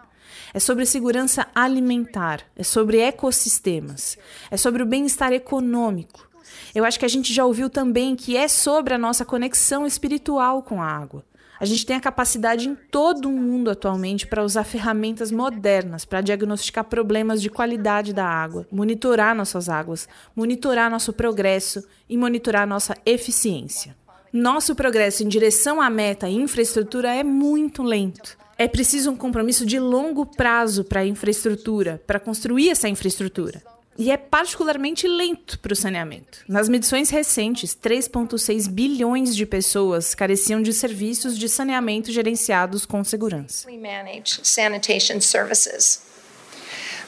É 0.53 0.59
sobre 0.59 0.85
segurança 0.85 1.47
alimentar, 1.55 2.41
é 2.57 2.65
sobre 2.65 2.99
ecossistemas, 2.99 4.19
é 4.51 4.57
sobre 4.57 4.83
o 4.83 4.87
bem-estar 4.87 5.33
econômico. 5.33 6.29
Eu 6.75 6.85
acho 6.85 6.99
que 6.99 7.05
a 7.05 7.09
gente 7.09 7.33
já 7.33 7.45
ouviu 7.45 7.71
também 7.71 8.17
que 8.17 8.37
é 8.37 8.49
sobre 8.49 8.95
a 8.95 8.99
nossa 8.99 9.25
conexão 9.25 9.87
espiritual 9.87 10.63
com 10.63 10.83
a 10.83 10.87
água. 10.87 11.25
A 11.61 11.67
gente 11.67 11.85
tem 11.85 11.95
a 11.95 12.01
capacidade 12.01 12.67
em 12.67 12.75
todo 12.75 13.29
o 13.29 13.33
mundo 13.33 13.71
atualmente 13.71 14.27
para 14.27 14.43
usar 14.43 14.65
ferramentas 14.65 15.31
modernas 15.31 16.07
para 16.07 16.23
diagnosticar 16.23 16.85
problemas 16.85 17.43
de 17.43 17.51
qualidade 17.51 18.15
da 18.15 18.25
água, 18.25 18.67
monitorar 18.73 19.35
nossas 19.35 19.69
águas, 19.69 20.09
monitorar 20.35 20.91
nosso 20.91 21.13
progresso 21.13 21.87
e 22.09 22.17
monitorar 22.17 22.67
nossa 22.67 22.97
eficiência. 23.05 23.95
Nosso 24.33 24.75
progresso 24.75 25.23
em 25.23 25.29
direção 25.29 25.83
à 25.83 25.91
meta 25.91 26.31
e 26.31 26.35
infraestrutura 26.35 27.15
é 27.15 27.23
muito 27.23 27.83
lento. 27.83 28.39
É 28.57 28.67
preciso 28.67 29.11
um 29.11 29.17
compromisso 29.17 29.67
de 29.67 29.79
longo 29.79 30.25
prazo 30.25 30.83
para 30.83 31.01
a 31.01 31.07
infraestrutura, 31.07 32.03
para 32.07 32.19
construir 32.19 32.71
essa 32.71 32.89
infraestrutura 32.89 33.63
e 33.99 34.11
é 34.11 34.17
particularmente 34.17 35.07
lento 35.07 35.59
para 35.59 35.73
o 35.73 35.77
saneamento. 35.77 36.43
Nas 36.49 36.69
medições 36.69 37.11
recentes, 37.11 37.77
3,6 37.77 38.69
bilhões 38.69 39.37
de 39.37 39.45
pessoas 39.45 40.15
careciam 40.15 40.63
de 40.63 40.73
serviços 40.73 41.39
de 41.39 41.49
saneamento 41.49 42.11
gerenciados 42.11 42.87
com 42.87 43.05
segurança. 43.05 43.69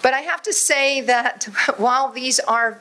But 0.03 0.15
I 0.15 0.27
have 0.27 0.43
to 0.43 0.53
say 0.53 1.03
that 1.03 1.49
while 1.79 2.13
these 2.13 2.43
are. 2.47 2.81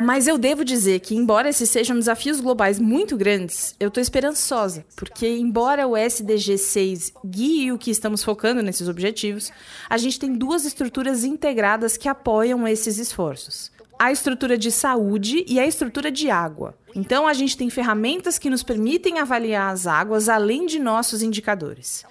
Mas 0.00 0.26
eu 0.26 0.36
devo 0.36 0.64
dizer 0.64 1.00
que, 1.00 1.14
embora 1.14 1.48
esses 1.48 1.70
sejam 1.70 1.98
desafios 1.98 2.40
globais 2.40 2.78
muito 2.78 3.16
grandes, 3.16 3.74
eu 3.80 3.88
estou 3.88 4.00
esperançosa, 4.00 4.84
porque, 4.96 5.26
embora 5.26 5.86
o 5.86 5.96
SDG 5.96 6.58
6 6.58 7.12
guie 7.24 7.72
o 7.72 7.78
que 7.78 7.90
estamos 7.90 8.22
focando 8.22 8.62
nesses 8.62 8.88
objetivos, 8.88 9.50
a 9.88 9.96
gente 9.96 10.18
tem 10.18 10.34
duas 10.34 10.64
estruturas 10.64 11.24
integradas 11.24 11.96
que 11.96 12.08
apoiam 12.08 12.66
esses 12.68 12.98
esforços. 12.98 13.72
A 13.98 14.10
estrutura 14.10 14.58
de 14.58 14.70
saúde 14.70 15.44
e 15.46 15.58
a 15.58 15.66
estrutura 15.66 16.10
de 16.10 16.28
água. 16.28 16.76
Então, 16.94 17.26
a 17.26 17.32
gente 17.32 17.56
tem 17.56 17.70
ferramentas 17.70 18.38
que 18.38 18.50
nos 18.50 18.62
permitem 18.62 19.18
avaliar 19.18 19.72
as 19.72 19.86
águas 19.86 20.28
além 20.28 20.66
de 20.66 20.78
nossos 20.78 21.22
indicadores. 21.22 22.04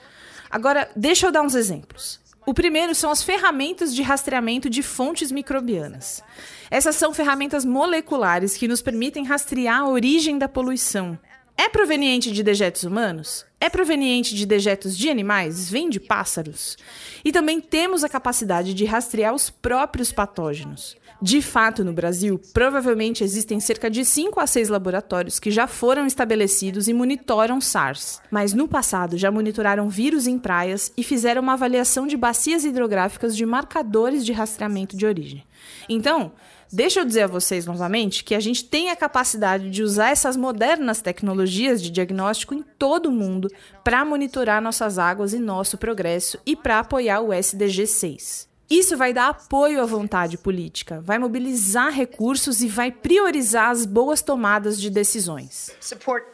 Agora, 0.49 0.89
deixa 0.95 1.27
eu 1.27 1.31
dar 1.31 1.41
uns 1.41 1.55
exemplos. 1.55 2.22
O 2.45 2.53
primeiro 2.53 2.93
são 2.93 3.09
as 3.09 3.23
ferramentas 3.23 3.95
de 3.95 4.01
rastreamento 4.01 4.69
de 4.69 4.83
fontes 4.83 5.31
microbianas. 5.31 6.21
Essas 6.69 6.95
são 6.97 7.13
ferramentas 7.13 7.63
moleculares 7.63 8.57
que 8.57 8.67
nos 8.67 8.81
permitem 8.81 9.23
rastrear 9.23 9.79
a 9.79 9.87
origem 9.87 10.37
da 10.37 10.49
poluição. 10.49 11.17
É 11.57 11.69
proveniente 11.69 12.31
de 12.31 12.43
dejetos 12.43 12.83
humanos? 12.83 13.45
É 13.63 13.69
proveniente 13.69 14.35
de 14.35 14.45
dejetos 14.45 14.97
de 14.97 15.09
animais? 15.09 15.69
Vem 15.69 15.89
de 15.89 15.97
pássaros? 15.97 16.77
E 17.23 17.31
também 17.31 17.61
temos 17.61 18.03
a 18.03 18.09
capacidade 18.09 18.73
de 18.73 18.83
rastrear 18.83 19.33
os 19.33 19.49
próprios 19.49 20.11
patógenos. 20.11 20.97
De 21.21 21.41
fato, 21.41 21.81
no 21.81 21.93
Brasil, 21.93 22.41
provavelmente 22.53 23.23
existem 23.23 23.61
cerca 23.61 23.89
de 23.89 24.03
5 24.03 24.37
a 24.41 24.45
6 24.45 24.67
laboratórios 24.67 25.39
que 25.39 25.49
já 25.49 25.65
foram 25.65 26.05
estabelecidos 26.05 26.89
e 26.89 26.93
monitoram 26.93 27.61
SARS, 27.61 28.19
mas 28.29 28.53
no 28.53 28.67
passado 28.67 29.17
já 29.17 29.31
monitoraram 29.31 29.87
vírus 29.87 30.27
em 30.27 30.37
praias 30.37 30.91
e 30.97 31.01
fizeram 31.01 31.41
uma 31.41 31.53
avaliação 31.53 32.05
de 32.05 32.17
bacias 32.17 32.65
hidrográficas 32.65 33.33
de 33.33 33.45
marcadores 33.45 34.25
de 34.25 34.33
rastreamento 34.33 34.97
de 34.97 35.05
origem. 35.05 35.41
Então, 35.87 36.33
Deixa 36.73 37.01
eu 37.01 37.05
dizer 37.05 37.21
a 37.21 37.27
vocês 37.27 37.67
novamente 37.67 38.23
que 38.23 38.33
a 38.33 38.39
gente 38.39 38.65
tem 38.65 38.89
a 38.89 38.95
capacidade 38.95 39.69
de 39.69 39.83
usar 39.83 40.09
essas 40.09 40.35
modernas 40.35 41.03
tecnologias 41.03 41.79
de 41.79 41.91
diagnóstico 41.91 42.55
em 42.55 42.63
todo 42.63 43.09
o 43.09 43.11
mundo 43.11 43.47
para 43.83 44.03
monitorar 44.03 44.59
nossas 44.59 44.97
águas 44.97 45.33
e 45.33 45.37
nosso 45.37 45.77
progresso 45.77 46.39
e 46.43 46.55
para 46.55 46.79
apoiar 46.79 47.21
o 47.21 47.31
SDG 47.31 47.85
6. 47.85 48.49
Isso 48.71 48.97
vai 48.97 49.13
dar 49.13 49.29
apoio 49.29 49.83
à 49.83 49.85
vontade 49.85 50.35
política, 50.35 50.99
vai 50.99 51.19
mobilizar 51.19 51.93
recursos 51.93 52.63
e 52.63 52.67
vai 52.67 52.91
priorizar 52.91 53.69
as 53.69 53.85
boas 53.85 54.23
tomadas 54.23 54.81
de 54.81 54.89
decisões. 54.89 55.69
Support 55.79 56.25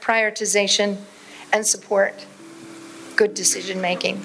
prioritization 0.00 0.96
and 1.52 1.64
support 1.64 2.14
good 3.16 3.34
decision 3.34 3.80
making. 3.80 4.20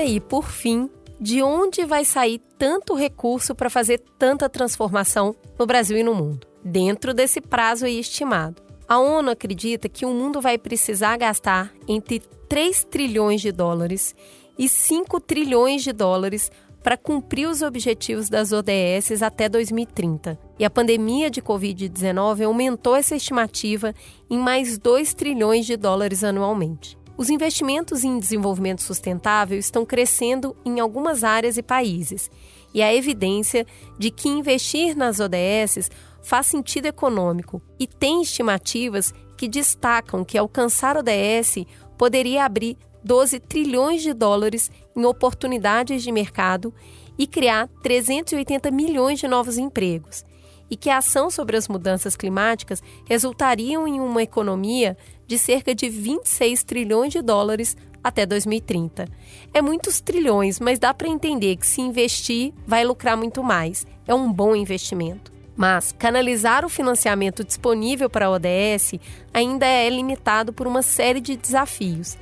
Aí, 0.00 0.20
por 0.20 0.50
fim, 0.50 0.90
de 1.20 1.42
onde 1.42 1.84
vai 1.84 2.04
sair 2.04 2.40
tanto 2.58 2.94
recurso 2.94 3.54
para 3.54 3.70
fazer 3.70 3.98
tanta 4.18 4.48
transformação 4.48 5.34
no 5.58 5.66
Brasil 5.66 5.96
e 5.98 6.02
no 6.02 6.14
mundo, 6.14 6.46
dentro 6.64 7.12
desse 7.12 7.40
prazo 7.40 7.86
estimado. 7.86 8.62
A 8.88 8.98
ONU 8.98 9.30
acredita 9.30 9.88
que 9.88 10.04
o 10.04 10.12
mundo 10.12 10.40
vai 10.40 10.58
precisar 10.58 11.16
gastar 11.16 11.72
entre 11.86 12.20
3 12.48 12.84
trilhões 12.84 13.40
de 13.40 13.52
dólares 13.52 14.14
e 14.58 14.68
5 14.68 15.20
trilhões 15.20 15.84
de 15.84 15.92
dólares 15.92 16.50
para 16.82 16.96
cumprir 16.96 17.46
os 17.46 17.60
objetivos 17.62 18.28
das 18.28 18.52
ODS 18.52 19.22
até 19.22 19.48
2030. 19.48 20.38
E 20.58 20.64
a 20.64 20.70
pandemia 20.70 21.30
de 21.30 21.42
Covid-19 21.42 22.44
aumentou 22.44 22.96
essa 22.96 23.14
estimativa 23.14 23.94
em 24.28 24.38
mais 24.38 24.78
2 24.78 25.14
trilhões 25.14 25.66
de 25.66 25.76
dólares 25.76 26.24
anualmente. 26.24 26.98
Os 27.20 27.28
investimentos 27.28 28.02
em 28.02 28.18
desenvolvimento 28.18 28.80
sustentável 28.82 29.58
estão 29.58 29.84
crescendo 29.84 30.56
em 30.64 30.80
algumas 30.80 31.22
áreas 31.22 31.58
e 31.58 31.62
países, 31.62 32.30
e 32.72 32.82
há 32.82 32.94
evidência 32.94 33.66
de 33.98 34.10
que 34.10 34.26
investir 34.26 34.96
nas 34.96 35.20
ODS 35.20 35.90
faz 36.22 36.46
sentido 36.46 36.86
econômico 36.86 37.60
e 37.78 37.86
tem 37.86 38.22
estimativas 38.22 39.12
que 39.36 39.48
destacam 39.48 40.24
que 40.24 40.38
alcançar 40.38 40.96
ODS 40.96 41.66
poderia 41.98 42.42
abrir 42.42 42.78
12 43.04 43.38
trilhões 43.40 44.00
de 44.00 44.14
dólares 44.14 44.70
em 44.96 45.04
oportunidades 45.04 46.02
de 46.02 46.10
mercado 46.10 46.72
e 47.18 47.26
criar 47.26 47.68
380 47.82 48.70
milhões 48.70 49.18
de 49.18 49.28
novos 49.28 49.58
empregos, 49.58 50.24
e 50.70 50.76
que 50.76 50.88
a 50.88 50.96
ação 50.96 51.28
sobre 51.28 51.58
as 51.58 51.68
mudanças 51.68 52.16
climáticas 52.16 52.82
resultariam 53.04 53.86
em 53.86 54.00
uma 54.00 54.22
economia 54.22 54.96
de 55.30 55.38
cerca 55.38 55.72
de 55.72 55.88
26 55.88 56.64
trilhões 56.64 57.12
de 57.12 57.22
dólares 57.22 57.76
até 58.02 58.26
2030. 58.26 59.06
É 59.54 59.62
muitos 59.62 60.00
trilhões, 60.00 60.58
mas 60.58 60.80
dá 60.80 60.92
para 60.92 61.06
entender 61.06 61.54
que 61.54 61.64
se 61.68 61.80
investir 61.80 62.52
vai 62.66 62.84
lucrar 62.84 63.16
muito 63.16 63.40
mais. 63.40 63.86
É 64.08 64.12
um 64.12 64.32
bom 64.32 64.56
investimento. 64.56 65.32
Mas 65.56 65.94
canalizar 65.96 66.64
o 66.64 66.68
financiamento 66.68 67.44
disponível 67.44 68.10
para 68.10 68.26
a 68.26 68.30
ODS 68.32 68.94
ainda 69.32 69.66
é 69.66 69.88
limitado 69.88 70.52
por 70.52 70.66
uma 70.66 70.82
série 70.82 71.20
de 71.20 71.36
desafios. 71.36 72.18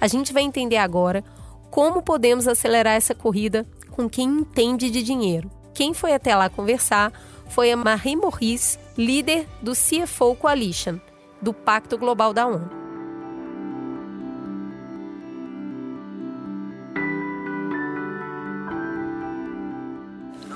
A 0.00 0.06
gente 0.06 0.32
vai 0.32 0.44
entender 0.44 0.76
agora 0.76 1.24
como 1.68 2.00
podemos 2.00 2.46
acelerar 2.46 2.94
essa 2.94 3.12
corrida 3.12 3.66
com 3.90 4.08
quem 4.08 4.28
entende 4.28 4.88
de 4.88 5.02
dinheiro. 5.02 5.50
Quem 5.74 5.92
foi 5.92 6.14
até 6.14 6.36
lá 6.36 6.48
conversar 6.48 7.12
foi 7.48 7.72
a 7.72 7.76
Marie 7.76 8.14
Maurice, 8.14 8.78
líder 8.96 9.48
do 9.60 9.72
CFO 9.72 10.36
Coalition 10.36 11.00
do 11.42 11.52
Pacto 11.52 11.98
Global 11.98 12.32
da 12.32 12.46
ONU. 12.46 12.82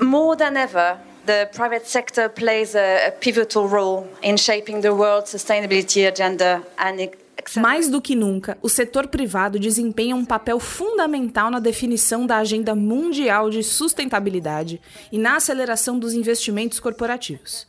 More 0.01 0.37
than 0.37 0.55
ever, 0.55 0.97
the 1.25 1.49
private 1.53 1.85
sector 1.87 2.29
plays 2.29 2.75
a, 2.75 3.07
a 3.07 3.11
pivotal 3.11 3.67
role 3.67 4.07
in 4.23 4.37
shaping 4.37 4.81
the 4.81 4.93
world 4.93 5.25
sustainability 5.25 6.07
agenda 6.07 6.63
and 6.77 7.09
mais 7.55 7.87
do 7.87 8.01
que 8.01 8.15
nunca, 8.15 8.57
o 8.61 8.67
setor 8.67 9.07
privado 9.07 9.59
desempenha 9.59 10.15
um 10.15 10.25
papel 10.25 10.59
fundamental 10.59 11.49
na 11.49 11.59
definição 11.59 12.25
da 12.25 12.37
agenda 12.37 12.75
mundial 12.75 13.49
de 13.49 13.63
sustentabilidade 13.63 14.81
e 15.11 15.17
na 15.17 15.37
aceleração 15.37 15.97
dos 15.97 16.13
investimentos 16.13 16.79
corporativos. 16.79 17.65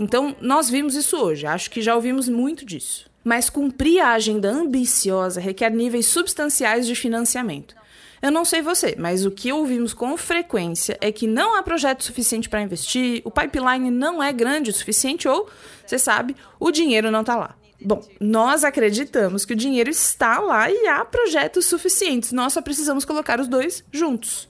Então, 0.00 0.34
nós 0.40 0.70
vimos 0.70 0.94
isso 0.94 1.14
hoje, 1.18 1.46
acho 1.46 1.70
que 1.70 1.82
já 1.82 1.94
ouvimos 1.94 2.26
muito 2.26 2.64
disso. 2.64 3.04
Mas 3.22 3.50
cumprir 3.50 4.00
a 4.00 4.12
agenda 4.12 4.50
ambiciosa 4.50 5.38
requer 5.38 5.70
níveis 5.70 6.06
substanciais 6.06 6.86
de 6.86 6.94
financiamento. 6.94 7.76
Eu 8.22 8.30
não 8.30 8.42
sei 8.42 8.62
você, 8.62 8.96
mas 8.98 9.26
o 9.26 9.30
que 9.30 9.52
ouvimos 9.52 9.92
com 9.92 10.16
frequência 10.16 10.96
é 11.02 11.12
que 11.12 11.26
não 11.26 11.54
há 11.54 11.62
projeto 11.62 12.02
suficiente 12.02 12.48
para 12.48 12.62
investir, 12.62 13.20
o 13.26 13.30
pipeline 13.30 13.90
não 13.90 14.22
é 14.22 14.32
grande 14.32 14.70
o 14.70 14.74
suficiente 14.74 15.28
ou, 15.28 15.46
você 15.86 15.98
sabe, 15.98 16.34
o 16.58 16.70
dinheiro 16.70 17.10
não 17.10 17.20
está 17.20 17.36
lá. 17.36 17.54
Bom, 17.78 18.02
nós 18.18 18.64
acreditamos 18.64 19.44
que 19.44 19.52
o 19.52 19.56
dinheiro 19.56 19.90
está 19.90 20.38
lá 20.38 20.70
e 20.70 20.86
há 20.86 21.04
projetos 21.04 21.66
suficientes. 21.66 22.32
Nós 22.32 22.54
só 22.54 22.62
precisamos 22.62 23.04
colocar 23.04 23.38
os 23.38 23.48
dois 23.48 23.84
juntos. 23.92 24.48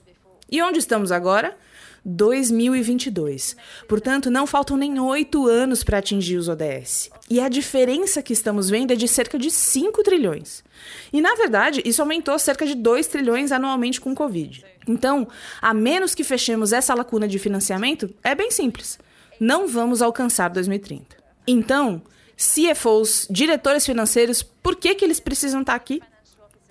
E 0.49 0.61
onde 0.61 0.79
estamos 0.79 1.11
agora? 1.11 1.57
2022. 2.03 3.55
Portanto, 3.87 4.31
não 4.31 4.47
faltam 4.47 4.75
nem 4.75 4.99
oito 4.99 5.47
anos 5.47 5.83
para 5.83 5.99
atingir 5.99 6.37
os 6.37 6.47
ODS. 6.47 7.09
E 7.29 7.39
a 7.39 7.47
diferença 7.47 8.21
que 8.21 8.33
estamos 8.33 8.69
vendo 8.69 8.91
é 8.91 8.95
de 8.95 9.07
cerca 9.07 9.37
de 9.37 9.51
5 9.51 10.03
trilhões. 10.03 10.63
E, 11.13 11.21
na 11.21 11.35
verdade, 11.35 11.81
isso 11.85 12.01
aumentou 12.01 12.37
cerca 12.39 12.65
de 12.65 12.75
2 12.75 13.07
trilhões 13.07 13.51
anualmente 13.51 14.01
com 14.01 14.11
o 14.11 14.15
Covid. 14.15 14.65
Então, 14.87 15.27
a 15.61 15.73
menos 15.73 16.15
que 16.15 16.23
fechemos 16.23 16.73
essa 16.73 16.93
lacuna 16.93 17.27
de 17.27 17.37
financiamento, 17.37 18.13
é 18.23 18.33
bem 18.33 18.49
simples. 18.49 18.97
Não 19.39 19.67
vamos 19.67 20.01
alcançar 20.01 20.49
2030. 20.49 21.15
Então, 21.47 22.01
CFOs, 22.35 23.27
diretores 23.29 23.85
financeiros, 23.85 24.41
por 24.41 24.75
que, 24.75 24.95
que 24.95 25.05
eles 25.05 25.19
precisam 25.19 25.61
estar 25.61 25.75
aqui? 25.75 26.01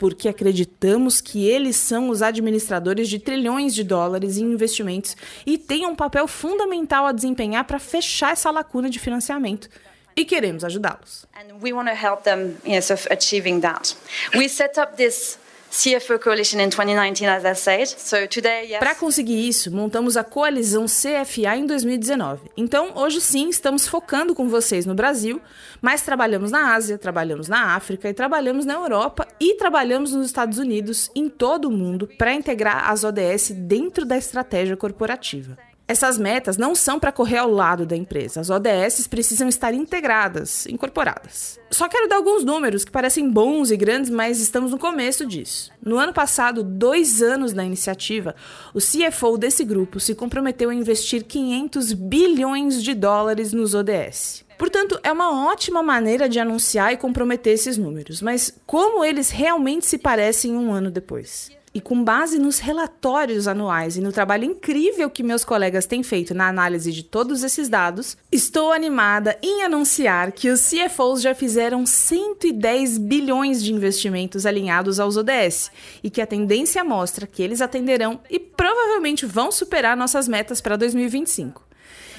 Porque 0.01 0.31
acreditamos 0.31 1.21
que 1.21 1.47
eles 1.47 1.77
são 1.77 2.09
os 2.09 2.23
administradores 2.23 3.07
de 3.07 3.19
trilhões 3.19 3.75
de 3.75 3.85
dólares 3.85 4.39
em 4.39 4.45
investimentos 4.45 5.15
e 5.45 5.59
têm 5.59 5.85
um 5.85 5.95
papel 5.95 6.27
fundamental 6.27 7.07
a 7.07 7.13
desempenhar 7.13 7.65
para 7.65 7.79
fechar 7.79 8.33
essa 8.33 8.51
lacuna 8.51 8.89
de 8.89 8.99
financiamento. 8.99 9.69
E 10.17 10.25
queremos 10.25 10.65
ajudá-los. 10.65 11.27
And 11.35 11.63
we 11.63 11.75
want 11.75 11.91
to 11.91 11.95
help 11.95 12.23
them 12.23 12.57
yes, 12.67 12.91
achieving 12.91 13.61
that. 13.61 13.95
We 14.35 14.49
set 14.49 14.79
up 14.79 14.97
this 14.97 15.39
CFO 15.71 16.19
Coalition 16.19 16.59
in 16.61 16.69
2019, 16.69 17.27
as 17.27 17.45
I 17.45 17.55
said. 17.55 17.87
So 17.87 18.27
today, 18.27 18.73
yes. 18.73 18.81
Para 18.81 18.95
conseguir 18.95 19.49
isso, 19.49 19.71
montamos 19.71 20.17
a 20.17 20.25
coalizão 20.25 20.87
CFA 20.87 21.57
em 21.57 21.65
2019. 21.65 22.51
Então, 22.57 22.91
hoje 22.97 23.21
sim, 23.21 23.49
estamos 23.49 23.87
focando 23.87 24.35
com 24.35 24.49
vocês 24.49 24.85
no 24.85 24.95
Brasil, 24.95 25.41
mas 25.81 26.03
trabalhamos 26.03 26.51
na 26.51 26.75
Ásia, 26.75 26.99
trabalhamos 26.99 27.47
na 27.47 27.77
África 27.77 28.09
e 28.09 28.13
trabalhamos 28.13 28.67
na 28.67 28.75
Europa 28.75 29.29
e 29.39 29.55
trabalhamos 29.55 30.13
nos 30.13 30.27
Estados 30.27 30.59
Unidos, 30.59 31.09
em 31.15 31.29
todo 31.29 31.67
o 31.67 31.71
mundo, 31.71 32.09
para 32.19 32.35
integrar 32.35 32.91
as 32.91 33.05
ODS 33.05 33.53
dentro 33.53 34.05
da 34.05 34.17
estratégia 34.17 34.77
corporativa. 34.77 35.57
Essas 35.91 36.19
metas 36.19 36.57
não 36.57 36.73
são 36.73 37.01
para 37.01 37.11
correr 37.11 37.39
ao 37.39 37.51
lado 37.51 37.85
da 37.85 37.97
empresa. 37.97 38.41
As 38.41 38.49
ODS 38.49 39.09
precisam 39.09 39.49
estar 39.49 39.75
integradas, 39.75 40.65
incorporadas. 40.67 41.59
Só 41.69 41.89
quero 41.89 42.07
dar 42.07 42.15
alguns 42.15 42.45
números 42.45 42.85
que 42.85 42.93
parecem 42.93 43.29
bons 43.29 43.73
e 43.73 43.77
grandes, 43.77 44.09
mas 44.09 44.39
estamos 44.41 44.71
no 44.71 44.79
começo 44.79 45.27
disso. 45.27 45.73
No 45.85 45.99
ano 45.99 46.12
passado, 46.12 46.62
dois 46.62 47.21
anos 47.21 47.53
da 47.53 47.65
iniciativa, 47.65 48.37
o 48.73 48.79
CFO 48.79 49.37
desse 49.37 49.65
grupo 49.65 49.99
se 49.99 50.15
comprometeu 50.15 50.71
a 50.71 50.75
investir 50.75 51.25
500 51.25 51.93
bilhões 51.93 52.81
de 52.81 52.95
dólares 52.95 53.53
nos 53.53 53.75
ODS. 53.75 54.45
Portanto, 54.57 54.97
é 55.03 55.11
uma 55.11 55.51
ótima 55.51 55.83
maneira 55.83 56.29
de 56.29 56.39
anunciar 56.39 56.93
e 56.93 56.99
comprometer 56.99 57.55
esses 57.55 57.77
números, 57.77 58.23
mas 58.23 58.57
como 58.65 59.05
eles 59.05 59.31
realmente 59.31 59.87
se 59.87 59.99
parecem 59.99 60.57
um 60.57 60.73
ano 60.73 60.89
depois? 60.89 61.51
E 61.73 61.81
com 61.81 62.03
base 62.03 62.37
nos 62.37 62.59
relatórios 62.59 63.47
anuais 63.47 63.97
e 63.97 64.01
no 64.01 64.11
trabalho 64.11 64.45
incrível 64.45 65.09
que 65.09 65.23
meus 65.23 65.45
colegas 65.45 65.87
têm 65.87 66.03
feito 66.03 66.35
na 66.35 66.49
análise 66.49 66.91
de 66.91 67.05
todos 67.05 67.45
esses 67.45 67.69
dados, 67.69 68.17
estou 68.33 68.73
animada 68.73 69.39
em 69.41 69.63
anunciar 69.63 70.33
que 70.33 70.51
os 70.51 70.69
CFOs 70.69 71.23
já 71.23 71.33
fizeram 71.33 71.87
110 71.87 72.99
bilhões 72.99 73.63
de 73.63 73.73
investimentos 73.73 74.47
alinhados 74.47 74.99
aos 74.99 75.17
ODS 75.17 75.71
e 76.03 76.11
que 76.11 76.21
a 76.21 76.27
tendência 76.27 76.83
mostra 76.83 77.25
que 77.25 77.41
eles 77.41 77.61
atenderão 77.61 78.19
e 78.29 78.41
provavelmente 78.41 79.25
vão 79.25 79.53
superar 79.53 79.97
nossas 79.97 80.27
metas 80.27 80.61
para 80.61 80.75
2025. 80.75 81.65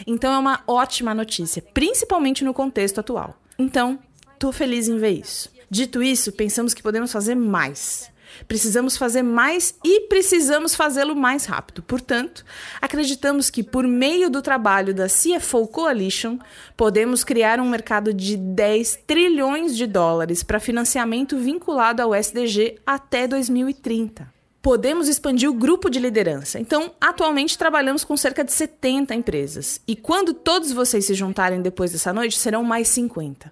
Então 0.07 0.33
é 0.33 0.37
uma 0.37 0.63
ótima 0.65 1.13
notícia, 1.13 1.61
principalmente 1.73 2.45
no 2.45 2.53
contexto 2.53 2.99
atual. 2.99 3.35
Então, 3.59 3.99
estou 4.33 4.53
feliz 4.53 4.87
em 4.87 4.97
ver 4.97 5.11
isso. 5.11 5.51
Dito 5.69 6.01
isso, 6.01 6.31
pensamos 6.31 6.73
que 6.73 6.81
podemos 6.81 7.11
fazer 7.11 7.35
mais. 7.35 8.09
Precisamos 8.47 8.97
fazer 8.97 9.21
mais 9.21 9.75
e 9.83 10.01
precisamos 10.07 10.75
fazê-lo 10.75 11.15
mais 11.15 11.45
rápido. 11.45 11.83
Portanto, 11.83 12.45
acreditamos 12.81 13.49
que, 13.49 13.63
por 13.63 13.87
meio 13.87 14.29
do 14.29 14.41
trabalho 14.41 14.93
da 14.93 15.07
CFO 15.07 15.67
Coalition, 15.67 16.37
podemos 16.75 17.23
criar 17.23 17.59
um 17.59 17.69
mercado 17.69 18.13
de 18.13 18.37
10 18.37 18.99
trilhões 19.07 19.75
de 19.75 19.85
dólares 19.85 20.43
para 20.43 20.59
financiamento 20.59 21.37
vinculado 21.37 22.01
ao 22.01 22.15
SDG 22.15 22.79
até 22.85 23.27
2030 23.27 24.30
podemos 24.61 25.07
expandir 25.07 25.49
o 25.49 25.53
grupo 25.53 25.89
de 25.89 25.99
liderança. 25.99 26.59
Então, 26.59 26.91
atualmente 27.01 27.57
trabalhamos 27.57 28.03
com 28.03 28.15
cerca 28.15 28.43
de 28.43 28.51
70 28.51 29.15
empresas. 29.15 29.81
E 29.87 29.95
quando 29.95 30.33
todos 30.33 30.71
vocês 30.71 31.05
se 31.05 31.13
juntarem 31.15 31.61
depois 31.61 31.91
dessa 31.91 32.13
noite, 32.13 32.37
serão 32.37 32.63
mais 32.63 32.87
50. 32.89 33.51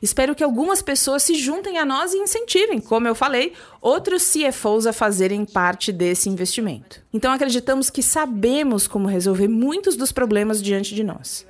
Espero 0.00 0.34
que 0.34 0.42
algumas 0.42 0.80
pessoas 0.80 1.22
se 1.22 1.34
juntem 1.34 1.78
a 1.78 1.84
nós 1.84 2.14
e 2.14 2.18
incentivem, 2.18 2.80
como 2.80 3.06
eu 3.06 3.14
falei, 3.14 3.52
outros 3.80 4.32
CFOs 4.32 4.86
a 4.86 4.92
fazerem 4.92 5.44
parte 5.44 5.92
desse 5.92 6.30
investimento. 6.30 7.02
Então, 7.12 7.32
acreditamos 7.32 7.90
que 7.90 8.02
sabemos 8.02 8.88
como 8.88 9.08
resolver 9.08 9.48
muitos 9.48 9.96
dos 9.96 10.10
problemas 10.10 10.62
diante 10.62 10.94
de 10.94 11.04
nós. 11.04 11.46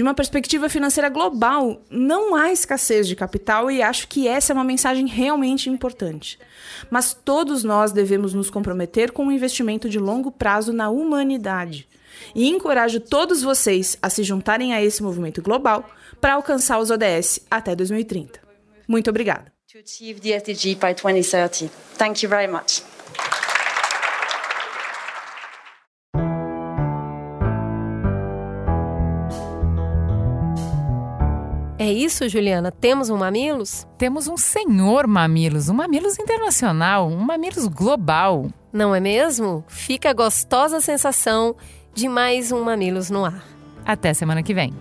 De 0.00 0.02
uma 0.02 0.14
perspectiva 0.14 0.70
financeira 0.70 1.10
global, 1.10 1.82
não 1.90 2.34
há 2.34 2.50
escassez 2.50 3.06
de 3.06 3.14
capital 3.14 3.70
e 3.70 3.82
acho 3.82 4.08
que 4.08 4.26
essa 4.26 4.50
é 4.50 4.54
uma 4.54 4.64
mensagem 4.64 5.06
realmente 5.06 5.68
importante. 5.68 6.38
Mas 6.88 7.12
todos 7.12 7.62
nós 7.64 7.92
devemos 7.92 8.32
nos 8.32 8.48
comprometer 8.48 9.12
com 9.12 9.26
um 9.26 9.30
investimento 9.30 9.90
de 9.90 9.98
longo 9.98 10.32
prazo 10.32 10.72
na 10.72 10.88
humanidade. 10.88 11.86
E 12.34 12.48
encorajo 12.48 12.98
todos 12.98 13.42
vocês 13.42 13.98
a 14.00 14.08
se 14.08 14.22
juntarem 14.22 14.72
a 14.72 14.82
esse 14.82 15.02
movimento 15.02 15.42
global 15.42 15.84
para 16.18 16.32
alcançar 16.32 16.78
os 16.78 16.90
ODS 16.90 17.40
até 17.50 17.76
2030. 17.76 18.40
Muito 18.88 19.10
obrigada. 19.10 19.52
To 19.70 19.80
achieve 19.84 20.18
the 20.18 20.30
SDG 20.30 20.76
by 20.76 20.94
2030. 20.94 21.70
Thank 21.98 22.24
you 22.24 22.30
very 22.30 22.50
much. 22.50 22.82
É 31.90 31.92
isso, 31.92 32.28
Juliana? 32.28 32.70
Temos 32.70 33.10
um 33.10 33.16
Mamilos? 33.16 33.84
Temos 33.98 34.28
um 34.28 34.36
senhor 34.36 35.08
Mamilos, 35.08 35.68
um 35.68 35.74
Mamilos 35.74 36.20
internacional, 36.20 37.08
um 37.08 37.18
Mamilos 37.18 37.66
global. 37.66 38.48
Não 38.72 38.94
é 38.94 39.00
mesmo? 39.00 39.64
Fica 39.66 40.10
a 40.10 40.12
gostosa 40.12 40.80
sensação 40.80 41.56
de 41.92 42.08
mais 42.08 42.52
um 42.52 42.62
Mamilos 42.62 43.10
no 43.10 43.24
ar. 43.24 43.44
Até 43.84 44.14
semana 44.14 44.40
que 44.40 44.54
vem. 44.54 44.72